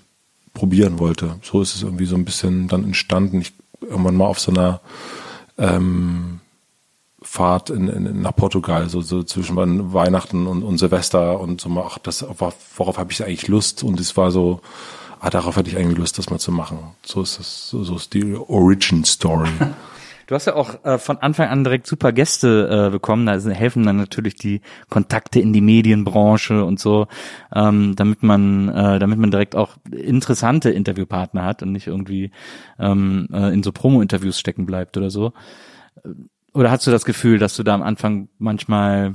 [0.54, 1.36] probieren wollte.
[1.42, 3.40] So ist es irgendwie so ein bisschen dann entstanden.
[3.40, 4.80] Ich irgendwann mal auf so einer
[5.56, 6.40] ähm,
[7.30, 9.54] Fahrt in, in, nach Portugal, so, so zwischen
[9.92, 12.24] Weihnachten und, und Silvester und so ach, das,
[12.76, 13.84] worauf habe ich eigentlich Lust?
[13.84, 14.60] Und es war so,
[15.20, 16.78] ah, darauf hatte ich eigentlich Lust, das mal zu machen.
[17.04, 19.50] So ist das, so, so ist die Origin Story.
[20.26, 23.24] Du hast ja auch äh, von Anfang an direkt super Gäste äh, bekommen.
[23.24, 24.60] Da helfen dann natürlich die
[24.90, 27.06] Kontakte in die Medienbranche und so,
[27.54, 32.30] ähm, damit man, äh, damit man direkt auch interessante Interviewpartner hat und nicht irgendwie
[32.78, 35.32] ähm, äh, in so Promo-Interviews stecken bleibt oder so.
[36.58, 39.14] Oder hast du das Gefühl, dass du da am Anfang manchmal,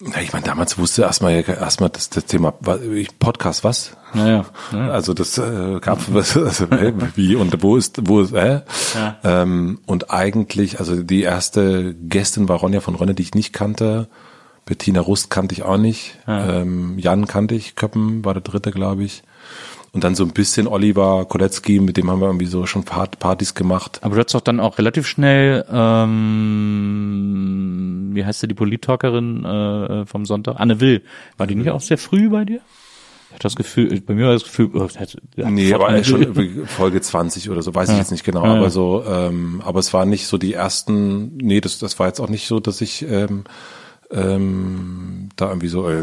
[0.00, 2.52] Ja, ich meine, damals wusste erstmal erstmal das, das Thema
[3.18, 3.96] Podcast was?
[4.14, 4.92] naja, ne?
[4.92, 6.68] Also das äh, gab was, also,
[7.16, 8.60] wie und wo ist wo ist äh?
[8.94, 9.16] Ja.
[9.24, 14.06] ähm, und eigentlich also die erste Gästin war Ronja von Rönne, die ich nicht kannte.
[14.64, 16.18] Bettina Rust kannte ich auch nicht.
[16.28, 19.24] Ähm, Jan kannte ich, Köppen war der dritte, glaube ich.
[19.96, 23.54] Und dann so ein bisschen Oliver Kolecki, mit dem haben wir irgendwie so schon Partys
[23.54, 24.00] gemacht.
[24.02, 26.10] Aber du hast doch dann auch relativ schnell, ähm,
[28.12, 30.56] wie heißt sie, die Polit-Talkerin äh, vom Sonntag?
[30.60, 31.02] Anne Will.
[31.38, 32.60] War die nicht auch sehr früh bei dir?
[33.30, 37.00] Ich hatte das Gefühl, bei mir war das Gefühl, oh, das Nee, aber schon Folge
[37.00, 38.44] 20 oder so, weiß ich jetzt nicht genau.
[38.44, 38.58] Ja, ja.
[38.58, 42.20] Aber so, ähm, aber es war nicht so die ersten, nee, das, das war jetzt
[42.20, 43.44] auch nicht so, dass ich ähm,
[44.10, 46.02] ähm, da irgendwie so, äh,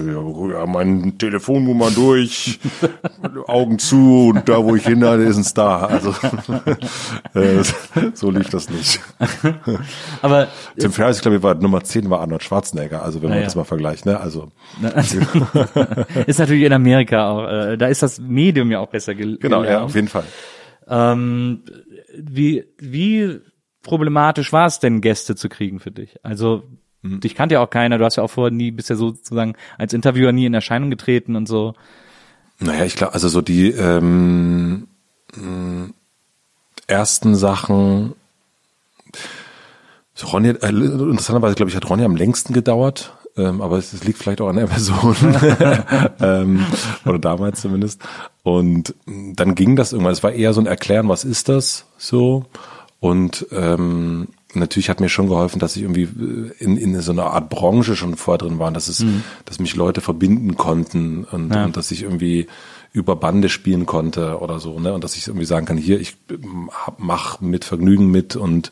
[0.52, 2.60] ja, mein Telefonnummer durch,
[3.48, 5.90] Augen zu und da, wo ich hin ist ein Star.
[5.90, 6.14] Also
[7.34, 7.64] äh,
[8.14, 9.00] so lief das nicht.
[10.22, 10.48] aber
[10.78, 13.46] Tim Ferriss, ich glaube, war Nummer 10 war Arnold Schwarzenegger, also wenn man ja.
[13.46, 14.20] das mal vergleicht, ne?
[14.20, 14.52] Also
[14.94, 15.20] also,
[16.28, 19.64] ist natürlich in Amerika auch, äh, da ist das Medium ja auch besser gel genau,
[19.64, 20.26] ja, auf jeden Fall.
[20.88, 21.64] Ähm,
[22.16, 23.40] wie, wie
[23.82, 26.18] problematisch war es denn, Gäste zu kriegen für dich?
[26.24, 26.64] Also,
[27.04, 27.20] Mhm.
[27.20, 29.94] dich kannte ja auch keiner, du hast ja auch vorher nie, bist ja sozusagen als
[29.94, 31.76] Interviewer nie in Erscheinung getreten und so.
[32.60, 34.88] Naja, ich glaube, also so die ähm,
[35.36, 35.90] mh,
[36.88, 38.14] ersten Sachen,
[40.14, 44.06] so Ronny, äh, interessanterweise glaube ich, hat Ronny am längsten gedauert, ähm, aber es, es
[44.06, 45.16] liegt vielleicht auch an der Person,
[46.22, 46.66] ähm,
[47.06, 48.02] oder damals zumindest.
[48.44, 51.86] Und mh, dann ging das irgendwann, es war eher so ein Erklären, was ist das
[51.98, 52.46] so
[53.02, 57.28] und ähm, natürlich hat mir schon geholfen, dass ich irgendwie äh, in, in so einer
[57.32, 59.06] Art Branche schon vorher drin war, dass es,
[59.46, 61.66] dass mich Leute verbinden konnten und, Ja.
[61.66, 62.48] und dass ich irgendwie
[62.92, 64.94] über Bande spielen konnte oder so, ne?
[64.94, 68.72] Und dass ich irgendwie sagen kann, hier, ich ähm, mach mit Vergnügen mit und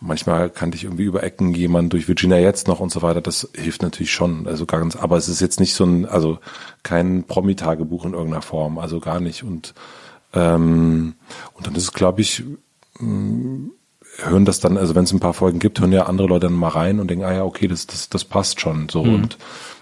[0.00, 3.20] manchmal kannte ich irgendwie über Ecken jemanden durch Virginia jetzt noch und so weiter.
[3.20, 4.48] Das hilft natürlich schon.
[4.48, 6.38] Also ganz, aber es ist jetzt nicht so ein, also
[6.82, 9.44] kein Promi-Tagebuch in irgendeiner Form, also gar nicht.
[9.44, 9.74] Und
[10.34, 11.14] ähm,
[11.52, 12.42] und dann ist es, glaube ich,
[14.18, 16.54] hören das dann, also wenn es ein paar Folgen gibt, hören ja andere Leute dann
[16.54, 19.02] mal rein und denken, ah ja, okay, das, das, das passt schon so.
[19.02, 19.38] Und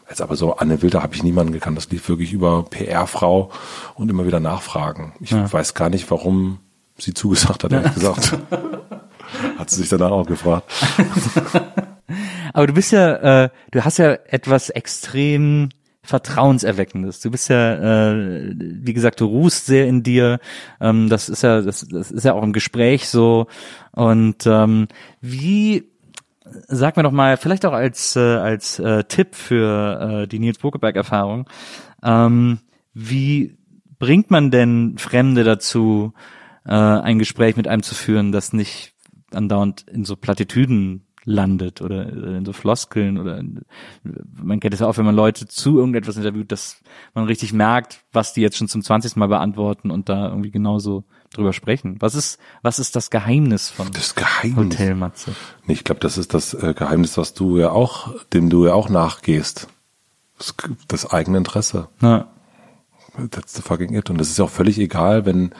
[0.08, 1.76] jetzt aber so Anne Wilder habe ich niemanden gekannt.
[1.76, 3.50] Das lief wirklich über PR-Frau
[3.94, 5.14] und immer wieder nachfragen.
[5.20, 6.58] Ich weiß gar nicht, warum
[6.98, 8.36] sie zugesagt hat, ehrlich gesagt.
[9.58, 10.70] hat sie sich danach auch gefragt.
[12.52, 15.68] Aber du bist ja, äh, du hast ja etwas extrem
[16.10, 17.20] Vertrauenserweckendes.
[17.20, 20.40] Du bist ja, äh, wie gesagt, du ruhst sehr in dir.
[20.80, 23.46] Ähm, das ist ja, das, das ist ja auch im Gespräch so.
[23.92, 24.88] Und ähm,
[25.20, 25.88] wie,
[26.66, 30.58] sag mir doch mal, vielleicht auch als äh, als äh, Tipp für äh, die Nils
[30.58, 31.48] Bokeberg-Erfahrung,
[32.02, 32.58] ähm,
[32.92, 33.56] wie
[34.00, 36.12] bringt man denn Fremde dazu,
[36.66, 38.94] äh, ein Gespräch mit einem zu führen, das nicht
[39.32, 43.42] andauernd in so Plattitüden landet oder in so Floskeln oder
[44.34, 46.82] man kennt es ja auch, wenn man Leute zu irgendetwas interviewt, dass
[47.14, 49.16] man richtig merkt, was die jetzt schon zum 20.
[49.16, 51.96] Mal beantworten und da irgendwie genauso drüber sprechen.
[52.00, 54.56] Was ist, was ist das Geheimnis von Das Geheimnis.
[54.56, 55.34] Hotel Matze?
[55.66, 58.74] Nee, ich glaube, das ist das äh, Geheimnis, was du ja auch, dem du ja
[58.74, 59.68] auch nachgehst.
[60.38, 60.54] Das,
[60.88, 61.88] das eigene Interesse.
[62.00, 62.28] Na,
[63.30, 64.10] That's the fucking it.
[64.10, 65.52] Und das ist ja auch völlig egal, wenn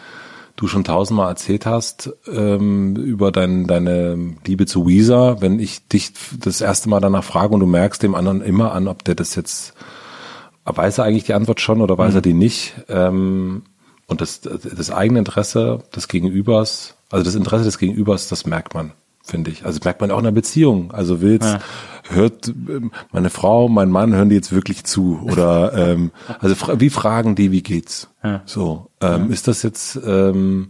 [0.60, 6.12] du schon tausendmal erzählt hast ähm, über dein, deine Liebe zu Weezer, wenn ich dich
[6.38, 9.34] das erste Mal danach frage und du merkst dem anderen immer an, ob der das
[9.34, 9.74] jetzt
[10.64, 12.74] weiß er eigentlich die Antwort schon oder weiß er die nicht.
[12.88, 13.62] Ähm,
[14.06, 18.92] und das, das eigene Interesse des Gegenübers, also das Interesse des Gegenübers, das merkt man,
[19.30, 19.64] finde ich.
[19.64, 20.90] Also merkt man auch in einer Beziehung.
[20.92, 21.60] Also willst, Ja.
[22.10, 25.20] hört ähm, meine Frau, mein Mann, hören die jetzt wirklich zu?
[25.24, 28.08] Oder ähm, also wie fragen die, wie geht's?
[28.22, 28.42] Ja.
[28.44, 30.68] So, ähm, ist das jetzt, ähm,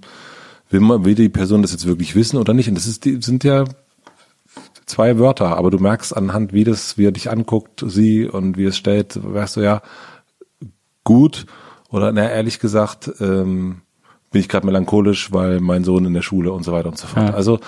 [0.69, 2.69] will man, will die Person das jetzt wirklich wissen oder nicht?
[2.69, 3.65] Und das ist, die sind ja
[4.87, 8.65] zwei Wörter, aber du merkst anhand, wie das, wie er dich anguckt, sie und wie
[8.65, 9.82] es stellt, weißt du ja,
[11.05, 11.47] gut
[11.91, 13.82] oder na ehrlich gesagt, ähm,
[14.31, 17.07] bin ich gerade melancholisch, weil mein Sohn in der Schule und so weiter und so
[17.09, 17.28] fort.
[17.28, 17.35] Ja.
[17.35, 17.59] Also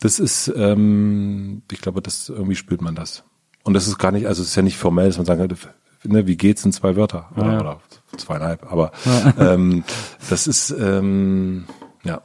[0.00, 3.24] das ist, ähm, ich glaube, das irgendwie spürt man das.
[3.64, 5.56] Und das ist gar nicht, also es ist ja nicht formell, dass man sagen könnte,
[6.04, 7.60] ne, wie geht's in zwei Wörter oder, Ja.
[7.60, 7.80] oder
[8.16, 8.70] zweieinhalb.
[8.70, 8.92] Aber
[9.38, 9.84] ähm,
[10.30, 11.64] das ist ähm,
[12.04, 12.22] ja.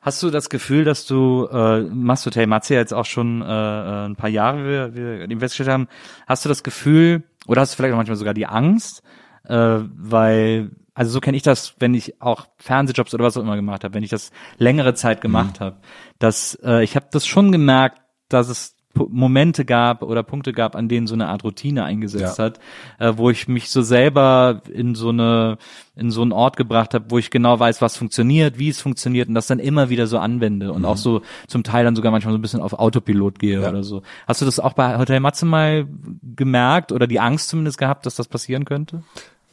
[0.00, 3.46] Hast du das Gefühl, dass du äh, machst Hotel Matze ja jetzt auch schon äh,
[3.46, 5.88] äh, ein paar Jahre, wie wir, wir festgestellt haben,
[6.28, 9.02] hast du das Gefühl oder hast du vielleicht auch manchmal sogar die Angst,
[9.44, 13.54] äh, weil also so kenne ich das, wenn ich auch Fernsehjobs oder was auch immer
[13.56, 15.76] gemacht habe, wenn ich das längere Zeit gemacht habe,
[16.18, 20.88] dass äh, ich habe das schon gemerkt, dass es Momente gab oder Punkte gab, an
[20.88, 22.44] denen so eine Art Routine eingesetzt Ja.
[22.46, 22.60] hat,
[22.98, 25.58] äh, wo ich mich so selber in so eine
[25.96, 29.28] in so einen Ort gebracht habe, wo ich genau weiß, was funktioniert, wie es funktioniert
[29.28, 32.32] und das dann immer wieder so anwende und auch so zum Teil dann sogar manchmal
[32.32, 33.68] so ein bisschen auf Autopilot gehe Ja.
[33.68, 34.00] oder so.
[34.26, 35.86] Hast du das auch bei Hotel Matze mal
[36.34, 39.02] gemerkt oder die Angst zumindest gehabt, dass das passieren könnte?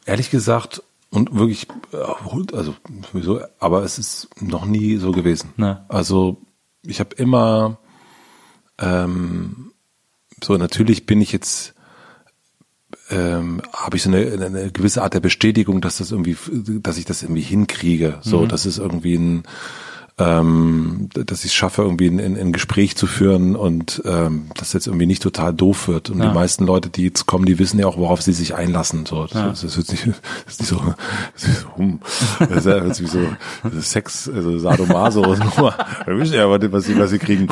[0.06, 0.82] Ehrlich gesagt
[1.14, 2.74] und wirklich, äh, also
[3.12, 5.50] sowieso, aber es ist noch nie so gewesen.
[5.56, 5.86] Na.
[5.88, 6.42] Also
[6.82, 7.78] ich habe immer
[8.78, 9.72] ähm,
[10.42, 11.74] so natürlich bin ich jetzt
[13.10, 16.36] ähm, habe ich so eine, eine gewisse Art der Bestätigung, dass das irgendwie,
[16.80, 18.18] dass ich das irgendwie hinkriege.
[18.22, 18.48] So, mhm.
[18.48, 19.44] das ist irgendwie ein
[20.16, 24.86] ähm, dass ich es schaffe, irgendwie ein, ein, Gespräch zu führen und ähm, das jetzt
[24.86, 26.08] irgendwie nicht total doof wird.
[26.10, 26.28] Und ja.
[26.28, 29.06] die meisten Leute, die jetzt kommen, die wissen ja auch, worauf sie sich einlassen.
[29.06, 29.48] So, das, ja.
[29.48, 30.06] das, ist, nicht,
[30.46, 30.94] das ist nicht so,
[31.34, 31.98] das ist so, hm,
[32.38, 35.22] das ist wie so Sex, also Sadomaso.
[36.06, 37.48] Wir wissen ja, was sie, was sie kriegen.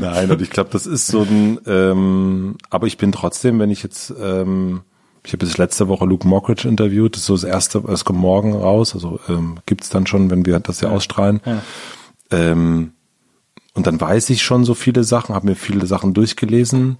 [0.00, 3.84] Nein, und ich glaube, das ist so ein, ähm, aber ich bin trotzdem, wenn ich
[3.84, 4.82] jetzt ähm,
[5.24, 7.14] ich habe bis letzte Woche Luke Mockridge interviewt.
[7.14, 8.94] Das ist so das erste, es kommt morgen raus.
[8.94, 11.40] Also ähm, gibt dann schon, wenn wir das ja ausstrahlen.
[11.44, 11.62] Ja.
[12.30, 12.92] Ähm,
[13.74, 16.98] und dann weiß ich schon so viele Sachen, habe mir viele Sachen durchgelesen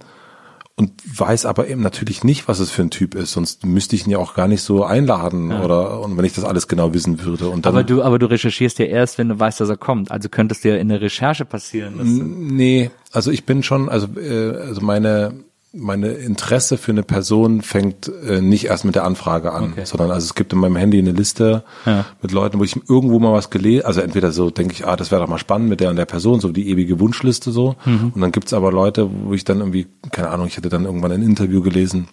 [0.79, 3.33] und weiß aber eben natürlich nicht, was es für ein Typ ist.
[3.33, 5.61] Sonst müsste ich ihn ja auch gar nicht so einladen ja.
[5.61, 7.49] oder und wenn ich das alles genau wissen würde.
[7.49, 10.09] Und dann, aber du, aber du recherchierst ja erst, wenn du weißt, dass er kommt.
[10.09, 12.55] Also könnte es dir in der Recherche passieren.
[12.55, 18.07] Nee, also ich bin schon, also äh, also meine meine Interesse für eine Person fängt
[18.07, 19.85] äh, nicht erst mit der Anfrage an, okay.
[19.85, 22.05] sondern also es gibt in meinem Handy eine Liste ja.
[22.21, 25.11] mit Leuten, wo ich irgendwo mal was gelesen, also entweder so denke ich, ah, das
[25.11, 27.75] wäre doch mal spannend mit der und der Person, so die ewige Wunschliste so.
[27.85, 28.11] Mhm.
[28.15, 31.11] Und dann gibt's aber Leute, wo ich dann irgendwie, keine Ahnung, ich hatte dann irgendwann
[31.11, 32.07] ein Interview gelesen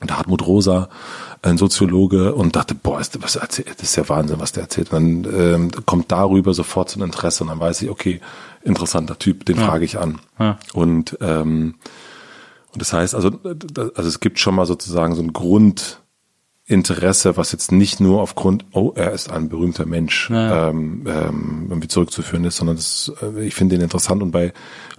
[0.00, 0.88] und Hartmut Rosa,
[1.42, 4.92] ein Soziologe, und dachte, boah, ist, was erzählt, das ist ja Wahnsinn, was der erzählt.
[4.92, 8.20] Und dann ähm, kommt darüber sofort so ein Interesse und dann weiß ich, okay,
[8.62, 9.66] interessanter Typ, den ja.
[9.66, 10.18] frage ich an.
[10.40, 10.58] Ja.
[10.74, 11.76] Und ähm,
[12.74, 18.00] das heißt also, also es gibt schon mal sozusagen so ein Grundinteresse, was jetzt nicht
[18.00, 20.68] nur aufgrund, oh, er ist ein berühmter Mensch, ja.
[20.68, 24.52] ähm, ähm, irgendwie zurückzuführen ist, sondern das, äh, ich finde ihn interessant und bei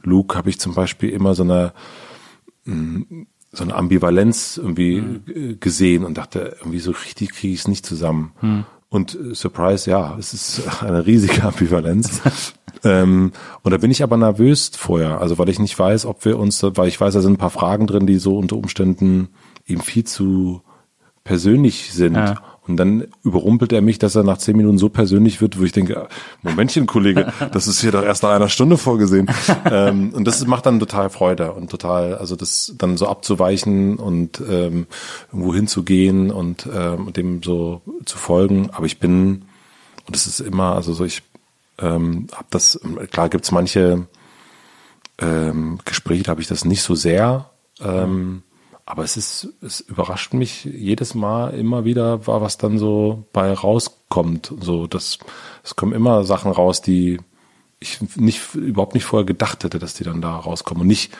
[0.03, 1.73] Luke habe ich zum Beispiel immer so eine
[2.65, 5.59] mm, so eine Ambivalenz irgendwie mhm.
[5.59, 8.33] gesehen und dachte, irgendwie so richtig kriege ich es nicht zusammen.
[8.41, 8.65] Mhm.
[8.89, 12.21] Und äh, Surprise, ja, es ist eine riesige Ambivalenz.
[12.83, 13.31] ähm,
[13.63, 16.63] und da bin ich aber nervös vorher, also weil ich nicht weiß, ob wir uns,
[16.63, 19.29] weil ich weiß, da sind ein paar Fragen drin, die so unter Umständen
[19.65, 20.61] eben viel zu
[21.23, 22.15] persönlich sind.
[22.15, 22.35] Ja.
[22.67, 25.71] Und dann überrumpelt er mich, dass er nach zehn Minuten so persönlich wird, wo ich
[25.71, 26.07] denke,
[26.41, 29.27] Momentchen, Kollege, das ist hier doch erst nach einer Stunde vorgesehen.
[29.71, 34.41] ähm, und das macht dann total Freude und total, also das dann so abzuweichen und
[34.41, 34.87] ähm,
[35.31, 38.69] irgendwo hinzugehen und, ähm, dem so zu folgen.
[38.73, 39.43] Aber ich bin,
[40.05, 41.23] und das ist immer, also so ich
[41.79, 42.79] ähm, habe das,
[43.11, 44.07] klar gibt's manche
[45.19, 47.49] ähm, Gespräche, da habe ich das nicht so sehr.
[47.79, 48.43] Ähm,
[48.85, 54.53] aber es ist, es überrascht mich jedes Mal immer wieder, was dann so bei rauskommt.
[54.61, 55.19] So, das,
[55.63, 57.19] es kommen immer Sachen raus, die
[57.79, 60.81] ich nicht, überhaupt nicht vorher gedacht hätte, dass die dann da rauskommen.
[60.81, 61.13] Und nicht,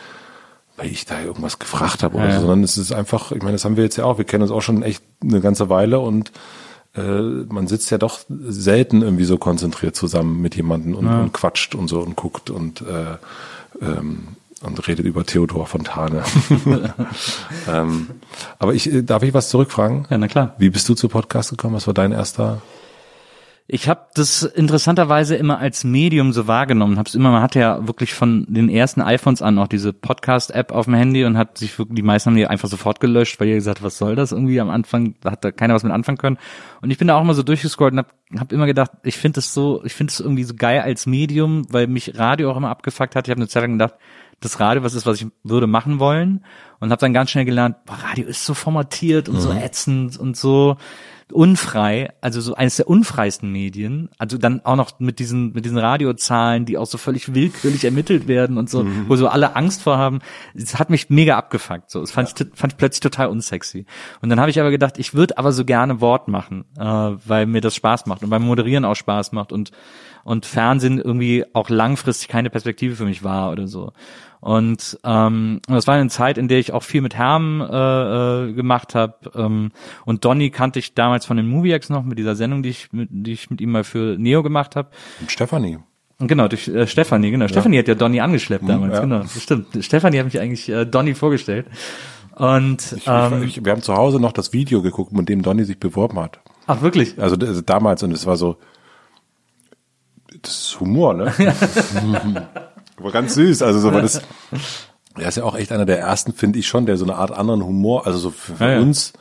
[0.78, 2.36] weil ich da irgendwas gefragt habe oder ja.
[2.36, 4.44] so, sondern es ist einfach, ich meine, das haben wir jetzt ja auch, wir kennen
[4.44, 6.32] uns auch schon echt eine ganze Weile und
[6.98, 11.22] äh, man sitzt ja doch selten irgendwie so konzentriert zusammen mit jemandem und, ja.
[11.22, 13.18] und quatscht und so und guckt und äh,
[13.82, 14.30] ähm,
[14.64, 16.24] und redet über Theodor Fontane.
[17.68, 18.10] ähm,
[18.58, 20.08] aber ich, äh, darf ich was zurückfragen?
[20.10, 20.56] Ja, na klar.
[20.58, 21.76] Wie bist du zu Podcast gekommen?
[21.76, 22.62] Was war dein erster?
[23.70, 26.98] Ich habe das interessanterweise immer als Medium so wahrgenommen.
[26.98, 30.86] Hab's immer, man hatte ja wirklich von den ersten iPhones an auch diese Podcast-App auf
[30.86, 33.56] dem Handy und hat sich wirklich, die meisten haben die einfach sofort gelöscht, weil ihr
[33.56, 36.38] gesagt, was soll das irgendwie am Anfang, da hat da keiner was mit anfangen können.
[36.82, 39.40] Und ich bin da auch immer so durchgescrollt und hab, hab immer gedacht, ich finde
[39.40, 42.70] das so, ich finde es irgendwie so geil als Medium, weil mich Radio auch immer
[42.70, 43.28] abgefuckt hat.
[43.28, 43.96] Ich habe eine Zeit lang gedacht,
[44.40, 46.46] das Radio was ist, was ich würde machen wollen
[46.80, 49.42] und habe dann ganz schnell gelernt, boah, Radio ist so formatiert und mhm.
[49.42, 50.78] so ätzend und so
[51.32, 55.78] unfrei, also so eines der unfreisten Medien, also dann auch noch mit diesen mit diesen
[55.78, 59.06] Radiozahlen, die auch so völlig willkürlich ermittelt werden und so, mhm.
[59.08, 60.20] wo so alle Angst vor haben.
[60.56, 62.00] Es hat mich mega abgefuckt, so.
[62.00, 62.46] Das fand ja.
[62.46, 63.86] ich fand ich plötzlich total unsexy.
[64.22, 67.46] Und dann habe ich aber gedacht, ich würde aber so gerne Wort machen, äh, weil
[67.46, 69.72] mir das Spaß macht und beim Moderieren auch Spaß macht und
[70.28, 73.94] und Fernsehen irgendwie auch langfristig keine Perspektive für mich war oder so.
[74.42, 78.52] Und ähm, das war eine Zeit, in der ich auch viel mit Herm äh, äh,
[78.52, 79.16] gemacht habe.
[79.34, 79.72] Ähm,
[80.04, 83.08] und Donny kannte ich damals von den Moviex noch mit dieser Sendung, die ich mit,
[83.10, 84.90] die ich mit ihm mal für Neo gemacht habe.
[85.22, 85.78] Und Stefanie.
[86.20, 87.46] Genau, durch äh, Stefanie, genau.
[87.46, 87.50] Ja.
[87.50, 89.00] Stefanie hat ja Donny angeschleppt hm, damals, ja.
[89.00, 89.20] genau.
[89.20, 89.68] Das stimmt.
[89.80, 91.68] Stefanie hat mich eigentlich äh, Donny vorgestellt.
[92.36, 95.64] Und ich, ähm, ich, wir haben zu Hause noch das Video geguckt, mit dem Donny
[95.64, 96.42] sich beworben hat.
[96.66, 97.18] Ach, wirklich?
[97.18, 98.58] Also, also damals, und es war so,
[100.42, 101.34] das ist Humor, ne?
[102.98, 104.22] Aber ganz süß, also so, weil das,
[105.16, 107.32] er ist ja auch echt einer der ersten, finde ich schon, der so eine Art
[107.32, 109.14] anderen Humor, also so für, für ja, uns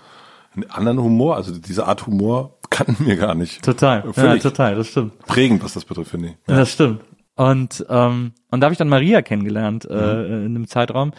[0.55, 3.63] einen anderen Humor, also diese Art Humor kannten wir gar nicht.
[3.63, 5.19] Total, ja, total, das stimmt.
[5.27, 6.35] Prägend, was das betrifft, finde ich.
[6.49, 6.57] Ja.
[6.57, 7.01] Das stimmt.
[7.35, 10.47] Und ähm, und da habe ich dann Maria kennengelernt äh, mhm.
[10.47, 11.13] in einem Zeitraum,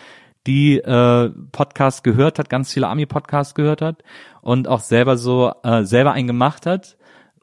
[0.48, 4.04] die äh, Podcast gehört hat, ganz viele Army-Podcasts gehört hat
[4.42, 6.97] und auch selber so äh, selber einen gemacht hat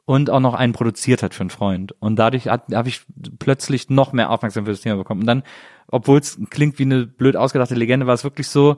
[0.05, 1.95] und auch noch einen produziert hat für einen Freund.
[1.99, 3.01] Und dadurch habe ich
[3.39, 5.21] plötzlich noch mehr Aufmerksamkeit für das Thema bekommen.
[5.21, 5.43] Und dann,
[5.87, 8.77] obwohl es klingt wie eine blöd ausgedachte Legende, war es wirklich so,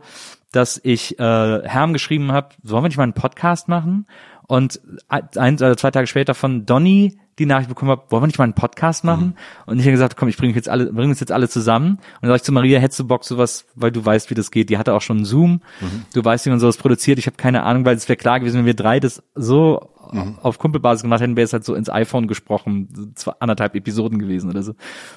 [0.51, 4.07] dass ich äh, Herm geschrieben habe, sollen wir nicht mal einen Podcast machen?
[4.47, 4.79] Und
[5.09, 8.45] ein oder zwei Tage später von Donny die Nachricht bekommen habe, wollen wir nicht mal
[8.45, 9.25] einen Podcast machen?
[9.25, 9.33] Mhm.
[9.65, 11.97] Und ich habe gesagt, komm, ich bringe jetzt alle, bringe uns jetzt alle zusammen.
[11.97, 14.49] Und dann sag ich zu Maria, hättest du Bock sowas, weil du weißt, wie das
[14.49, 14.69] geht.
[14.69, 15.61] Die hatte auch schon einen Zoom.
[15.81, 16.05] Mhm.
[16.13, 17.19] Du weißt, wie man sowas produziert.
[17.19, 20.37] Ich habe keine Ahnung, weil es wäre klar gewesen, wenn wir drei das so mhm.
[20.41, 24.49] auf Kumpelbasis gemacht hätten, wäre es halt so ins iPhone gesprochen, zwei, anderthalb Episoden gewesen
[24.49, 24.73] oder so.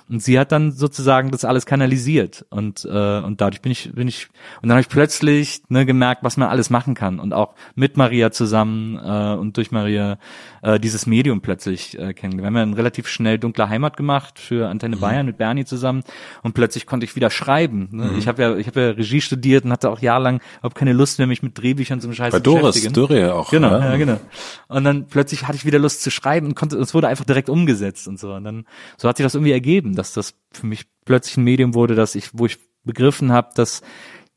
[0.08, 4.08] Und sie hat dann sozusagen das alles kanalisiert und äh, und dadurch bin ich bin
[4.08, 4.28] ich
[4.62, 7.96] und dann habe ich plötzlich ne, gemerkt, was man alles machen kann und auch mit
[7.96, 10.18] Maria zusammen äh, und durch Maria
[10.62, 12.54] äh, dieses Medium plötzlich äh, kennengelernt.
[12.54, 15.00] Wir haben ja relativ schnell dunkle Heimat gemacht für Antenne mhm.
[15.00, 16.02] Bayern mit Bernie zusammen
[16.42, 17.88] und plötzlich konnte ich wieder schreiben.
[17.92, 18.04] Ne?
[18.04, 18.18] Mhm.
[18.18, 21.18] Ich habe ja ich habe ja Regie studiert und hatte auch jahrelang überhaupt keine Lust
[21.18, 23.50] mehr mich mit Drehbüchern zum Scheiß Bei Doris Dürre auch.
[23.50, 24.20] Genau, ja, ja genau.
[24.68, 27.24] Und und dann plötzlich hatte ich wieder Lust zu schreiben und konnte, es wurde einfach
[27.24, 28.32] direkt umgesetzt und so.
[28.32, 28.64] Und dann,
[28.96, 32.14] so hat sich das irgendwie ergeben, dass das für mich plötzlich ein Medium wurde, dass
[32.14, 33.82] ich, wo ich begriffen habe, dass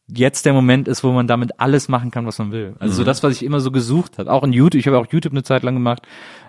[0.07, 2.75] jetzt der Moment ist, wo man damit alles machen kann, was man will.
[2.79, 2.97] Also mhm.
[2.97, 4.31] so das, was ich immer so gesucht habe.
[4.31, 6.03] Auch in YouTube, ich habe auch YouTube eine Zeit lang gemacht,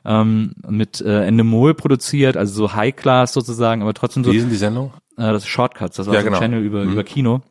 [0.05, 4.33] ähm, mit äh, Endemol produziert, also so High Class sozusagen, aber trotzdem so.
[4.33, 4.93] Wie sind die Sendung?
[5.16, 6.39] Äh, das ist Shortcuts, das war ja, so genau.
[6.39, 6.93] ein Channel über, mhm.
[6.93, 7.43] über Kino.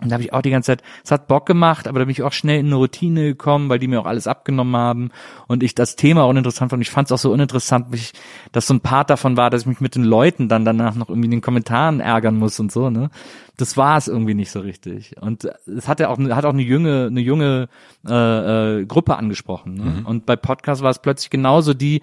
[0.00, 2.12] Und da habe ich auch die ganze Zeit, es hat Bock gemacht, aber da bin
[2.12, 5.10] ich auch schnell in eine Routine gekommen, weil die mir auch alles abgenommen haben
[5.46, 6.78] und ich das Thema uninteressant fand.
[6.78, 8.12] Und ich fand es auch so uninteressant, mich,
[8.52, 11.08] dass so ein Part davon war, dass ich mich mit den Leuten dann danach noch
[11.08, 13.10] irgendwie in den Kommentaren ärgern muss und so, ne?
[13.56, 15.16] Das war es irgendwie nicht so richtig.
[15.20, 17.68] Und es hat ja auch, hat auch eine junge, eine junge
[18.08, 19.74] äh, äh, Gruppe angesprochen.
[19.74, 19.84] Ne?
[19.84, 20.06] Mhm.
[20.06, 22.00] Und bei Podcast war es plötzlich genauso die,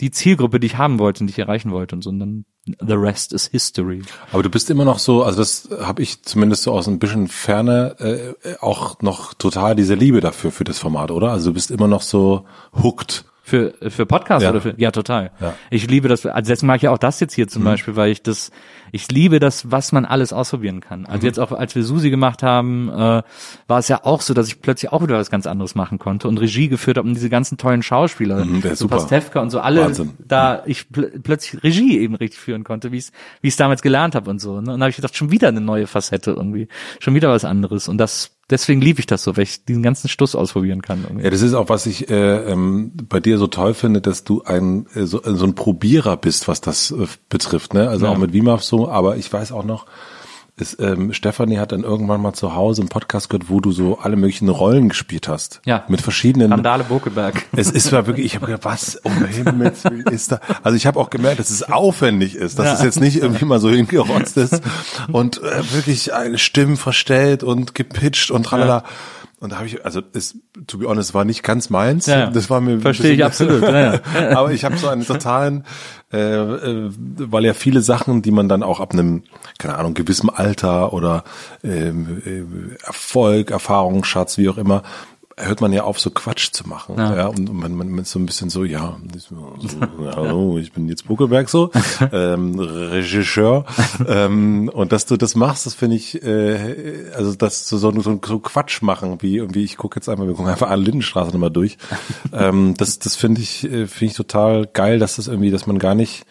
[0.00, 1.94] die Zielgruppe, die ich haben wollte und die ich erreichen wollte.
[1.96, 2.44] Und so und dann
[2.80, 4.02] the rest is history.
[4.32, 7.28] Aber du bist immer noch so, also das habe ich zumindest so aus ein bisschen
[7.28, 7.96] Ferne
[8.42, 11.30] äh, auch noch total diese Liebe dafür für das Format, oder?
[11.30, 12.44] Also du bist immer noch so
[12.82, 13.24] hooked.
[13.48, 14.50] Für, für Podcasts Ja.
[14.50, 15.30] oder für, ja, total.
[15.40, 15.54] Ja.
[15.70, 18.10] Ich liebe das, also jetzt mag ich ja auch das jetzt hier zum Beispiel, weil
[18.10, 18.50] ich das,
[18.92, 21.06] ich liebe das, was man alles ausprobieren kann.
[21.06, 23.22] Also jetzt auch, als wir Susi gemacht haben, äh,
[23.66, 26.28] war es ja auch so, dass ich plötzlich auch wieder was ganz anderes machen konnte
[26.28, 28.96] und Regie geführt habe und diese ganzen tollen Schauspieler, Mhm, so super.
[28.96, 30.10] Pastewka und so alle, Wahnsinn.
[30.18, 33.80] da ich pl plötzlich Regie eben richtig führen konnte, wie ich es wie es damals
[33.80, 34.52] gelernt habe und so.
[34.52, 34.58] Ne?
[34.58, 36.68] Und dann habe ich gedacht, schon wieder eine neue Facette irgendwie,
[37.00, 40.08] schon wieder was anderes und das, deswegen liebe ich das so, weil ich diesen ganzen
[40.08, 41.02] Stuss ausprobieren kann.
[41.02, 41.24] Irgendwie.
[41.24, 44.42] Ja, das ist auch, was ich äh, ähm, bei dir so toll finde, dass du
[44.42, 47.74] ein äh, so, so ein Probierer bist, was das äh, betrifft.
[47.74, 47.88] Ne?
[47.88, 48.12] Also Ja.
[48.12, 49.86] auch mit WIMAF so, aber ich weiß auch noch,
[50.60, 53.98] ist, ähm, Stefanie hat dann irgendwann mal zu Hause einen Podcast gehört, wo du so
[53.98, 55.60] alle möglichen Rollen gespielt hast.
[55.64, 55.84] Ja.
[55.88, 56.52] Mit verschiedenen.
[56.52, 57.44] Randale Bokeberg.
[57.56, 60.40] Es ist war wirklich, ich habe gedacht, was um Himmels Willen ist da?
[60.62, 62.74] Also ich habe auch gemerkt, dass es aufwendig ist, dass Ja.
[62.74, 64.60] es jetzt nicht irgendwie mal so hingerotzt ist
[65.12, 68.84] und äh, wirklich eine Stimmen verstellt und gepitcht und tralala.
[69.40, 70.36] Und da habe ich, also es,
[70.66, 72.06] to be honest, war nicht ganz meins.
[72.06, 72.30] Ja, ja.
[72.30, 73.62] Das war mir Verstehe ich absolut.
[73.68, 74.36] Ja, ja.
[74.36, 75.64] Aber ich habe so einen totalen,
[76.12, 79.24] äh, äh, weil ja viele Sachen, die man dann auch ab einem,
[79.58, 81.24] keine Ahnung, gewissem Alter oder
[81.62, 84.82] ähm, äh, Erfolg, Erfahrungsschatz, wie auch immer,
[85.38, 86.96] hört man ja auf, so Quatsch zu machen.
[86.98, 87.16] Ja.
[87.16, 87.26] Ja.
[87.26, 89.54] und man, man, man ist so ein bisschen so, ja, so,
[90.16, 91.70] hallo, ich bin jetzt Buckelberg so,
[92.12, 93.64] ähm, Regisseur.
[94.06, 98.20] ähm, und dass du das machst, das finde ich, äh, also das so, so, so,
[98.24, 101.50] so Quatsch machen, wie irgendwie, ich gucke jetzt einmal, wir gucken einfach alle Lindenstraße nochmal
[101.50, 101.78] durch.
[102.32, 105.78] ähm, das das finde ich, äh, finde ich total geil, dass das irgendwie, dass man
[105.78, 106.24] gar nicht,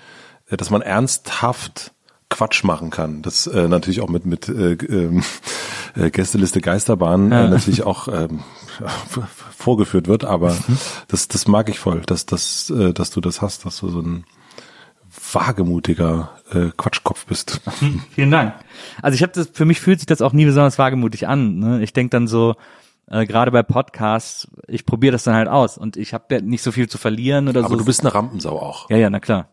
[0.49, 1.93] äh, dass man ernsthaft
[2.29, 3.21] Quatsch machen kann.
[3.21, 5.23] Das äh, natürlich auch mit mit äh, ähm,
[5.95, 8.41] äh, Gästeliste Geisterbahn äh, natürlich auch ähm,
[9.58, 10.56] vorgeführt wird, aber
[11.08, 14.02] das das mag ich voll, dass dass äh, dass du das hast, dass du so
[14.02, 14.26] ein
[15.34, 17.62] wagemutiger äh, Quatschkopf bist.
[18.12, 18.54] Vielen Dank.
[19.02, 21.60] Also ich habe das, für mich fühlt sich das auch nie besonders wagemutig an.
[21.60, 21.82] Ne?
[21.82, 22.56] Ich denk dann so,
[23.08, 26.62] äh, gerade bei Podcasts, ich probiere das dann halt aus und ich habe ja nicht
[26.62, 27.68] so viel zu verlieren oder so.
[27.68, 28.90] Aber du bist eine Rampensau auch.
[28.90, 29.49] ja, ja, na klar.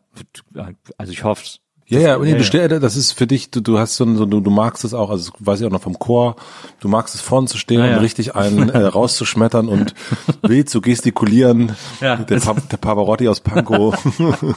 [0.98, 1.44] Also ich hoffe
[1.86, 2.78] Ja, ja, nee, ja, du ja.
[2.80, 5.10] das ist für dich, du, du hast so, ein- so du, du magst es auch,
[5.10, 6.36] also weiß ich auch noch vom Chor,
[6.80, 7.96] du magst es vorn zu stehen Ja, ja.
[7.96, 9.94] und richtig einen äh, rauszuschmettern und
[10.42, 11.76] wild zu gestikulieren.
[12.00, 12.16] Ja.
[12.16, 13.94] Der, pa der Pavarotti aus Pankow.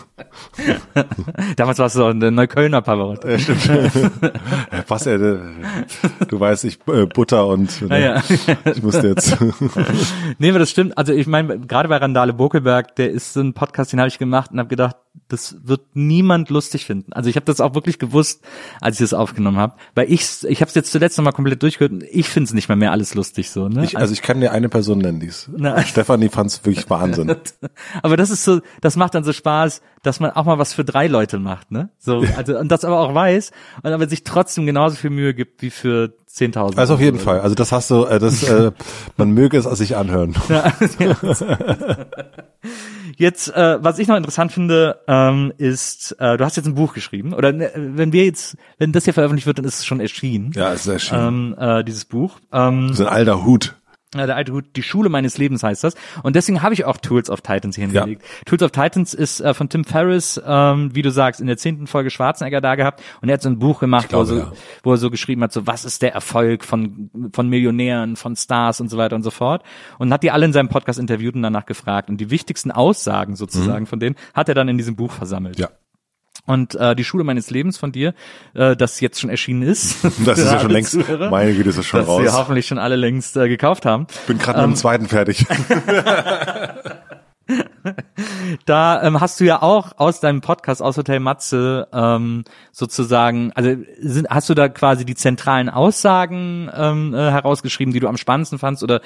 [1.58, 3.28] Damals war es so eine Neuköllner Pavarotti.
[4.88, 5.40] Was ja, äh,
[6.28, 8.24] du weißt, ich äh, Butter und Ja, ja.
[8.74, 9.38] ich musste jetzt.
[10.40, 10.98] nee, aber das stimmt.
[10.98, 14.18] Also ich meine, gerade bei Randale Bokelberg, der ist so ein Podcast, den habe ich
[14.18, 14.96] gemacht und habe gedacht,
[15.28, 17.14] das wird niemand lustig finden.
[17.14, 18.44] Also ich habe das auch wirklich gewusst,
[18.82, 21.92] als ich das aufgenommen habe, weil ich ich habe es jetzt zuletzt nochmal komplett durchgehört
[21.92, 23.68] und ich finde es nicht mehr mehr alles lustig so.
[23.68, 23.84] Ne?
[23.84, 25.50] Ich, also ich kann dir eine Person nennen, dies.
[25.56, 25.82] Na.
[25.86, 27.36] Stefanie fand's wirklich Wahnsinn.
[28.02, 30.86] aber das ist so, das macht dann so Spaß, dass man auch mal was für
[30.86, 31.90] drei Leute macht, ne?
[32.00, 33.52] So, also und das aber auch weiß
[33.84, 36.78] und aber sich trotzdem genauso viel Mühe gibt wie für 10.000.
[36.78, 37.40] Also auf jeden Fall.
[37.42, 38.72] Also das hast du, äh, das, äh,
[39.18, 40.36] man möge es sich anhören.
[43.16, 46.94] Jetzt, äh, was ich noch interessant finde, ähm, ist, äh, du hast jetzt ein Buch
[46.94, 47.34] geschrieben.
[47.34, 50.52] Oder ne, wenn wir jetzt, wenn das hier veröffentlicht wird, dann ist es schon erschienen.
[50.54, 51.56] Ja, es ist erschienen.
[51.58, 52.40] Ähm, äh, dieses Buch.
[52.52, 53.76] Ähm, ist ein alter Hut.
[54.16, 55.96] Ja, der alte Hut, die Schule meines Lebens heißt das.
[56.24, 58.24] Und deswegen habe ich auch Tools of Titans hier hingelegt.
[58.46, 61.88] Tools of Titans ist äh, von Tim Ferriss, ähm, wie du sagst, in der zehnten
[61.88, 63.04] Folge Schwarzenegger da gehabt.
[63.22, 64.52] Und er hat so ein Buch gemacht, glaube, wo, er so, ja.
[64.84, 68.80] wo er so geschrieben hat, so was ist der Erfolg von, von Millionären, von Stars
[68.80, 69.64] und so weiter und so fort.
[69.98, 72.10] Und hat die alle in seinem Podcast interviewt und danach gefragt.
[72.10, 75.58] Und die wichtigsten Aussagen sozusagen von denen hat er dann in diesem Buch versammelt.
[75.58, 75.64] Mhm.
[75.64, 75.70] Ja.
[76.48, 78.14] Und äh, die Schule meines Lebens von dir,
[78.56, 79.98] äh, das jetzt schon erschienen ist.
[80.26, 82.24] Das ist ja schon längst, Zuhörer, meine Güte, ist das schon dass raus.
[82.24, 84.08] wir hoffentlich schon alle längst äh, gekauft haben.
[84.26, 85.46] bin gerade Ähm, mit dem zweiten fertig.
[88.66, 93.76] Da ähm, hast du ja auch aus deinem Podcast aus Hotel Matze ähm, sozusagen, also
[94.00, 98.60] sind, hast du da quasi die zentralen Aussagen ähm, äh, herausgeschrieben, die du am spannendsten
[98.60, 99.02] fandst oder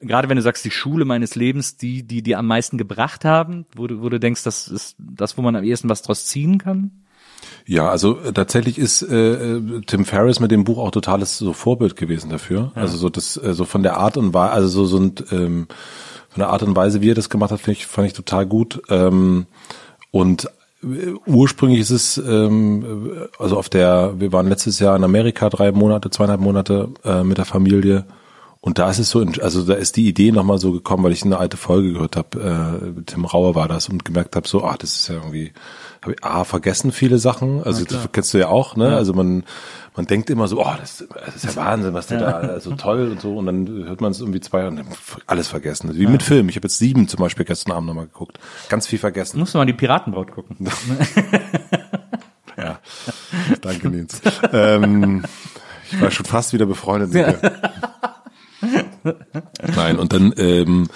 [0.00, 3.66] gerade wenn du sagst die Schule meines Lebens, die die dir am meisten gebracht haben,
[3.74, 6.58] wo du, wo du denkst, das ist das, wo man am ehesten was draus ziehen
[6.58, 6.90] kann?
[7.66, 11.52] Ja, also äh, tatsächlich ist äh, äh, Tim Ferriss mit dem Buch auch totales so
[11.52, 12.72] Vorbild gewesen dafür.
[12.74, 15.66] Also so das äh, so von der Art und Weise, also so so ein, ähm,
[16.38, 18.46] von der Art und Weise, wie er das gemacht hat, finde ich fand ich total
[18.46, 18.80] gut.
[18.90, 19.46] Ähm,
[20.12, 20.48] und
[20.84, 25.48] äh, ursprünglich ist es ähm, äh, also auf der wir waren letztes Jahr in Amerika
[25.48, 28.04] drei Monate, zweieinhalb Monate äh, mit der Familie.
[28.68, 31.24] Und da ist es so, also da ist die Idee nochmal so gekommen, weil ich
[31.24, 34.76] eine alte Folge gehört habe, äh, Tim Rauer war das und gemerkt habe, so, ah,
[34.78, 35.54] das ist ja irgendwie,
[36.02, 38.94] habe ich A, vergessen viele Sachen, also das kennst du ja auch, ne?
[38.94, 39.44] Also man,
[39.96, 43.10] man denkt immer so, oh, das, das ist ja Wahnsinn, was der da, so toll
[43.10, 44.86] und so, und dann hört man es irgendwie zwei und dann
[45.26, 45.88] alles vergessen.
[45.94, 46.50] Wie mit Film.
[46.50, 48.38] Ich habe jetzt sieben zum Beispiel gestern Abend nochmal geguckt.
[48.68, 49.38] Ganz viel vergessen.
[49.38, 50.68] Musst du mal die Piratenbraut gucken.
[52.58, 52.80] Ja.
[53.60, 54.20] Danke, Nils.
[54.52, 55.24] ähm,
[55.92, 57.52] ich war schon fast wieder befreundet mit dir.
[59.76, 60.88] Nein, und dann ähm,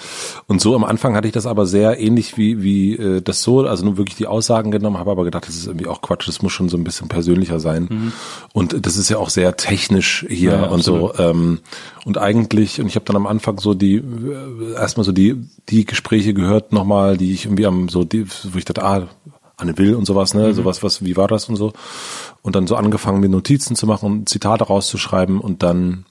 [0.47, 3.65] und so am Anfang hatte ich das aber sehr ähnlich wie wie äh, das so,
[3.65, 6.41] also nur wirklich die Aussagen genommen, habe aber gedacht, das ist irgendwie auch Quatsch, das
[6.41, 8.13] muss schon so ein bisschen persönlicher sein.
[8.53, 11.13] Und das ist ja auch sehr technisch hier Ja, und so.
[11.17, 11.59] Ähm,
[12.05, 15.35] und eigentlich, und ich habe dann am Anfang so die äh, erstmal so die
[15.69, 19.07] die Gespräche gehört nochmal, die ich irgendwie am so die, wo ich dachte, ah,
[19.55, 21.73] Anne Will und sowas, ne, sowas, was, wie war das und so.
[22.41, 26.05] Und dann so angefangen, mir Notizen zu machen und Zitate rauszuschreiben und dann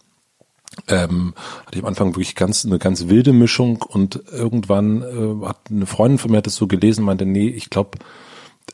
[0.88, 1.34] ähm,
[1.66, 5.86] hatte ich am Anfang wirklich ganz eine ganz wilde Mischung und irgendwann äh, hat eine
[5.86, 7.98] Freundin von mir hat das so gelesen, meinte, nee, ich glaube,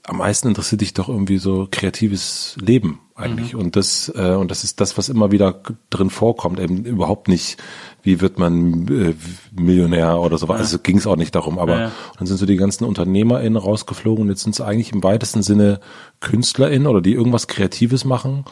[0.05, 4.65] am meisten interessiert dich doch irgendwie so kreatives Leben eigentlich und das äh, und das
[4.65, 7.59] ist das, was immer wieder drin vorkommt, eben überhaupt nicht,
[8.03, 9.15] wie wird man äh,
[9.61, 10.47] Millionär oder so.
[10.47, 11.93] Also ging es auch nicht darum, aber Ja, ja.
[12.17, 15.81] dann sind so die ganzen UnternehmerInnen rausgeflogen und jetzt sind es eigentlich im weitesten Sinne
[16.21, 18.45] KünstlerInnen oder die irgendwas Kreatives machen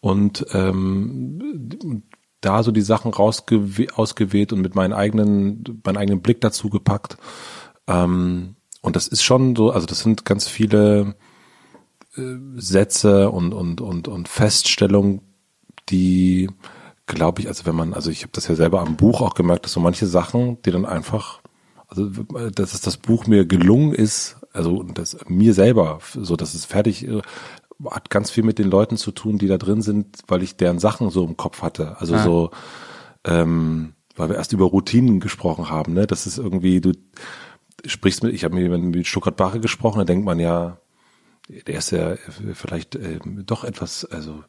[0.00, 2.02] und ähm,
[2.40, 7.16] da so die Sachen rausgew ausgewählt und mit meinen eigenen, meinen eigenen Blick dazu gepackt.
[7.86, 11.16] Ähm, und das ist schon so, also das sind ganz viele
[12.16, 15.22] äh, Sätze und, und, und, und Feststellungen,
[15.88, 16.48] die,
[17.06, 19.64] glaube ich, also wenn man, also ich habe das ja selber am Buch auch gemerkt,
[19.64, 21.40] dass so manche Sachen, die dann einfach,
[21.88, 26.64] also dass es das Buch mir gelungen ist, also das mir selber, so dass es
[26.64, 27.22] fertig äh,
[27.90, 30.78] hat ganz viel mit den Leuten zu tun, die da drin sind, weil ich deren
[30.78, 31.96] Sachen so im Kopf hatte.
[32.00, 32.22] Also Ah.
[32.22, 32.50] so,
[33.24, 36.06] ähm, weil wir erst über Routinen gesprochen haben, ne?
[36.06, 36.92] Das ist irgendwie, du
[37.86, 40.78] sprichst mit, ich habe mit, mit Stuttgart Bache gesprochen, da denkt man ja,
[41.66, 42.14] der ist ja
[42.52, 44.42] vielleicht ähm, doch etwas, also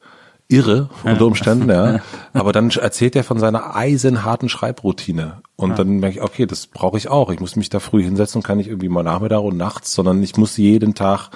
[0.52, 2.00] irre unter Umständen, ja.
[2.34, 5.44] Aber dann erzählt er von seiner eisenharten Schreibroutine.
[5.56, 7.30] Und dann merke ich, okay, das brauche ich auch.
[7.30, 10.36] Ich muss mich da früh hinsetzen, kann nicht irgendwie mal Nachmittag und nachts, sondern ich
[10.38, 11.30] muss jeden Tag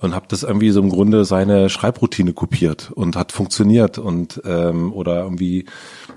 [0.00, 4.92] und habe das irgendwie so im Grunde seine Schreibroutine kopiert und hat funktioniert und ähm,
[4.92, 5.64] oder irgendwie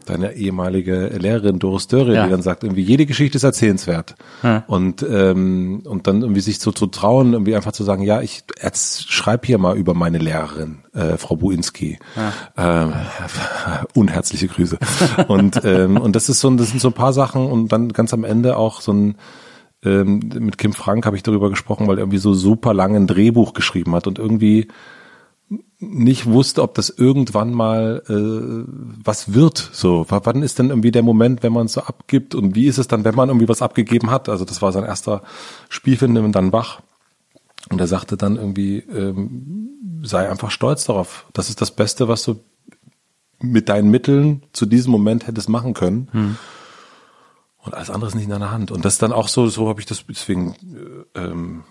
[0.06, 2.26] deine ehemalige Lehrerin Doris Dörre, Ja.
[2.26, 4.64] die dann sagt, irgendwie jede Geschichte ist erzählenswert Ja.
[4.68, 8.44] und ähm, und dann irgendwie sich so zu trauen, irgendwie einfach zu sagen, ja, ich
[9.08, 12.00] schreibe hier mal über meine Lehrerin, äh, Frau Buinski,
[12.58, 12.94] ähm,
[13.94, 14.78] unherzliche Grüße
[15.28, 17.90] und ähm, und das ist so, ein- das sind so ein paar Sachen und dann
[17.94, 19.16] ganz am Ende auch so ein
[19.88, 23.08] ähm, mit Kim Frank habe ich darüber gesprochen, weil er irgendwie so super lang ein
[23.08, 24.68] Drehbuch geschrieben hat und irgendwie
[25.80, 28.70] nicht wusste, ob das irgendwann mal äh,
[29.04, 29.70] was wird.
[29.72, 32.80] So, wann ist denn irgendwie der Moment, wenn man es so abgibt und wie ist
[32.80, 34.28] es dann, wenn man irgendwie was abgegeben hat?
[34.28, 35.22] Also das war sein erster
[35.70, 36.82] Spielfilm und dann wach.
[37.70, 41.28] Und er sagte dann irgendwie, ähm, sei einfach stolz darauf.
[41.34, 42.40] Das ist das Beste, was du
[43.40, 46.08] mit deinen Mitteln zu diesem Moment hättest machen können.
[47.68, 48.72] Und alles andere ist nicht in deiner Hand.
[48.72, 50.56] Und das ist dann auch so, so habe ich das, deswegen,
[51.16, 51.64] äh, ähm,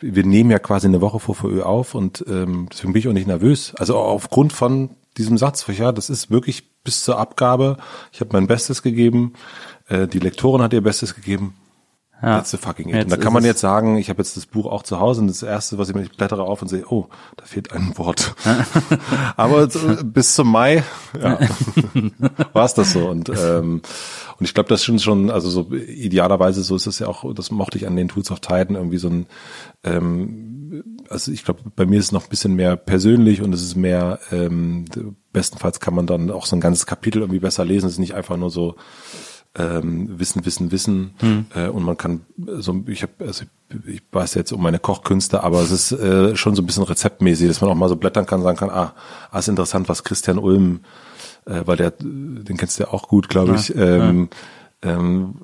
[0.00, 3.12] wir nehmen ja quasi eine Woche vor VÖ auf und ähm, deswegen bin ich auch
[3.12, 3.74] nicht nervös.
[3.76, 7.78] Also aufgrund von diesem Satz, ja, das ist wirklich bis zur Abgabe.
[8.12, 9.32] Ich habe mein Bestes gegeben,
[9.88, 11.54] äh, die Lektorin hat ihr Bestes gegeben.
[12.22, 12.36] Ja.
[12.36, 12.94] That's the fucking it.
[12.94, 15.22] Jetzt und da kann man jetzt sagen, ich habe jetzt das Buch auch zu Hause
[15.22, 17.96] und das erste, was ich mir ich blättere auf und sehe, oh, da fehlt ein
[17.96, 18.34] Wort.
[19.36, 20.84] Aber so, bis zum Mai
[21.18, 21.38] ja,
[22.52, 23.80] war es das so und ähm,
[24.40, 27.50] und ich glaube, das sind schon, also so idealerweise so ist es ja auch, das
[27.50, 29.26] mochte ich an den Tools of Titan irgendwie so ein
[29.84, 30.60] ähm,
[31.08, 33.76] also ich glaube, bei mir ist es noch ein bisschen mehr persönlich und es ist
[33.76, 34.84] mehr, ähm,
[35.32, 37.86] bestenfalls kann man dann auch so ein ganzes Kapitel irgendwie besser lesen.
[37.86, 38.76] Es ist nicht einfach nur so
[39.56, 41.14] ähm, Wissen, Wissen, Wissen.
[41.54, 45.42] Äh, und man kann so, ich habe, also ich, ich weiß jetzt um meine Kochkünste,
[45.42, 48.26] aber es ist äh, schon so ein bisschen rezeptmäßig, dass man auch mal so blättern
[48.26, 48.94] kann, sagen kann, ah,
[49.30, 50.80] ah ist interessant, was Christian Ulm,
[51.50, 53.74] äh, weil der, den kennst du ja auch gut, glaube ich.
[53.74, 54.28] Ähm,
[54.82, 55.34] ähm,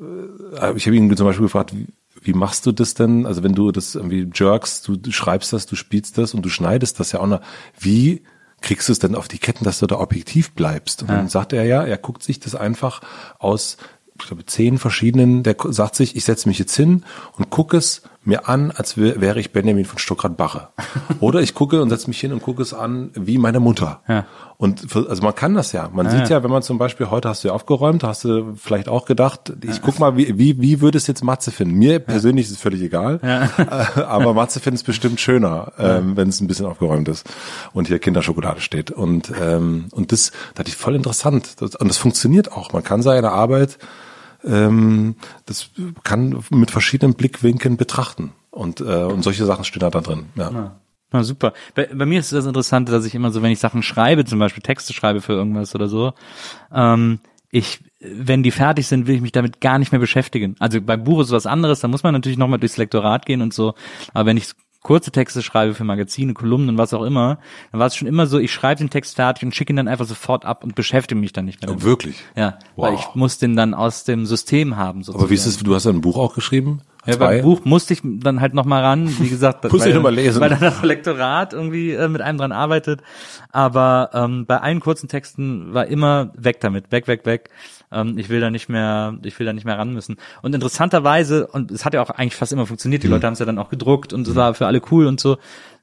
[0.59, 1.89] äh, ich habe ihn zum Beispiel gefragt, wie,
[2.23, 3.27] wie machst du das denn?
[3.27, 6.49] Also wenn du das irgendwie jerkst, du, du schreibst das, du spielst das und du
[6.49, 7.41] schneidest das ja auch noch.
[7.79, 8.23] Wie
[8.63, 11.03] kriegst du es denn auf die Ketten, dass du da objektiv bleibst?
[11.03, 13.01] Und dann sagt er ja, er guckt sich das einfach
[13.39, 13.77] aus,
[14.19, 17.05] ich glaube, zehn verschiedenen, der sagt sich, ich setze mich jetzt hin
[17.37, 20.69] und gucke es mir an, als wär- wäre ich Benjamin von Stuckrad-Barre.
[21.21, 24.01] Oder ich gucke und setze mich hin und gucke es an wie meine Mutter.
[24.09, 24.27] Ja.
[24.59, 25.91] Und für, also man kann das ja.
[25.93, 28.89] Man sieht ja, wenn man zum Beispiel heute hast du ja aufgeräumt, hast du vielleicht
[28.89, 31.75] auch gedacht, ich guck mal, wie, wie, wie würde es jetzt Matze finden?
[31.75, 33.21] Mir persönlich ist es völlig egal.
[33.23, 37.27] Äh, Aber Matze findet es bestimmt schöner, ähm, wenn es ein bisschen aufgeräumt ist
[37.75, 38.91] und hier Kinderschokolade steht.
[38.91, 41.61] Und, ähm, und das, das ist voll interessant.
[41.61, 42.73] Das, und das funktioniert auch.
[42.73, 43.77] Man kann seine Arbeit,
[44.47, 45.71] ähm, das
[46.05, 48.33] kann mit verschiedenen Blickwinkeln betrachten.
[48.51, 50.27] Und, äh, und solche Sachen stehen da, da drin.
[50.35, 50.77] Ja.
[51.13, 51.53] Na super.
[51.75, 54.39] Bei, bei mir ist das Interessante, dass ich immer so, wenn ich Sachen schreibe, zum
[54.39, 56.15] Beispiel Texte schreibe für irgendwas oder so,
[56.73, 57.21] ähm,
[57.51, 60.57] ich, wenn die fertig sind, will ich mich damit gar nicht mehr beschäftigen.
[60.59, 63.55] Also beim Buch ist was anderes, da muss man natürlich nochmal durchs Lektorat gehen und
[63.55, 63.75] so.
[64.13, 64.49] Aber wenn ich
[64.87, 67.39] kurze Texte schreibe für Magazine, Kolumnen und was auch immer,
[67.73, 69.89] dann war es schon immer so, ich schreibe den Text fertig und schicke ihn dann
[69.89, 71.83] einfach sofort ab und beschäftige mich dann nicht mehr damit.
[71.83, 72.23] Wirklich?
[72.37, 73.01] Ja, weil Wow.
[73.11, 75.03] ich muss den dann aus dem System haben.
[75.03, 75.25] Sozusagen.
[75.25, 76.83] Aber wie ist es, du hast ja ein Buch auch geschrieben?
[77.07, 80.15] Ja, beim Buch musste ich dann halt noch mal ran, wie gesagt, Musste weil, mal
[80.15, 80.41] lesen.
[80.41, 83.01] weil dann das Lektorat irgendwie äh, mit einem dran arbeitet.
[83.53, 87.51] Aber ähm, bei allen kurzen Texten war immer weg damit, weg, weg, weg.
[87.93, 90.17] Ähm, ich will da nicht mehr, ich will da nicht mehr ran müssen.
[90.43, 93.07] Und interessanterweise, und es hat ja auch eigentlich fast immer funktioniert, Mhm.
[93.07, 95.21] die Leute haben es ja dann auch gedruckt und es war für alle cool und
[95.21, 95.39] so.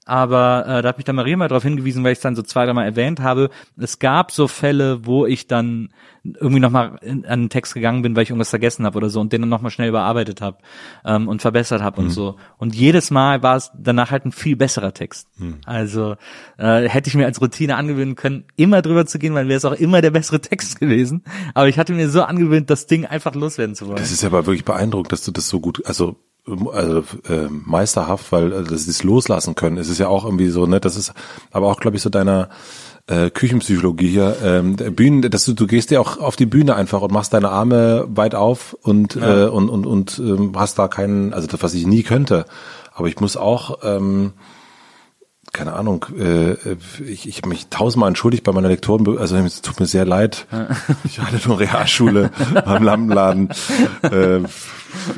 [0.06, 2.42] Aber äh, da hat mich dann Maria mal darauf hingewiesen, weil ich es dann so
[2.42, 3.50] zwei, drei Mal erwähnt habe.
[3.78, 5.90] Es gab so Fälle, wo ich dann
[6.24, 9.34] irgendwie nochmal an den Text gegangen bin, weil ich irgendwas vergessen habe oder so und
[9.34, 10.58] den dann nochmal schnell überarbeitet habe
[11.04, 12.38] ähm, und verbessert habe und so.
[12.58, 15.28] Und jedes Mal war es danach halt ein viel besserer Text.
[15.66, 16.16] Also
[16.58, 19.66] äh, hätte ich mir als Routine angewöhnen können, immer drüber zu gehen, weil wäre es
[19.66, 21.24] auch immer der bessere Text gewesen.
[21.54, 23.98] Aber ich hatte mir so angewöhnt, das Ding einfach loswerden zu wollen.
[23.98, 28.32] Das ist ja aber wirklich beeindruckend, dass du das so gut, also also äh, meisterhaft,
[28.32, 29.78] weil äh, dass sie es loslassen können.
[29.78, 31.14] Es ist ja auch irgendwie so, ne, das ist
[31.52, 32.50] aber auch, glaube ich, so deiner
[33.08, 37.02] äh, Küchenpsychologie hier, ähm, Bühnen, dass du, du gehst ja auch auf die Bühne einfach
[37.02, 41.34] und machst deine Arme weit auf und äh, und und und ähm, hast da keinen,
[41.34, 42.46] also das, was ich nie könnte.
[42.94, 44.34] Aber ich muss auch ähm,
[45.54, 46.54] keine Ahnung, äh,
[47.04, 50.48] ich, ich habe mich tausendmal entschuldigt bei meiner Lektoren, also es tut mir sehr leid.
[51.04, 52.32] Ich hatte nur Realschule
[52.66, 53.50] beim Lampenladen.
[54.02, 54.40] Äh,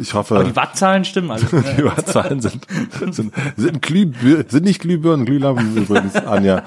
[0.01, 1.43] ich hoffe, Aber die Wattzahlen stimmen alle.
[1.77, 2.67] die Uhrzahlen sind,
[3.13, 6.63] sind, sind, Glühbir sind nicht Glühbirnen, Glühlampen übrigens, Anja.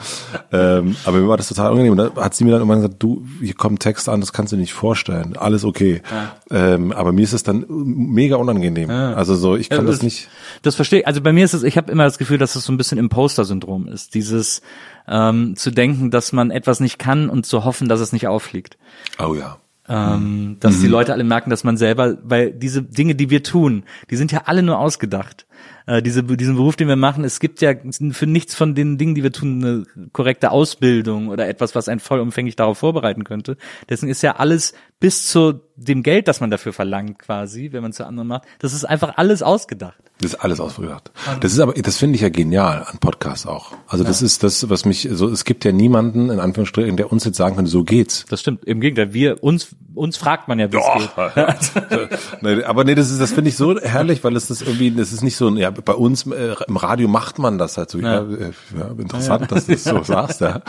[0.52, 1.97] Ähm, aber mir war das total unangenehm.
[1.97, 4.56] Da hat sie mir dann irgendwann gesagt, du, hier kommt Text an, das kannst du
[4.56, 5.36] dir nicht vorstellen.
[5.36, 6.02] Alles okay.
[6.51, 8.90] Ähm, aber mir ist es dann mega unangenehm.
[8.90, 10.28] Also so, ich kann Ja, das nicht.
[10.62, 11.06] Das verstehe ich.
[11.06, 12.98] Also bei mir ist es, ich habe immer das Gefühl, dass es so ein bisschen
[12.98, 14.14] Imposter-Syndrom ist.
[14.14, 14.62] Dieses
[15.09, 18.76] ähm, zu denken, dass man etwas nicht kann und zu hoffen, dass es nicht auffliegt.
[19.18, 19.59] Oh ja.
[19.89, 23.85] Ähm, dass die Leute alle merken, dass man selber, weil diese Dinge, die wir tun,
[24.10, 25.47] die sind ja alle nur ausgedacht.
[25.86, 27.73] Äh, diese, diesen Beruf, den wir machen, es gibt ja
[28.10, 32.01] für nichts von den Dingen, die wir tun, eine korrekte Ausbildung oder etwas, was einen
[32.01, 33.56] vollumfänglich darauf vorbereiten könnte.
[33.89, 37.93] Deswegen ist ja alles bis zu dem Geld, das man dafür verlangt, quasi, wenn man
[37.93, 39.99] zu anderen macht, das ist einfach alles ausgedacht.
[40.20, 41.12] Das ist alles ausgedacht.
[41.41, 43.73] Das ist aber, das finde ich ja genial an Podcasts auch.
[43.87, 47.25] Also das ist das, was mich so, es gibt ja niemanden, in Anführungsstrichen, der uns
[47.25, 48.27] jetzt sagen könnte, so geht's.
[48.29, 48.65] Das stimmt.
[48.65, 52.11] Im Gegenteil, wir, uns, uns fragt man ja, wie es
[52.43, 52.65] geht.
[52.66, 55.23] aber nee, das ist, das finde ich so herrlich, weil es das irgendwie, das ist
[55.23, 58.01] nicht so, ja, bei uns äh, im Radio macht man das halt so.
[58.01, 60.62] Ja, äh, ja interessant, dass du das so sagst, ja.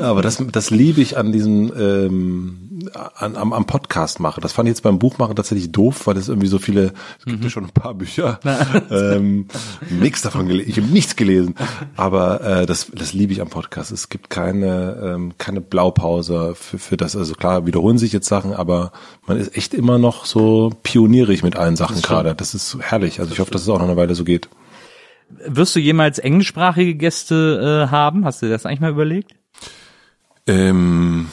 [0.00, 2.69] Aber das, das liebe ich an diesem, ähm,
[3.14, 4.40] an, am, am Podcast mache.
[4.40, 7.44] Das fand ich jetzt beim Buchmachen tatsächlich doof, weil es irgendwie so viele, es gibt
[7.44, 8.40] ja schon ein paar Bücher,
[8.90, 9.46] ähm,
[9.88, 11.54] nichts davon gelesen, ich habe nichts gelesen,
[11.96, 13.92] aber äh, das, das liebe ich am Podcast.
[13.92, 17.16] Es gibt keine, ähm, keine Blaupause für, für das.
[17.16, 18.92] Also klar, wiederholen sich jetzt Sachen, aber
[19.26, 22.34] man ist echt immer noch so pionierig mit allen Sachen gerade.
[22.34, 23.20] Das ist herrlich.
[23.20, 24.48] Also ich hoffe, dass es auch noch eine Weile so geht.
[25.46, 28.24] Wirst du jemals englischsprachige Gäste äh, haben?
[28.24, 29.34] Hast du dir das eigentlich mal überlegt?
[30.46, 31.28] Ähm,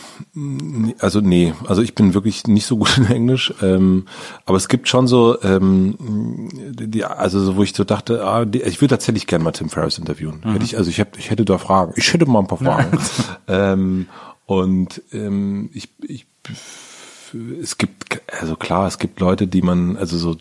[1.00, 4.06] also nee, also ich bin wirklich nicht so gut in Englisch, ähm,
[4.46, 8.62] aber es gibt schon so, ähm, die, also so, wo ich so dachte, ah, die,
[8.62, 10.42] ich würde tatsächlich gerne mal Tim Ferriss interviewen.
[10.44, 13.00] Hätte ich, also ich, hab, ich hätte da Fragen, ich hätte mal ein paar Fragen.
[13.48, 14.08] ähm,
[14.46, 16.28] und ähm, ich, ich
[17.62, 20.38] es gibt, also klar, es gibt Leute, die man, also so,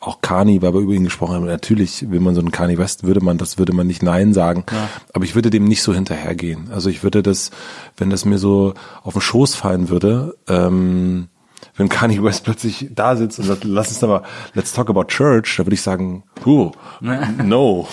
[0.00, 3.04] auch Kani, weil wir über ihn gesprochen haben, natürlich, wenn man so einen Kani West,
[3.04, 4.88] würde man, das würde man nicht Nein sagen, ja.
[5.12, 6.70] aber ich würde dem nicht so hinterhergehen.
[6.70, 7.50] Also ich würde das,
[7.96, 11.28] wenn das mir so auf den Schoß fallen würde, ähm,
[11.76, 14.22] wenn Kanye West plötzlich da sitzt und sagt, lass uns da mal,
[14.54, 17.88] let's talk about church, da würde ich sagen, puh, no.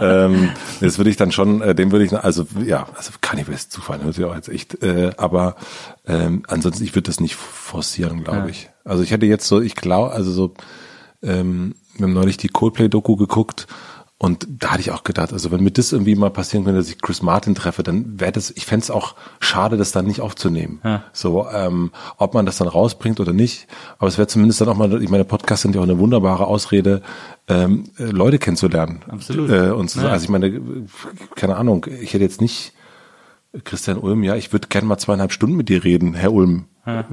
[0.00, 0.50] ähm,
[0.80, 4.04] das würde ich dann schon, äh, dem würde ich, also ja, also Kanye West zufallen,
[4.04, 5.56] hört sich auch jetzt echt, äh, aber
[6.06, 8.46] ähm, ansonsten, ich würde das nicht forcieren, glaube ja.
[8.46, 8.70] ich.
[8.84, 10.54] Also ich hätte jetzt so, ich glaube, also so,
[11.22, 13.66] ähm, wir haben neulich die Coldplay-Doku geguckt
[14.18, 16.88] und da hatte ich auch gedacht, also wenn mir das irgendwie mal passieren könnte, dass
[16.88, 20.22] ich Chris Martin treffe, dann wäre das, ich fände es auch schade, das dann nicht
[20.22, 20.80] aufzunehmen.
[20.82, 21.04] Ja.
[21.12, 23.66] So, ähm, ob man das dann rausbringt oder nicht.
[23.98, 26.46] Aber es wäre zumindest dann auch mal, ich meine, Podcasts sind ja auch eine wunderbare
[26.46, 27.02] Ausrede,
[27.46, 29.00] ähm, äh, Leute kennenzulernen.
[29.06, 29.50] Absolut.
[29.50, 30.08] Äh, und so, ja.
[30.08, 30.62] also ich meine,
[31.34, 32.72] keine Ahnung, ich hätte jetzt nicht
[33.64, 36.66] Christian Ulm, ja, ich würde gerne mal zweieinhalb Stunden mit dir reden, Herr Ulm.
[36.86, 37.04] Ja,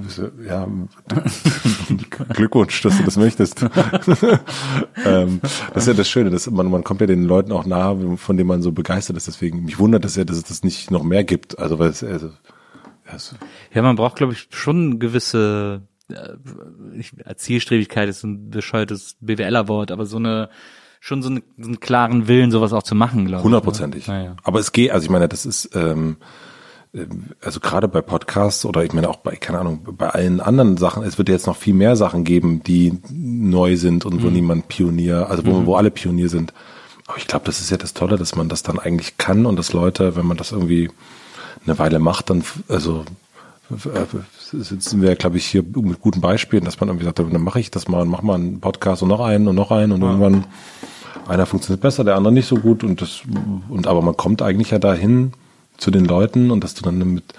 [0.47, 0.67] ja
[2.29, 3.61] Glückwunsch, dass du das möchtest.
[5.05, 5.41] ähm,
[5.73, 8.37] das ist ja das Schöne, dass man, man kommt ja den Leuten auch nahe, von
[8.37, 9.27] denen man so begeistert ist.
[9.27, 11.57] Deswegen, mich wundert es ja, dass es das nicht noch mehr gibt.
[11.57, 12.31] Also, weil es, also,
[13.05, 13.35] also
[13.73, 20.17] ja, man braucht, glaube ich, schon gewisse äh, Zielstrebigkeit ist ein bescheuertes BWLer-Wort, aber so
[20.17, 20.49] eine
[21.03, 23.43] schon so, eine, so einen klaren Willen, sowas auch zu machen, glaube ich.
[23.43, 24.07] Hundertprozentig.
[24.07, 24.37] Ja.
[24.41, 26.15] Aber es geht, also ich meine, das ist ähm,
[27.41, 31.03] also gerade bei Podcasts oder ich meine auch bei, keine Ahnung, bei allen anderen Sachen,
[31.03, 34.33] es wird jetzt noch viel mehr Sachen geben, die neu sind und wo mhm.
[34.33, 35.65] niemand Pionier, also wo, mhm.
[35.65, 36.53] wo alle Pionier sind.
[37.05, 39.59] Aber ich glaube, das ist ja das Tolle, dass man das dann eigentlich kann und
[39.59, 40.89] dass Leute, wenn man das irgendwie
[41.65, 43.03] eine Weile macht, dann, also
[44.53, 47.71] sitzen wir, glaube ich, hier mit guten Beispielen, dass man irgendwie sagt, dann mache ich
[47.71, 50.07] das mal und mach mal einen Podcast und noch einen und noch einen und ja.
[50.07, 50.45] irgendwann
[51.27, 53.21] einer funktioniert besser, der andere nicht so gut und das
[53.69, 55.33] und aber man kommt eigentlich ja dahin,
[55.77, 57.33] zu den Leuten und dass du dann mit,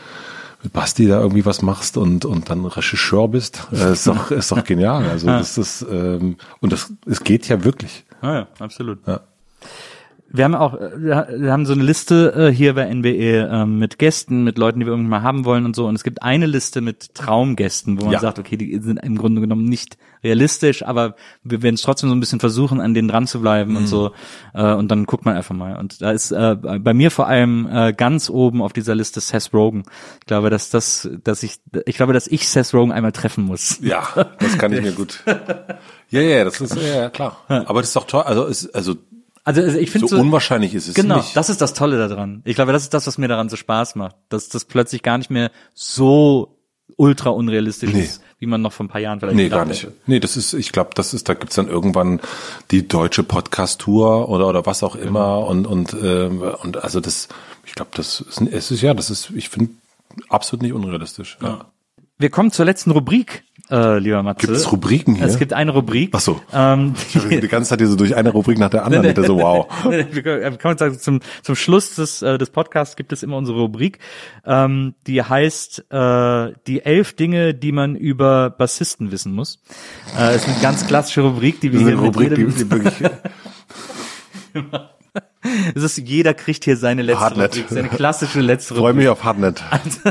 [0.62, 4.52] mit Basti da irgendwie was machst und, und dann Regisseur bist, äh, ist doch, ist
[4.52, 5.08] doch genial.
[5.08, 8.04] Also das ist, ähm, und das, es geht ja wirklich.
[8.20, 8.98] Ah ja, absolut.
[9.06, 9.20] Ja.
[10.34, 14.00] Wir haben auch, äh, wir haben so eine Liste äh, hier bei NBE äh, mit
[14.00, 15.86] Gästen, mit Leuten, die wir irgendwann mal haben wollen und so.
[15.86, 18.18] Und es gibt eine Liste mit Traumgästen, wo man ja.
[18.18, 22.16] sagt, okay, die sind im Grunde genommen nicht realistisch, aber wir werden es trotzdem so
[22.16, 23.76] ein bisschen versuchen, an denen dran zu bleiben mhm.
[23.76, 24.10] und so.
[24.54, 25.76] Äh, und dann guckt man einfach mal.
[25.76, 29.54] Und da ist äh, bei mir vor allem äh, ganz oben auf dieser Liste Seth
[29.54, 29.84] Rogen.
[30.18, 33.78] Ich glaube, dass das, dass ich, ich glaube, dass ich Seth Rogen einmal treffen muss.
[33.80, 34.08] Ja,
[34.40, 35.22] das kann ich mir gut.
[36.10, 37.38] Ja, ja, das ist ja klar.
[37.48, 38.22] Aber das ist doch toll.
[38.22, 38.94] Also, ist, also
[39.44, 41.36] also, also ich finde so, so unwahrscheinlich ist es genau, nicht.
[41.36, 42.42] das ist das Tolle daran.
[42.44, 45.18] Ich glaube, das ist das, was mir daran so Spaß macht, dass das plötzlich gar
[45.18, 46.56] nicht mehr so
[46.96, 48.02] ultra unrealistisch nee.
[48.02, 49.82] ist, wie man noch vor ein paar Jahren vielleicht Nee, gar nicht.
[49.82, 49.94] Hätte.
[50.06, 52.20] Nee, das ist, ich glaube, das ist, da gibt's dann irgendwann
[52.70, 55.48] die deutsche Podcast-Tour oder oder was auch immer genau.
[55.48, 57.28] und und äh, und also das,
[57.66, 59.72] ich glaube, das ist, es ist ja, das ist, ich finde
[60.28, 61.38] absolut nicht unrealistisch.
[61.42, 61.48] Ja.
[61.48, 61.66] ja.
[62.18, 64.46] Wir kommen zur letzten Rubrik äh, lieber Matze.
[64.46, 65.26] Gibt es Rubriken hier?
[65.26, 66.10] Es gibt eine Rubrik.
[66.12, 66.40] Ach so.
[66.52, 69.14] Ähm, die, die ganze Zeit hier so durch eine Rubrik nach der anderen.
[69.24, 69.66] so, wow.
[69.84, 73.98] Wir kommen sagen, zum, zum Schluss des, äh, des Podcasts gibt es immer unsere Rubrik,
[74.44, 79.60] ähm, die heißt äh, die elf Dinge, die man über Bassisten wissen muss.
[80.18, 82.94] Äh, ist eine ganz klassische Rubrik, die wir hier Rubrik, die, die wirklich
[85.74, 87.52] es ist, jeder kriegt hier seine letzte Hardnet.
[87.54, 88.74] Rubrik, seine klassische letzte.
[88.74, 89.62] Freue mich auf Hardnet.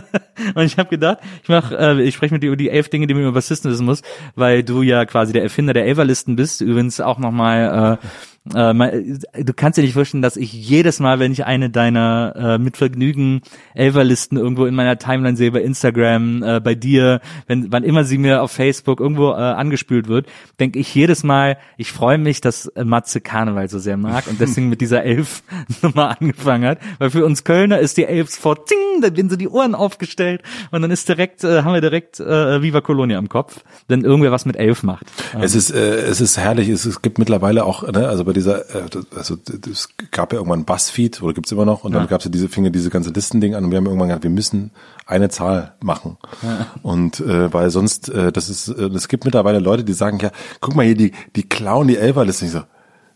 [0.55, 3.07] und ich habe gedacht, ich mach, äh, ich spreche mit dir über die elf Dinge,
[3.07, 4.01] die man über Bassisten wissen muss,
[4.35, 6.61] weil du ja quasi der Erfinder der Elverlisten bist.
[6.61, 8.07] Übrigens auch nochmal äh,
[8.45, 12.75] du kannst dir nicht vorstellen, dass ich jedes Mal, wenn ich eine deiner äh, mit
[12.75, 13.41] Vergnügen
[13.73, 18.17] Elverlisten irgendwo in meiner Timeline sehe, bei Instagram, äh, bei dir, wenn wann immer sie
[18.17, 20.27] mir auf Facebook irgendwo äh, angespült wird,
[20.59, 24.41] denke ich jedes Mal, ich freue mich, dass äh, Matze Karneval so sehr mag und
[24.41, 25.43] deswegen mit dieser Elf
[25.81, 29.37] Nummer angefangen hat, weil für uns Kölner ist die Elf vor Ting, da werden so
[29.37, 30.41] die Ohren aufgestellt
[30.71, 34.31] und dann ist direkt äh, haben wir direkt äh, Viva Colonia im Kopf, wenn irgendwer
[34.33, 35.05] was mit Elf macht.
[35.39, 38.75] Es ist äh, es ist herrlich, es, es gibt mittlerweile auch, ne, also bei dieser,
[38.75, 39.37] äh, also
[39.71, 42.07] es gab ja irgendwann Buzzfeed, oder gibt's immer noch, und dann ja.
[42.07, 44.71] gab's ja diese, fing diese ganze Listending an und wir haben irgendwann gesagt, wir müssen
[45.05, 46.17] eine Zahl machen.
[46.41, 46.67] Ja.
[46.81, 50.31] Und äh, weil sonst, äh, das ist, äh, es gibt mittlerweile Leute, die sagen, ja,
[50.61, 52.45] guck mal hier, die, die klauen die Elferliste.
[52.45, 52.63] Ich so,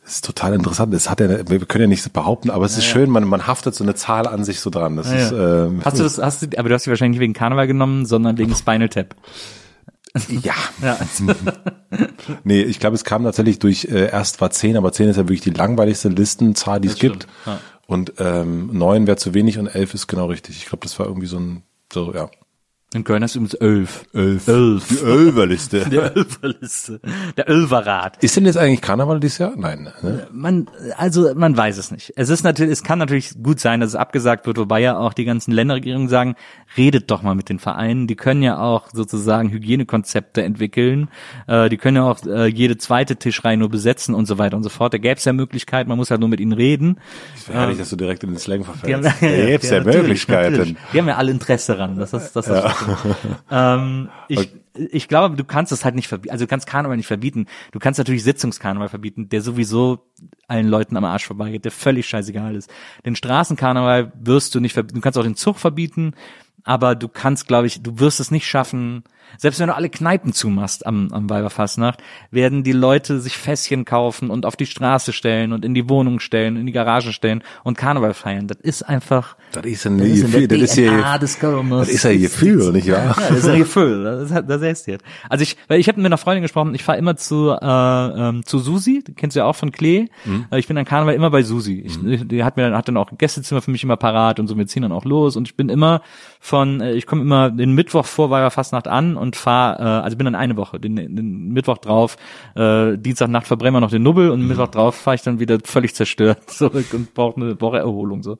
[0.03, 0.93] das ist total interessant.
[0.93, 3.47] Das hat ja, wir können ja nichts behaupten, aber es ja, ist schön, man, man
[3.47, 4.95] haftet so eine Zahl an sich so dran.
[4.95, 7.23] Das ja, ist, äh, hast du das, hast du, aber du hast sie wahrscheinlich nicht
[7.23, 9.15] wegen Karneval genommen, sondern wegen Spinal Tap.
[10.29, 10.53] Ja.
[10.81, 10.97] ja.
[12.43, 15.23] nee, ich glaube, es kam tatsächlich durch, äh, erst war 10, aber 10 ist ja
[15.23, 17.27] wirklich die langweiligste Listenzahl, die das es gibt.
[17.45, 17.59] Ja.
[17.87, 20.57] Und ähm, neun wäre zu wenig und elf ist genau richtig.
[20.57, 22.29] Ich glaube, das war irgendwie so ein, so, ja.
[22.93, 24.05] In Köln ist übrigens elf.
[24.13, 24.47] Elf.
[24.47, 24.87] Elf.
[24.87, 25.79] Die Ölverliste.
[25.89, 27.01] Der Ölverliste.
[27.35, 28.23] Der Ölverrat.
[28.23, 29.51] Ist denn jetzt eigentlich Karneval dieses Jahr?
[29.57, 29.89] Nein.
[30.01, 30.25] Ne?
[30.31, 32.13] Man, also man weiß es nicht.
[32.15, 35.11] Es ist natürlich, es kann natürlich gut sein, dass es abgesagt wird, wobei ja auch
[35.11, 36.35] die ganzen Länderregierungen sagen,
[36.77, 38.07] redet doch mal mit den Vereinen.
[38.07, 41.09] Die können ja auch sozusagen Hygienekonzepte entwickeln.
[41.47, 44.63] Äh, die können ja auch äh, jede zweite Tischreihe nur besetzen und so weiter und
[44.63, 44.93] so fort.
[44.93, 47.01] Da gäbe es ja Möglichkeiten, man muss halt nur mit ihnen reden.
[47.35, 49.03] Ich will nicht, dass du direkt in den Slang Die verfällst.
[49.21, 50.51] Da gibt's ja, natürlich, Möglichkeiten.
[50.53, 50.77] natürlich.
[50.93, 51.97] Die haben ja alle Interesse daran.
[51.99, 52.76] Das ist, das ist
[53.51, 56.31] ähm, ich, ich glaube, du kannst es halt nicht verbieten.
[56.31, 57.47] Also du kannst Karneval nicht verbieten.
[57.71, 60.05] Du kannst natürlich Sitzungskarneval verbieten, der sowieso
[60.47, 62.71] allen Leuten am Arsch vorbeigeht, der völlig scheißegal ist.
[63.05, 64.95] Den Straßenkarneval wirst du nicht verbieten.
[64.95, 66.13] Du kannst auch den Zug verbieten,
[66.63, 69.03] aber du kannst, glaube ich, du wirst es nicht schaffen.
[69.37, 71.99] Selbst wenn du alle Kneipen zumachst am, am Weiberfastnacht,
[72.31, 76.19] werden die Leute sich Fässchen kaufen und auf die Straße stellen und in die Wohnung
[76.19, 78.47] stellen, in die Garage stellen und Karneval feiern.
[78.47, 81.39] Das ist einfach, Das ist ein das Gefühl, das ist ja, des
[81.87, 83.15] das ist ja Gefühl, nicht wahr?
[83.19, 85.05] Ja, das ist ein Gefühl, das, ist- das heißt jetzt.
[85.29, 87.57] Also ich, weil ich habe mit einer Freundin gesprochen, ich fahre immer zu äh,
[88.29, 90.07] ähm, zu Susi, die kennst du ja auch von Klee.
[90.51, 91.83] Äh, Ich bin an Karneval immer bei Susi.
[91.85, 91.97] Ich,
[92.27, 94.57] Die hat mir dann hat dann auch ein Gästezimmer für mich immer parat und so.
[94.57, 96.01] Wir ziehen dann auch los und ich bin immer
[96.39, 100.25] von, äh, ich komme immer den Mittwoch vor Weiberfastnacht an und fahre, äh, also bin
[100.25, 102.17] dann eine Woche, den, den Mittwoch drauf,
[102.55, 105.95] äh, Dienstagnacht verbrennen wir noch den Nubbel und Mittwoch drauf fahre ich dann wieder völlig
[105.95, 108.37] zerstört zurück und brauche eine Woche Erholung so.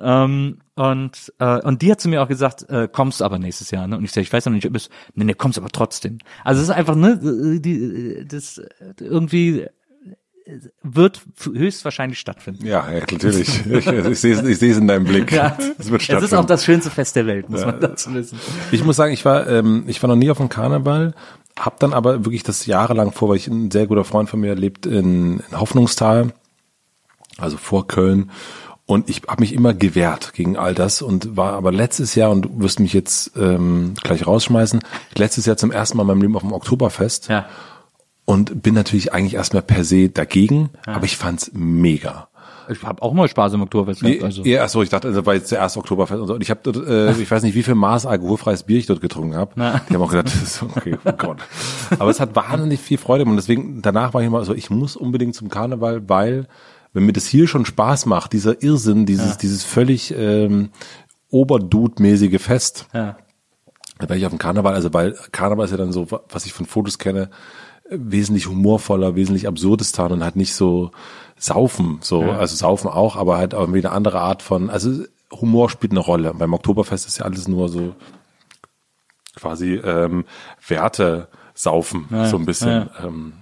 [0.00, 3.86] Ähm, und, äh, und die hat zu mir auch gesagt, äh, kommst aber nächstes Jahr,
[3.86, 3.96] ne?
[3.96, 6.18] Und ich sage, ich weiß noch nicht, ob es, nee, nee, kommst aber trotzdem.
[6.44, 7.18] Also es ist einfach, ne,
[7.60, 8.60] die, das
[9.00, 9.66] irgendwie
[10.82, 12.64] wird höchstwahrscheinlich stattfinden.
[12.66, 13.66] Ja, ja, natürlich.
[13.66, 15.32] Ich, ich sehe es ich sehe es in deinem Blick.
[15.36, 15.56] Ja.
[15.78, 16.46] Es wird Es ist auch stattfinden.
[16.46, 18.38] das schönste Fest der Welt, muss man dazu wissen.
[18.70, 21.14] Ich muss sagen, ich war, ähm, ich war noch nie auf dem Karneval,
[21.58, 24.54] hab dann aber wirklich das jahrelang vor, weil ich ein sehr guter Freund von mir
[24.54, 26.32] lebt in, in Hoffnungstal,
[27.38, 28.30] also vor Köln.
[28.88, 32.42] Und ich habe mich immer gewehrt gegen all das und war aber letztes Jahr, und
[32.42, 34.78] du wirst mich jetzt ähm, gleich rausschmeißen,
[35.16, 37.46] letztes Jahr zum ersten Mal in meinem Leben auf dem Oktoberfest Ja.
[38.26, 42.28] Und bin natürlich eigentlich erstmal per se dagegen, aber ich fand's mega.
[42.68, 44.02] Ich habe auch mal Spaß im Oktoberfest.
[44.02, 44.42] Nee, also.
[44.44, 46.34] ja, ach so, ich dachte, das war jetzt der erste Oktoberfest und so.
[46.34, 49.00] Und ich habe dort, äh, ich weiß nicht, wie viel Maß alkoholfreies Bier ich dort
[49.00, 49.52] getrunken habe.
[49.88, 51.38] Die haben auch gedacht, das ist okay, oh Gott.
[52.00, 53.34] Aber es hat wahnsinnig viel Freude gemacht.
[53.34, 56.48] und deswegen, danach war ich immer so, ich muss unbedingt zum Karneval, weil,
[56.92, 60.70] wenn mir das hier schon Spaß macht, dieser Irrsinn, dieses, dieses völlig ähm,
[61.30, 63.16] Oberdude-mäßige Fest, Ja.
[64.00, 66.52] da wäre ich auf dem Karneval, also weil Karneval ist ja dann so, was ich
[66.52, 67.30] von Fotos kenne,
[67.90, 70.90] wesentlich humorvoller, wesentlich absurdistan und halt nicht so
[71.38, 75.92] saufen, so, also saufen auch, aber halt irgendwie eine andere Art von, also Humor spielt
[75.92, 76.32] eine Rolle.
[76.34, 77.94] Beim Oktoberfest ist ja alles nur so
[79.34, 80.24] quasi ähm,
[80.66, 82.68] Werte saufen, so ein bisschen.
[82.70, 82.90] ja.
[83.04, 83.32] Ähm,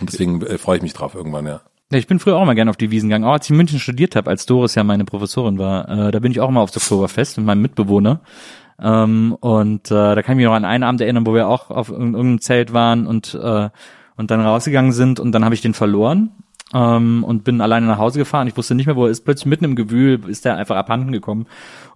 [0.00, 1.60] und deswegen äh, freue ich mich drauf irgendwann, ja.
[1.90, 3.26] Ja, ich bin früher auch mal gerne auf die Wiesen gegangen.
[3.26, 6.18] Auch als ich in München studiert habe, als Doris ja meine Professorin war, äh, da
[6.20, 8.20] bin ich auch mal aufs Oktoberfest mit meinem Mitbewohner.
[8.80, 11.70] Ähm, und äh, da kann ich mich noch an einen Abend erinnern, wo wir auch
[11.70, 13.70] auf irg- irgendeinem Zelt waren und, äh,
[14.16, 16.30] und dann rausgegangen sind und dann habe ich den verloren.
[16.74, 18.48] Ähm, und bin alleine nach Hause gefahren.
[18.48, 19.26] Ich wusste nicht mehr, wo er ist.
[19.26, 21.46] Plötzlich mitten im Gewühl ist der einfach abhanden gekommen.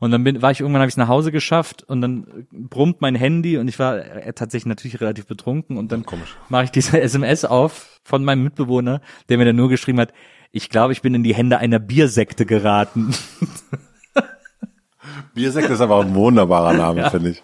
[0.01, 3.01] Und dann bin, war ich irgendwann, habe ich es nach Hause geschafft und dann brummt
[3.01, 6.05] mein Handy und ich war äh, tatsächlich natürlich relativ betrunken und dann
[6.51, 9.01] mache ich diese SMS auf von meinem Mitbewohner,
[9.31, 10.12] der mir dann nur geschrieben hat,
[10.53, 13.15] ich glaube, ich bin in die Hände einer Biersekte geraten.
[15.35, 17.43] Biersekt ist aber auch ein wunderbarer Name, finde ich.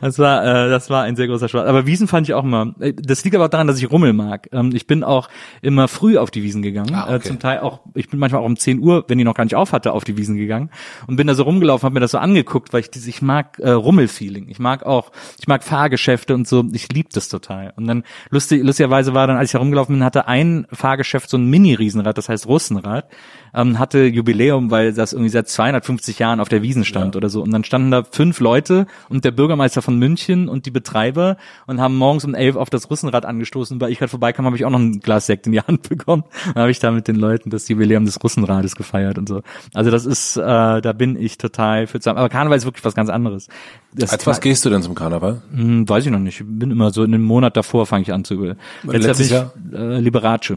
[0.00, 1.66] Das war, äh, das war ein sehr großer Spaß.
[1.66, 2.74] Aber Wiesen fand ich auch immer.
[2.80, 4.48] äh, Das liegt aber auch daran, dass ich Rummel mag.
[4.52, 5.28] Ähm, ich bin auch
[5.62, 6.94] immer früh auf die Wiesen gegangen.
[6.94, 7.16] Ah, okay.
[7.16, 9.44] äh, zum Teil auch, ich bin manchmal auch um 10 Uhr, wenn die noch gar
[9.44, 10.70] nicht auf hatte, auf die Wiesen gegangen
[11.06, 13.58] und bin da so rumgelaufen, habe mir das so angeguckt, weil ich dieses, ich mag
[13.58, 14.48] äh, Rummelfeeling.
[14.48, 16.64] Ich mag auch, ich mag Fahrgeschäfte und so.
[16.72, 17.72] Ich lieb das total.
[17.76, 21.36] Und dann lustig, lustigerweise war dann, als ich da rumgelaufen bin, hatte ein Fahrgeschäft so
[21.36, 23.06] ein Mini-Riesenrad, das heißt Russenrad,
[23.54, 27.42] ähm, hatte Jubiläum, weil das irgendwie seit 250 Jahren auf der Wiesen stand oder so.
[27.42, 31.80] Und dann standen da fünf Leute und der Bürgermeister von München und die Betreiber und
[31.80, 33.80] haben morgens um elf auf das Russenrad angestoßen.
[33.80, 36.24] Weil ich gerade vorbeikam, habe ich auch noch ein Glas Sekt in die Hand bekommen.
[36.46, 39.42] Dann habe ich da mit den Leuten das Jubiläum des Russenrades gefeiert und so.
[39.74, 40.40] Also das ist, äh,
[40.80, 42.18] da bin ich total für zusammen.
[42.18, 43.48] Aber Karneval ist wirklich was ganz anderes.
[43.92, 45.42] Das Als was gehst du denn zum Karneval?
[45.54, 46.40] Hm, weiß ich noch nicht.
[46.40, 48.40] Ich bin immer so in einem Monat davor fange ich an zu.
[48.42, 50.54] Letztes, Letztes Jahr ich äh, Liberace.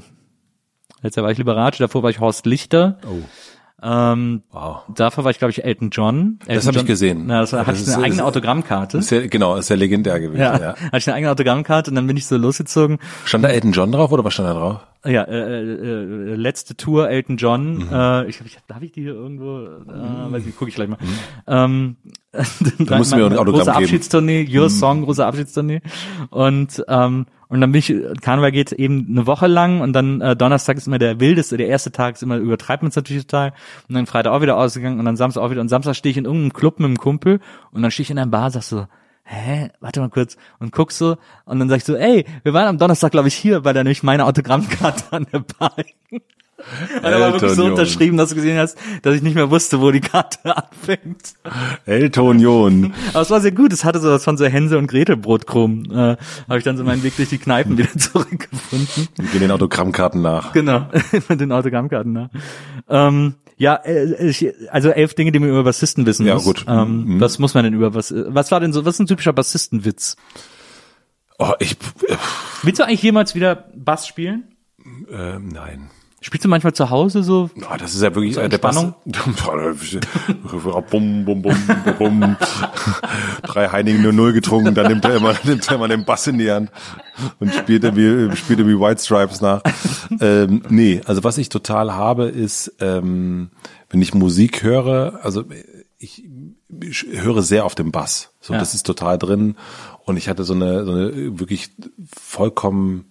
[1.02, 2.98] Letztes Jahr war ich Liberace, davor war ich Horst Lichter.
[3.06, 3.22] Oh.
[3.84, 4.84] Ähm, Wow.
[4.96, 6.40] Davor war ich, glaube ich, Elton John.
[6.42, 7.24] Elton Das habe ich gesehen.
[7.28, 8.98] Na, das Das hatte ich ist- eine eigene ist- Autogrammkarte.
[9.00, 10.40] Ist ja, genau, ist ja legendär gewesen.
[10.42, 10.76] ja, Ja.
[10.76, 13.00] hatte ich eine eigene Autogrammkarte und dann bin ich so losgezogen.
[13.26, 14.80] Stand da Elton John drauf oder was stand da drauf?
[15.06, 17.74] Ja, äh, äh, äh, letzte Tour Elton John.
[17.76, 17.82] Mhm.
[17.92, 19.60] Äh, ich glaube, ich, darf ich die hier irgendwo?
[19.66, 20.98] Äh, weiß nicht, gucke ich gleich mal.
[21.46, 21.98] Ähm,
[22.80, 23.78] dann musst du mir ein Autogramm große geben.
[23.80, 23.84] Mhm.
[23.84, 25.82] Abschiedstournee, Your Song, große Abschiedstournee.
[26.30, 30.36] Und ähm, Und dann bin ich, Karneval geht eben eine Woche lang und dann äh,
[30.36, 33.54] Donnerstag ist immer der wildeste, der erste Tag ist immer, übertreibt man es natürlich total.
[33.88, 35.62] Und dann Freitag auch wieder ausgegangen und dann Samstag auch wieder.
[35.62, 38.18] Und Samstag stehe ich in irgendeinem Club mit einem Kumpel und dann stehe ich in
[38.18, 38.88] einer Bar, sagst so,
[39.24, 42.70] hä, warte mal kurz und guckst so und dann sag ich so, ey, wir waren
[42.70, 46.22] am Donnerstag, glaube ich, hier, weil da nämlich meine Autogrammkarte an der Bar hing.
[46.98, 49.82] Und er war wirklich so unterschrieben, dass du gesehen hast, dass ich nicht mehr wusste,
[49.82, 51.34] wo die Karte anfängt.
[51.86, 52.94] Elton John.
[53.14, 53.74] Aber es war sehr gut.
[53.74, 55.86] Es hatte so was von so Hänsel und Gretel Brotkrumm.
[55.92, 56.18] Äh,
[56.48, 59.08] Habe ich dann so meinen Weg durch die Kneipen wieder zurückgefunden.
[59.18, 60.54] Wir gehen den Autogrammkarten nach.
[60.54, 60.88] Genau,
[61.30, 62.12] mit den Autogrammkarten.
[62.14, 62.30] Ne?
[62.90, 66.44] Ähm, ja, äh, ich, also elf Dinge, die man über Bassisten wissen Ja, muss.
[66.44, 66.66] gut.
[66.68, 67.20] Ähm, Mhm.
[67.22, 68.14] Was muss man denn über was?
[68.16, 68.86] Was war denn so?
[68.86, 70.16] Was ist ein typischer Bassistenwitz?
[71.40, 71.74] Oh, ich,
[72.08, 72.16] äh,
[72.64, 74.46] Willst du eigentlich jemals wieder Bass spielen?
[75.12, 75.90] äh, nein.
[76.24, 77.50] Spielst du manchmal zu Hause so?
[77.58, 78.78] Oh, das ist ja wirklich äh, der Bass.
[78.78, 78.96] Entspannung?
[80.90, 81.56] bum, bum, bum,
[81.98, 82.38] bum, bum.
[83.44, 86.50] Drei Heinigen 0 getrunken, dann nimmt er immer, nimmt er immer den Bass in die
[86.50, 86.72] Hand
[87.42, 89.64] und spielt irgendwie, spielt irgendwie White Stripes nach.
[90.22, 93.52] Ähm, nee, also was ich total habe, ist, ähm,
[93.90, 95.44] wenn ich Musik höre, also
[95.98, 96.24] ich,
[96.82, 98.32] ich höre sehr auf den Bass.
[98.40, 98.60] So, Ja.
[98.60, 99.58] das ist total drin.
[100.06, 101.72] Und ich hatte so eine, so eine wirklich
[102.18, 103.06] vollkommen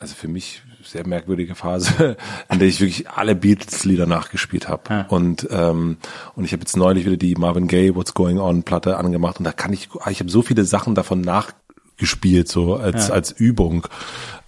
[0.00, 2.16] also für mich sehr merkwürdige Phase,
[2.50, 4.82] in der ich wirklich alle Beatles-Lieder nachgespielt habe.
[4.88, 5.06] Ja.
[5.08, 5.98] Und ähm,
[6.36, 9.44] und ich habe jetzt neulich wieder die Marvin Gaye What's Going On Platte angemacht und
[9.44, 13.14] da kann ich, ich habe so viele Sachen davon nachgespielt so als Ja.
[13.14, 13.86] als Übung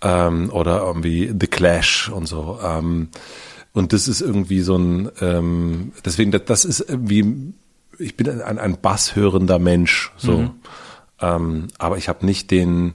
[0.00, 2.58] ähm, oder irgendwie The Clash und so.
[2.62, 3.08] Ähm,
[3.74, 7.54] und das ist irgendwie so ein, ähm, deswegen das, das ist irgendwie,
[7.98, 10.50] ich bin ein, ein basshörender Mensch so.
[11.20, 12.94] Ähm, aber ich habe nicht den,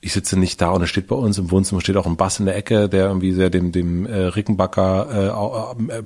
[0.00, 2.40] ich sitze nicht da und es steht bei uns im Wohnzimmer steht auch ein Bass
[2.40, 6.02] in der Ecke, der irgendwie sehr dem dem äh, Rickenbacker äh, äh,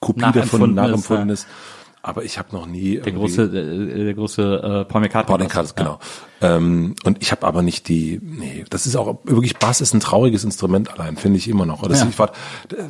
[0.00, 1.48] Kopie davon Nachempfunden ist, ja.
[1.48, 1.80] ist.
[2.02, 5.36] Aber ich habe noch nie Der große, äh, der große äh, Paul McCartney.
[5.36, 5.98] Podcast, genau.
[6.40, 10.00] Ähm, und ich habe aber nicht die, nee, das ist auch wirklich Bass ist ein
[10.00, 11.86] trauriges Instrument allein, finde ich immer noch.
[11.86, 12.08] Das, Ja.
[12.08, 12.32] Ich war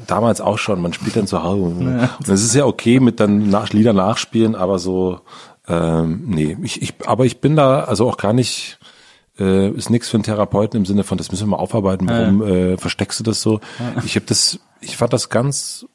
[0.07, 1.63] damals auch schon, man spielt dann zu Hause.
[2.19, 5.21] Und es ist ja okay mit dann nach, Lieder nachspielen, aber so,
[5.67, 8.79] ähm, nee, ich, ich, aber ich bin da also auch gar nicht,
[9.41, 12.43] äh, ist nichts für einen Therapeuten im Sinne von, das müssen wir mal aufarbeiten, warum
[12.43, 13.61] äh, versteckst du das so?
[14.05, 15.87] Ich habe das, ich fand das ganz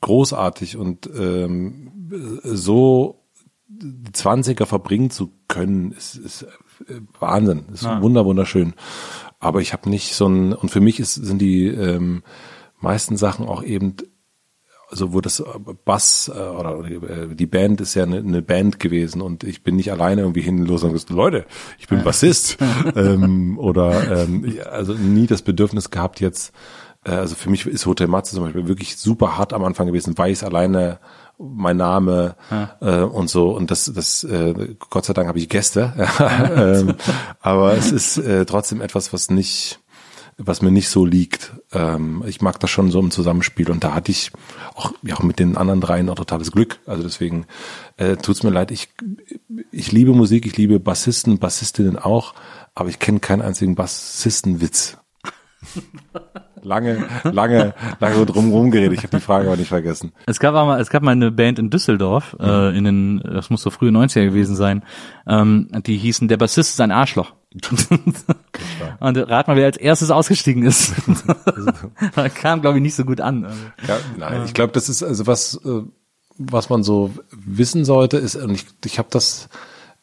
[0.00, 3.24] großartig und ähm, so
[3.68, 8.74] die Zwanziger verbringen zu können, ist, ist äh, Wahnsinn, ist wunder wunderschön.
[9.38, 12.22] Aber ich habe nicht so ein und für mich ist, sind die ähm,
[12.80, 13.96] meisten Sachen auch eben
[14.90, 15.42] also wo das
[15.84, 19.76] Bass äh, oder äh, die Band ist ja eine, eine Band gewesen und ich bin
[19.76, 21.44] nicht alleine irgendwie hinlos und gesagt, Leute,
[21.78, 22.56] ich bin Bassist.
[22.96, 26.52] Ähm, oder ähm, ich- also nie das Bedürfnis gehabt jetzt
[27.04, 30.16] äh, also für mich ist Hotel Matze zum Beispiel wirklich super hart am Anfang gewesen,
[30.16, 30.98] weiß alleine
[31.38, 32.34] mein Name
[32.80, 33.50] äh, und so.
[33.50, 35.92] Und das das äh, Gott sei Dank habe ich Gäste.
[36.56, 36.94] Ähm,
[37.40, 39.78] aber es ist äh, trotzdem etwas was nicht
[40.38, 41.52] was mir nicht so liegt.
[41.72, 44.30] Ähm, ich mag das schon so im Zusammenspiel und da hatte ich
[44.74, 46.78] auch, ja, auch mit den anderen dreien auch totales Glück.
[46.86, 47.46] Also deswegen
[47.96, 48.70] äh, tut's mir leid.
[48.70, 48.88] Ich,
[49.72, 52.34] ich liebe Musik, ich liebe Bassisten, Bassistinnen auch,
[52.74, 54.96] aber ich kenne keinen einzigen Bassistenwitz.
[56.62, 58.92] lange, lange, lange drum rumgeredet.
[58.98, 60.12] Ich habe die Frage aber nicht vergessen.
[60.26, 63.62] Es gab mal, es gab mal eine Band in Düsseldorf, äh, in den, das muss
[63.62, 64.82] so frühe 90er gewesen sein,
[65.26, 67.32] ähm, die hießen Der Bassist ist ein Arschloch.
[69.00, 70.92] Und rat mal, wer als erstes ausgestiegen ist.
[72.34, 73.46] kam, glaube ich, nicht so gut an.
[73.86, 75.82] Ja, nein, ich glaube, das ist also was, äh,
[76.36, 79.48] was man so wissen sollte, ist, und ich, ich habe das,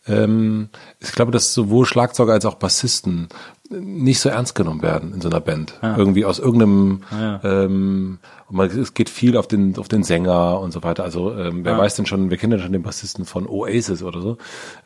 [0.07, 0.69] ähm,
[0.99, 3.29] ich glaube, dass sowohl Schlagzeuger als auch Bassisten
[3.69, 5.79] nicht so ernst genommen werden in so einer Band.
[5.97, 7.01] Irgendwie aus irgendeinem,
[7.43, 11.03] ähm, und man, es geht viel auf den, auf den Sänger und so weiter.
[11.03, 14.21] Also ähm, wer weiß denn schon, wir kennen ja schon den Bassisten von Oasis oder
[14.21, 14.37] so.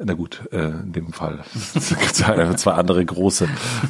[0.01, 1.39] Na gut, äh, in dem Fall.
[1.75, 3.47] Es gibt zwei, zwei andere große,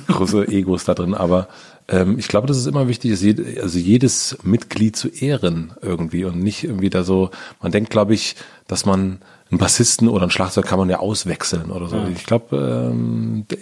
[0.07, 1.47] große Egos da drin, aber
[1.87, 6.39] ähm, ich glaube, dass es immer wichtig ist, also jedes Mitglied zu ehren irgendwie und
[6.39, 7.29] nicht irgendwie da so,
[7.61, 8.35] man denkt, glaube ich,
[8.67, 9.19] dass man
[9.51, 11.97] einen Bassisten oder einen Schlagzeug kann man ja auswechseln oder so.
[12.15, 13.57] Ich glaube, ähm, d-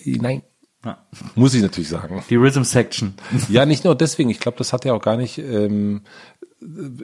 [0.87, 0.95] nein.
[1.35, 2.23] Muss ich natürlich sagen.
[2.29, 3.13] die Rhythm Section.
[3.49, 4.29] Ja, nicht nur deswegen.
[4.29, 5.37] Ich glaube, das hat ja auch gar nicht.
[5.37, 6.01] Ähm,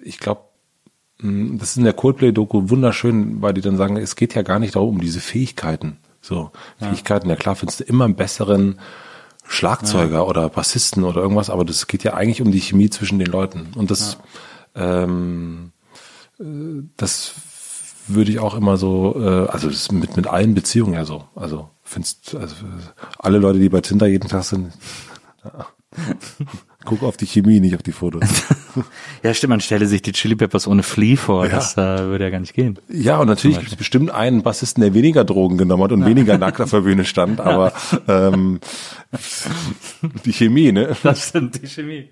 [0.03, 0.41] ich glaube,
[1.19, 4.59] mh, das ist in der Coldplay-Doku wunderschön, weil die dann sagen, es geht ja gar
[4.59, 5.97] nicht darum, um diese Fähigkeiten.
[6.21, 8.79] So Fähigkeiten, ja klar, findest du immer einen besseren
[9.45, 13.27] Schlagzeuger oder Bassisten oder irgendwas, aber das geht ja eigentlich um die Chemie zwischen den
[13.27, 13.73] Leuten.
[13.75, 14.17] Und das,
[14.73, 15.73] ähm,
[16.39, 16.43] äh,
[16.95, 17.33] das
[18.07, 21.25] würde ich auch immer so, äh, also das ist mit mit allen Beziehungen ja so.
[21.35, 22.55] Also findest also
[23.19, 24.73] alle Leute, die bei Tinder jeden Tag sind,
[26.85, 28.23] Guck auf die Chemie, nicht auf die Fotos.
[29.21, 31.45] Ja, stimmt, man stelle sich die Chili Peppers ohne Flea vor.
[31.45, 31.51] Ja.
[31.51, 32.79] Das äh, würde ja gar nicht gehen.
[32.89, 36.39] Ja, und natürlich gibt es bestimmt einen Bassisten, der weniger Drogen genommen hat und weniger
[36.39, 37.71] nackt auf der Bühne stand, aber
[38.07, 38.59] ähm,
[40.25, 40.97] die Chemie, ne?
[41.03, 42.09] Das stimmt, die Chemie.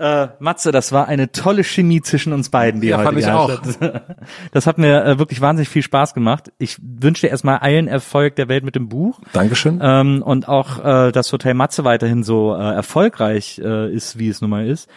[0.00, 3.26] Äh, Matze, das war eine tolle Chemie zwischen uns beiden, die Ja, heute fand ich
[3.26, 4.02] hat.
[4.52, 6.50] Das hat mir äh, wirklich wahnsinnig viel Spaß gemacht.
[6.56, 9.20] Ich wünsche dir erstmal allen Erfolg der Welt mit dem Buch.
[9.34, 9.78] Dankeschön.
[9.82, 14.40] Ähm, und auch, äh, dass Hotel Matze weiterhin so äh, erfolgreich äh, ist, wie es
[14.40, 14.88] nun mal ist.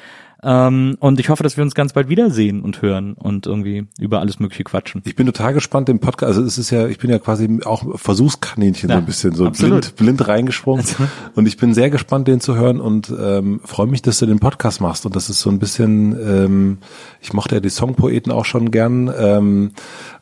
[0.44, 4.20] Ähm, und ich hoffe, dass wir uns ganz bald wiedersehen und hören und irgendwie über
[4.20, 5.02] alles Mögliche quatschen.
[5.06, 7.98] Ich bin total gespannt, den Podcast, also es ist ja, ich bin ja quasi auch
[7.98, 9.95] Versuchskaninchen Ja, so ein bisschen, so absolut.
[9.95, 10.86] blind, blind reingesprungen.
[11.36, 14.40] Und ich bin sehr gespannt, den zu hören und ähm, freue mich, dass du den
[14.40, 15.06] Podcast machst.
[15.06, 16.78] Und das ist so ein bisschen, ähm,
[17.22, 19.11] ich mochte ja die Songpoeten auch schon gern.
[19.18, 19.72] Ähm,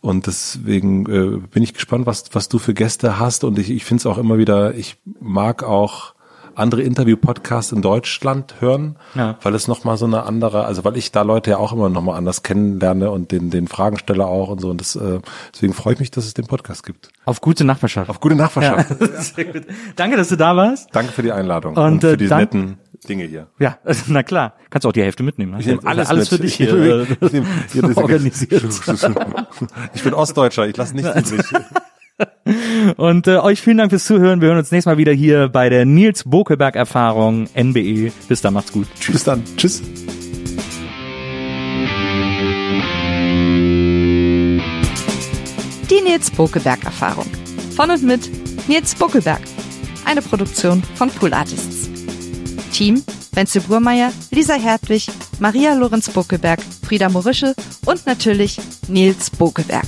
[0.01, 3.43] und deswegen äh, bin ich gespannt, was, was du für Gäste hast.
[3.43, 6.13] Und ich, ich finde es auch immer wieder, ich mag auch
[6.55, 9.37] andere Interview-Podcasts in Deutschland hören, Ja.
[9.41, 12.17] weil es nochmal so eine andere, also weil ich da Leute ja auch immer nochmal
[12.17, 14.69] anders kennenlerne und den, den Fragensteller auch und so.
[14.69, 15.19] Und das, äh,
[15.53, 17.09] deswegen freue ich mich, dass es den Podcast gibt.
[17.25, 18.09] Auf gute Nachbarschaft.
[18.09, 18.95] Auf gute Nachbarschaft.
[19.35, 19.63] Sehr gut.
[19.95, 20.89] Danke, dass du da warst.
[20.93, 23.47] Danke für die Einladung Und, und, für äh, die netten Dinge hier.
[23.59, 24.53] Ja, na klar.
[24.69, 25.53] Kannst du auch die Hälfte mitnehmen.
[25.53, 25.59] Ne?
[25.61, 26.39] Ich nehme alles, alles mit.
[26.39, 26.75] für dich Ich hier.
[26.75, 28.63] nehme- äh, ich nehme- hier, das- organisiert.
[29.93, 31.45] Ich bin Ostdeutscher, ich lasse nichts übrig.
[32.97, 34.41] Und äh, euch vielen Dank fürs Zuhören.
[34.41, 38.11] Wir hören uns nächstes Mal wieder hier bei der Nils Bokelberg Erfahrung NBE.
[38.27, 38.87] Bis dann, macht's gut.
[38.99, 39.13] Tschüss.
[39.13, 39.43] Bis dann.
[39.57, 39.81] Tschüss.
[45.89, 47.27] Die Nils Bokelberg Erfahrung.
[47.75, 48.29] Von und mit
[48.67, 49.41] Nils Bokelberg.
[50.05, 51.89] Eine Produktion von Pool Artists.
[52.71, 55.07] Team Wenzel Burmeier, Lisa Hertwig,
[55.39, 57.55] Maria Lorenz Bokelberg, Frieda Morische
[57.85, 58.57] und natürlich
[58.87, 59.87] Nils Bokelberg.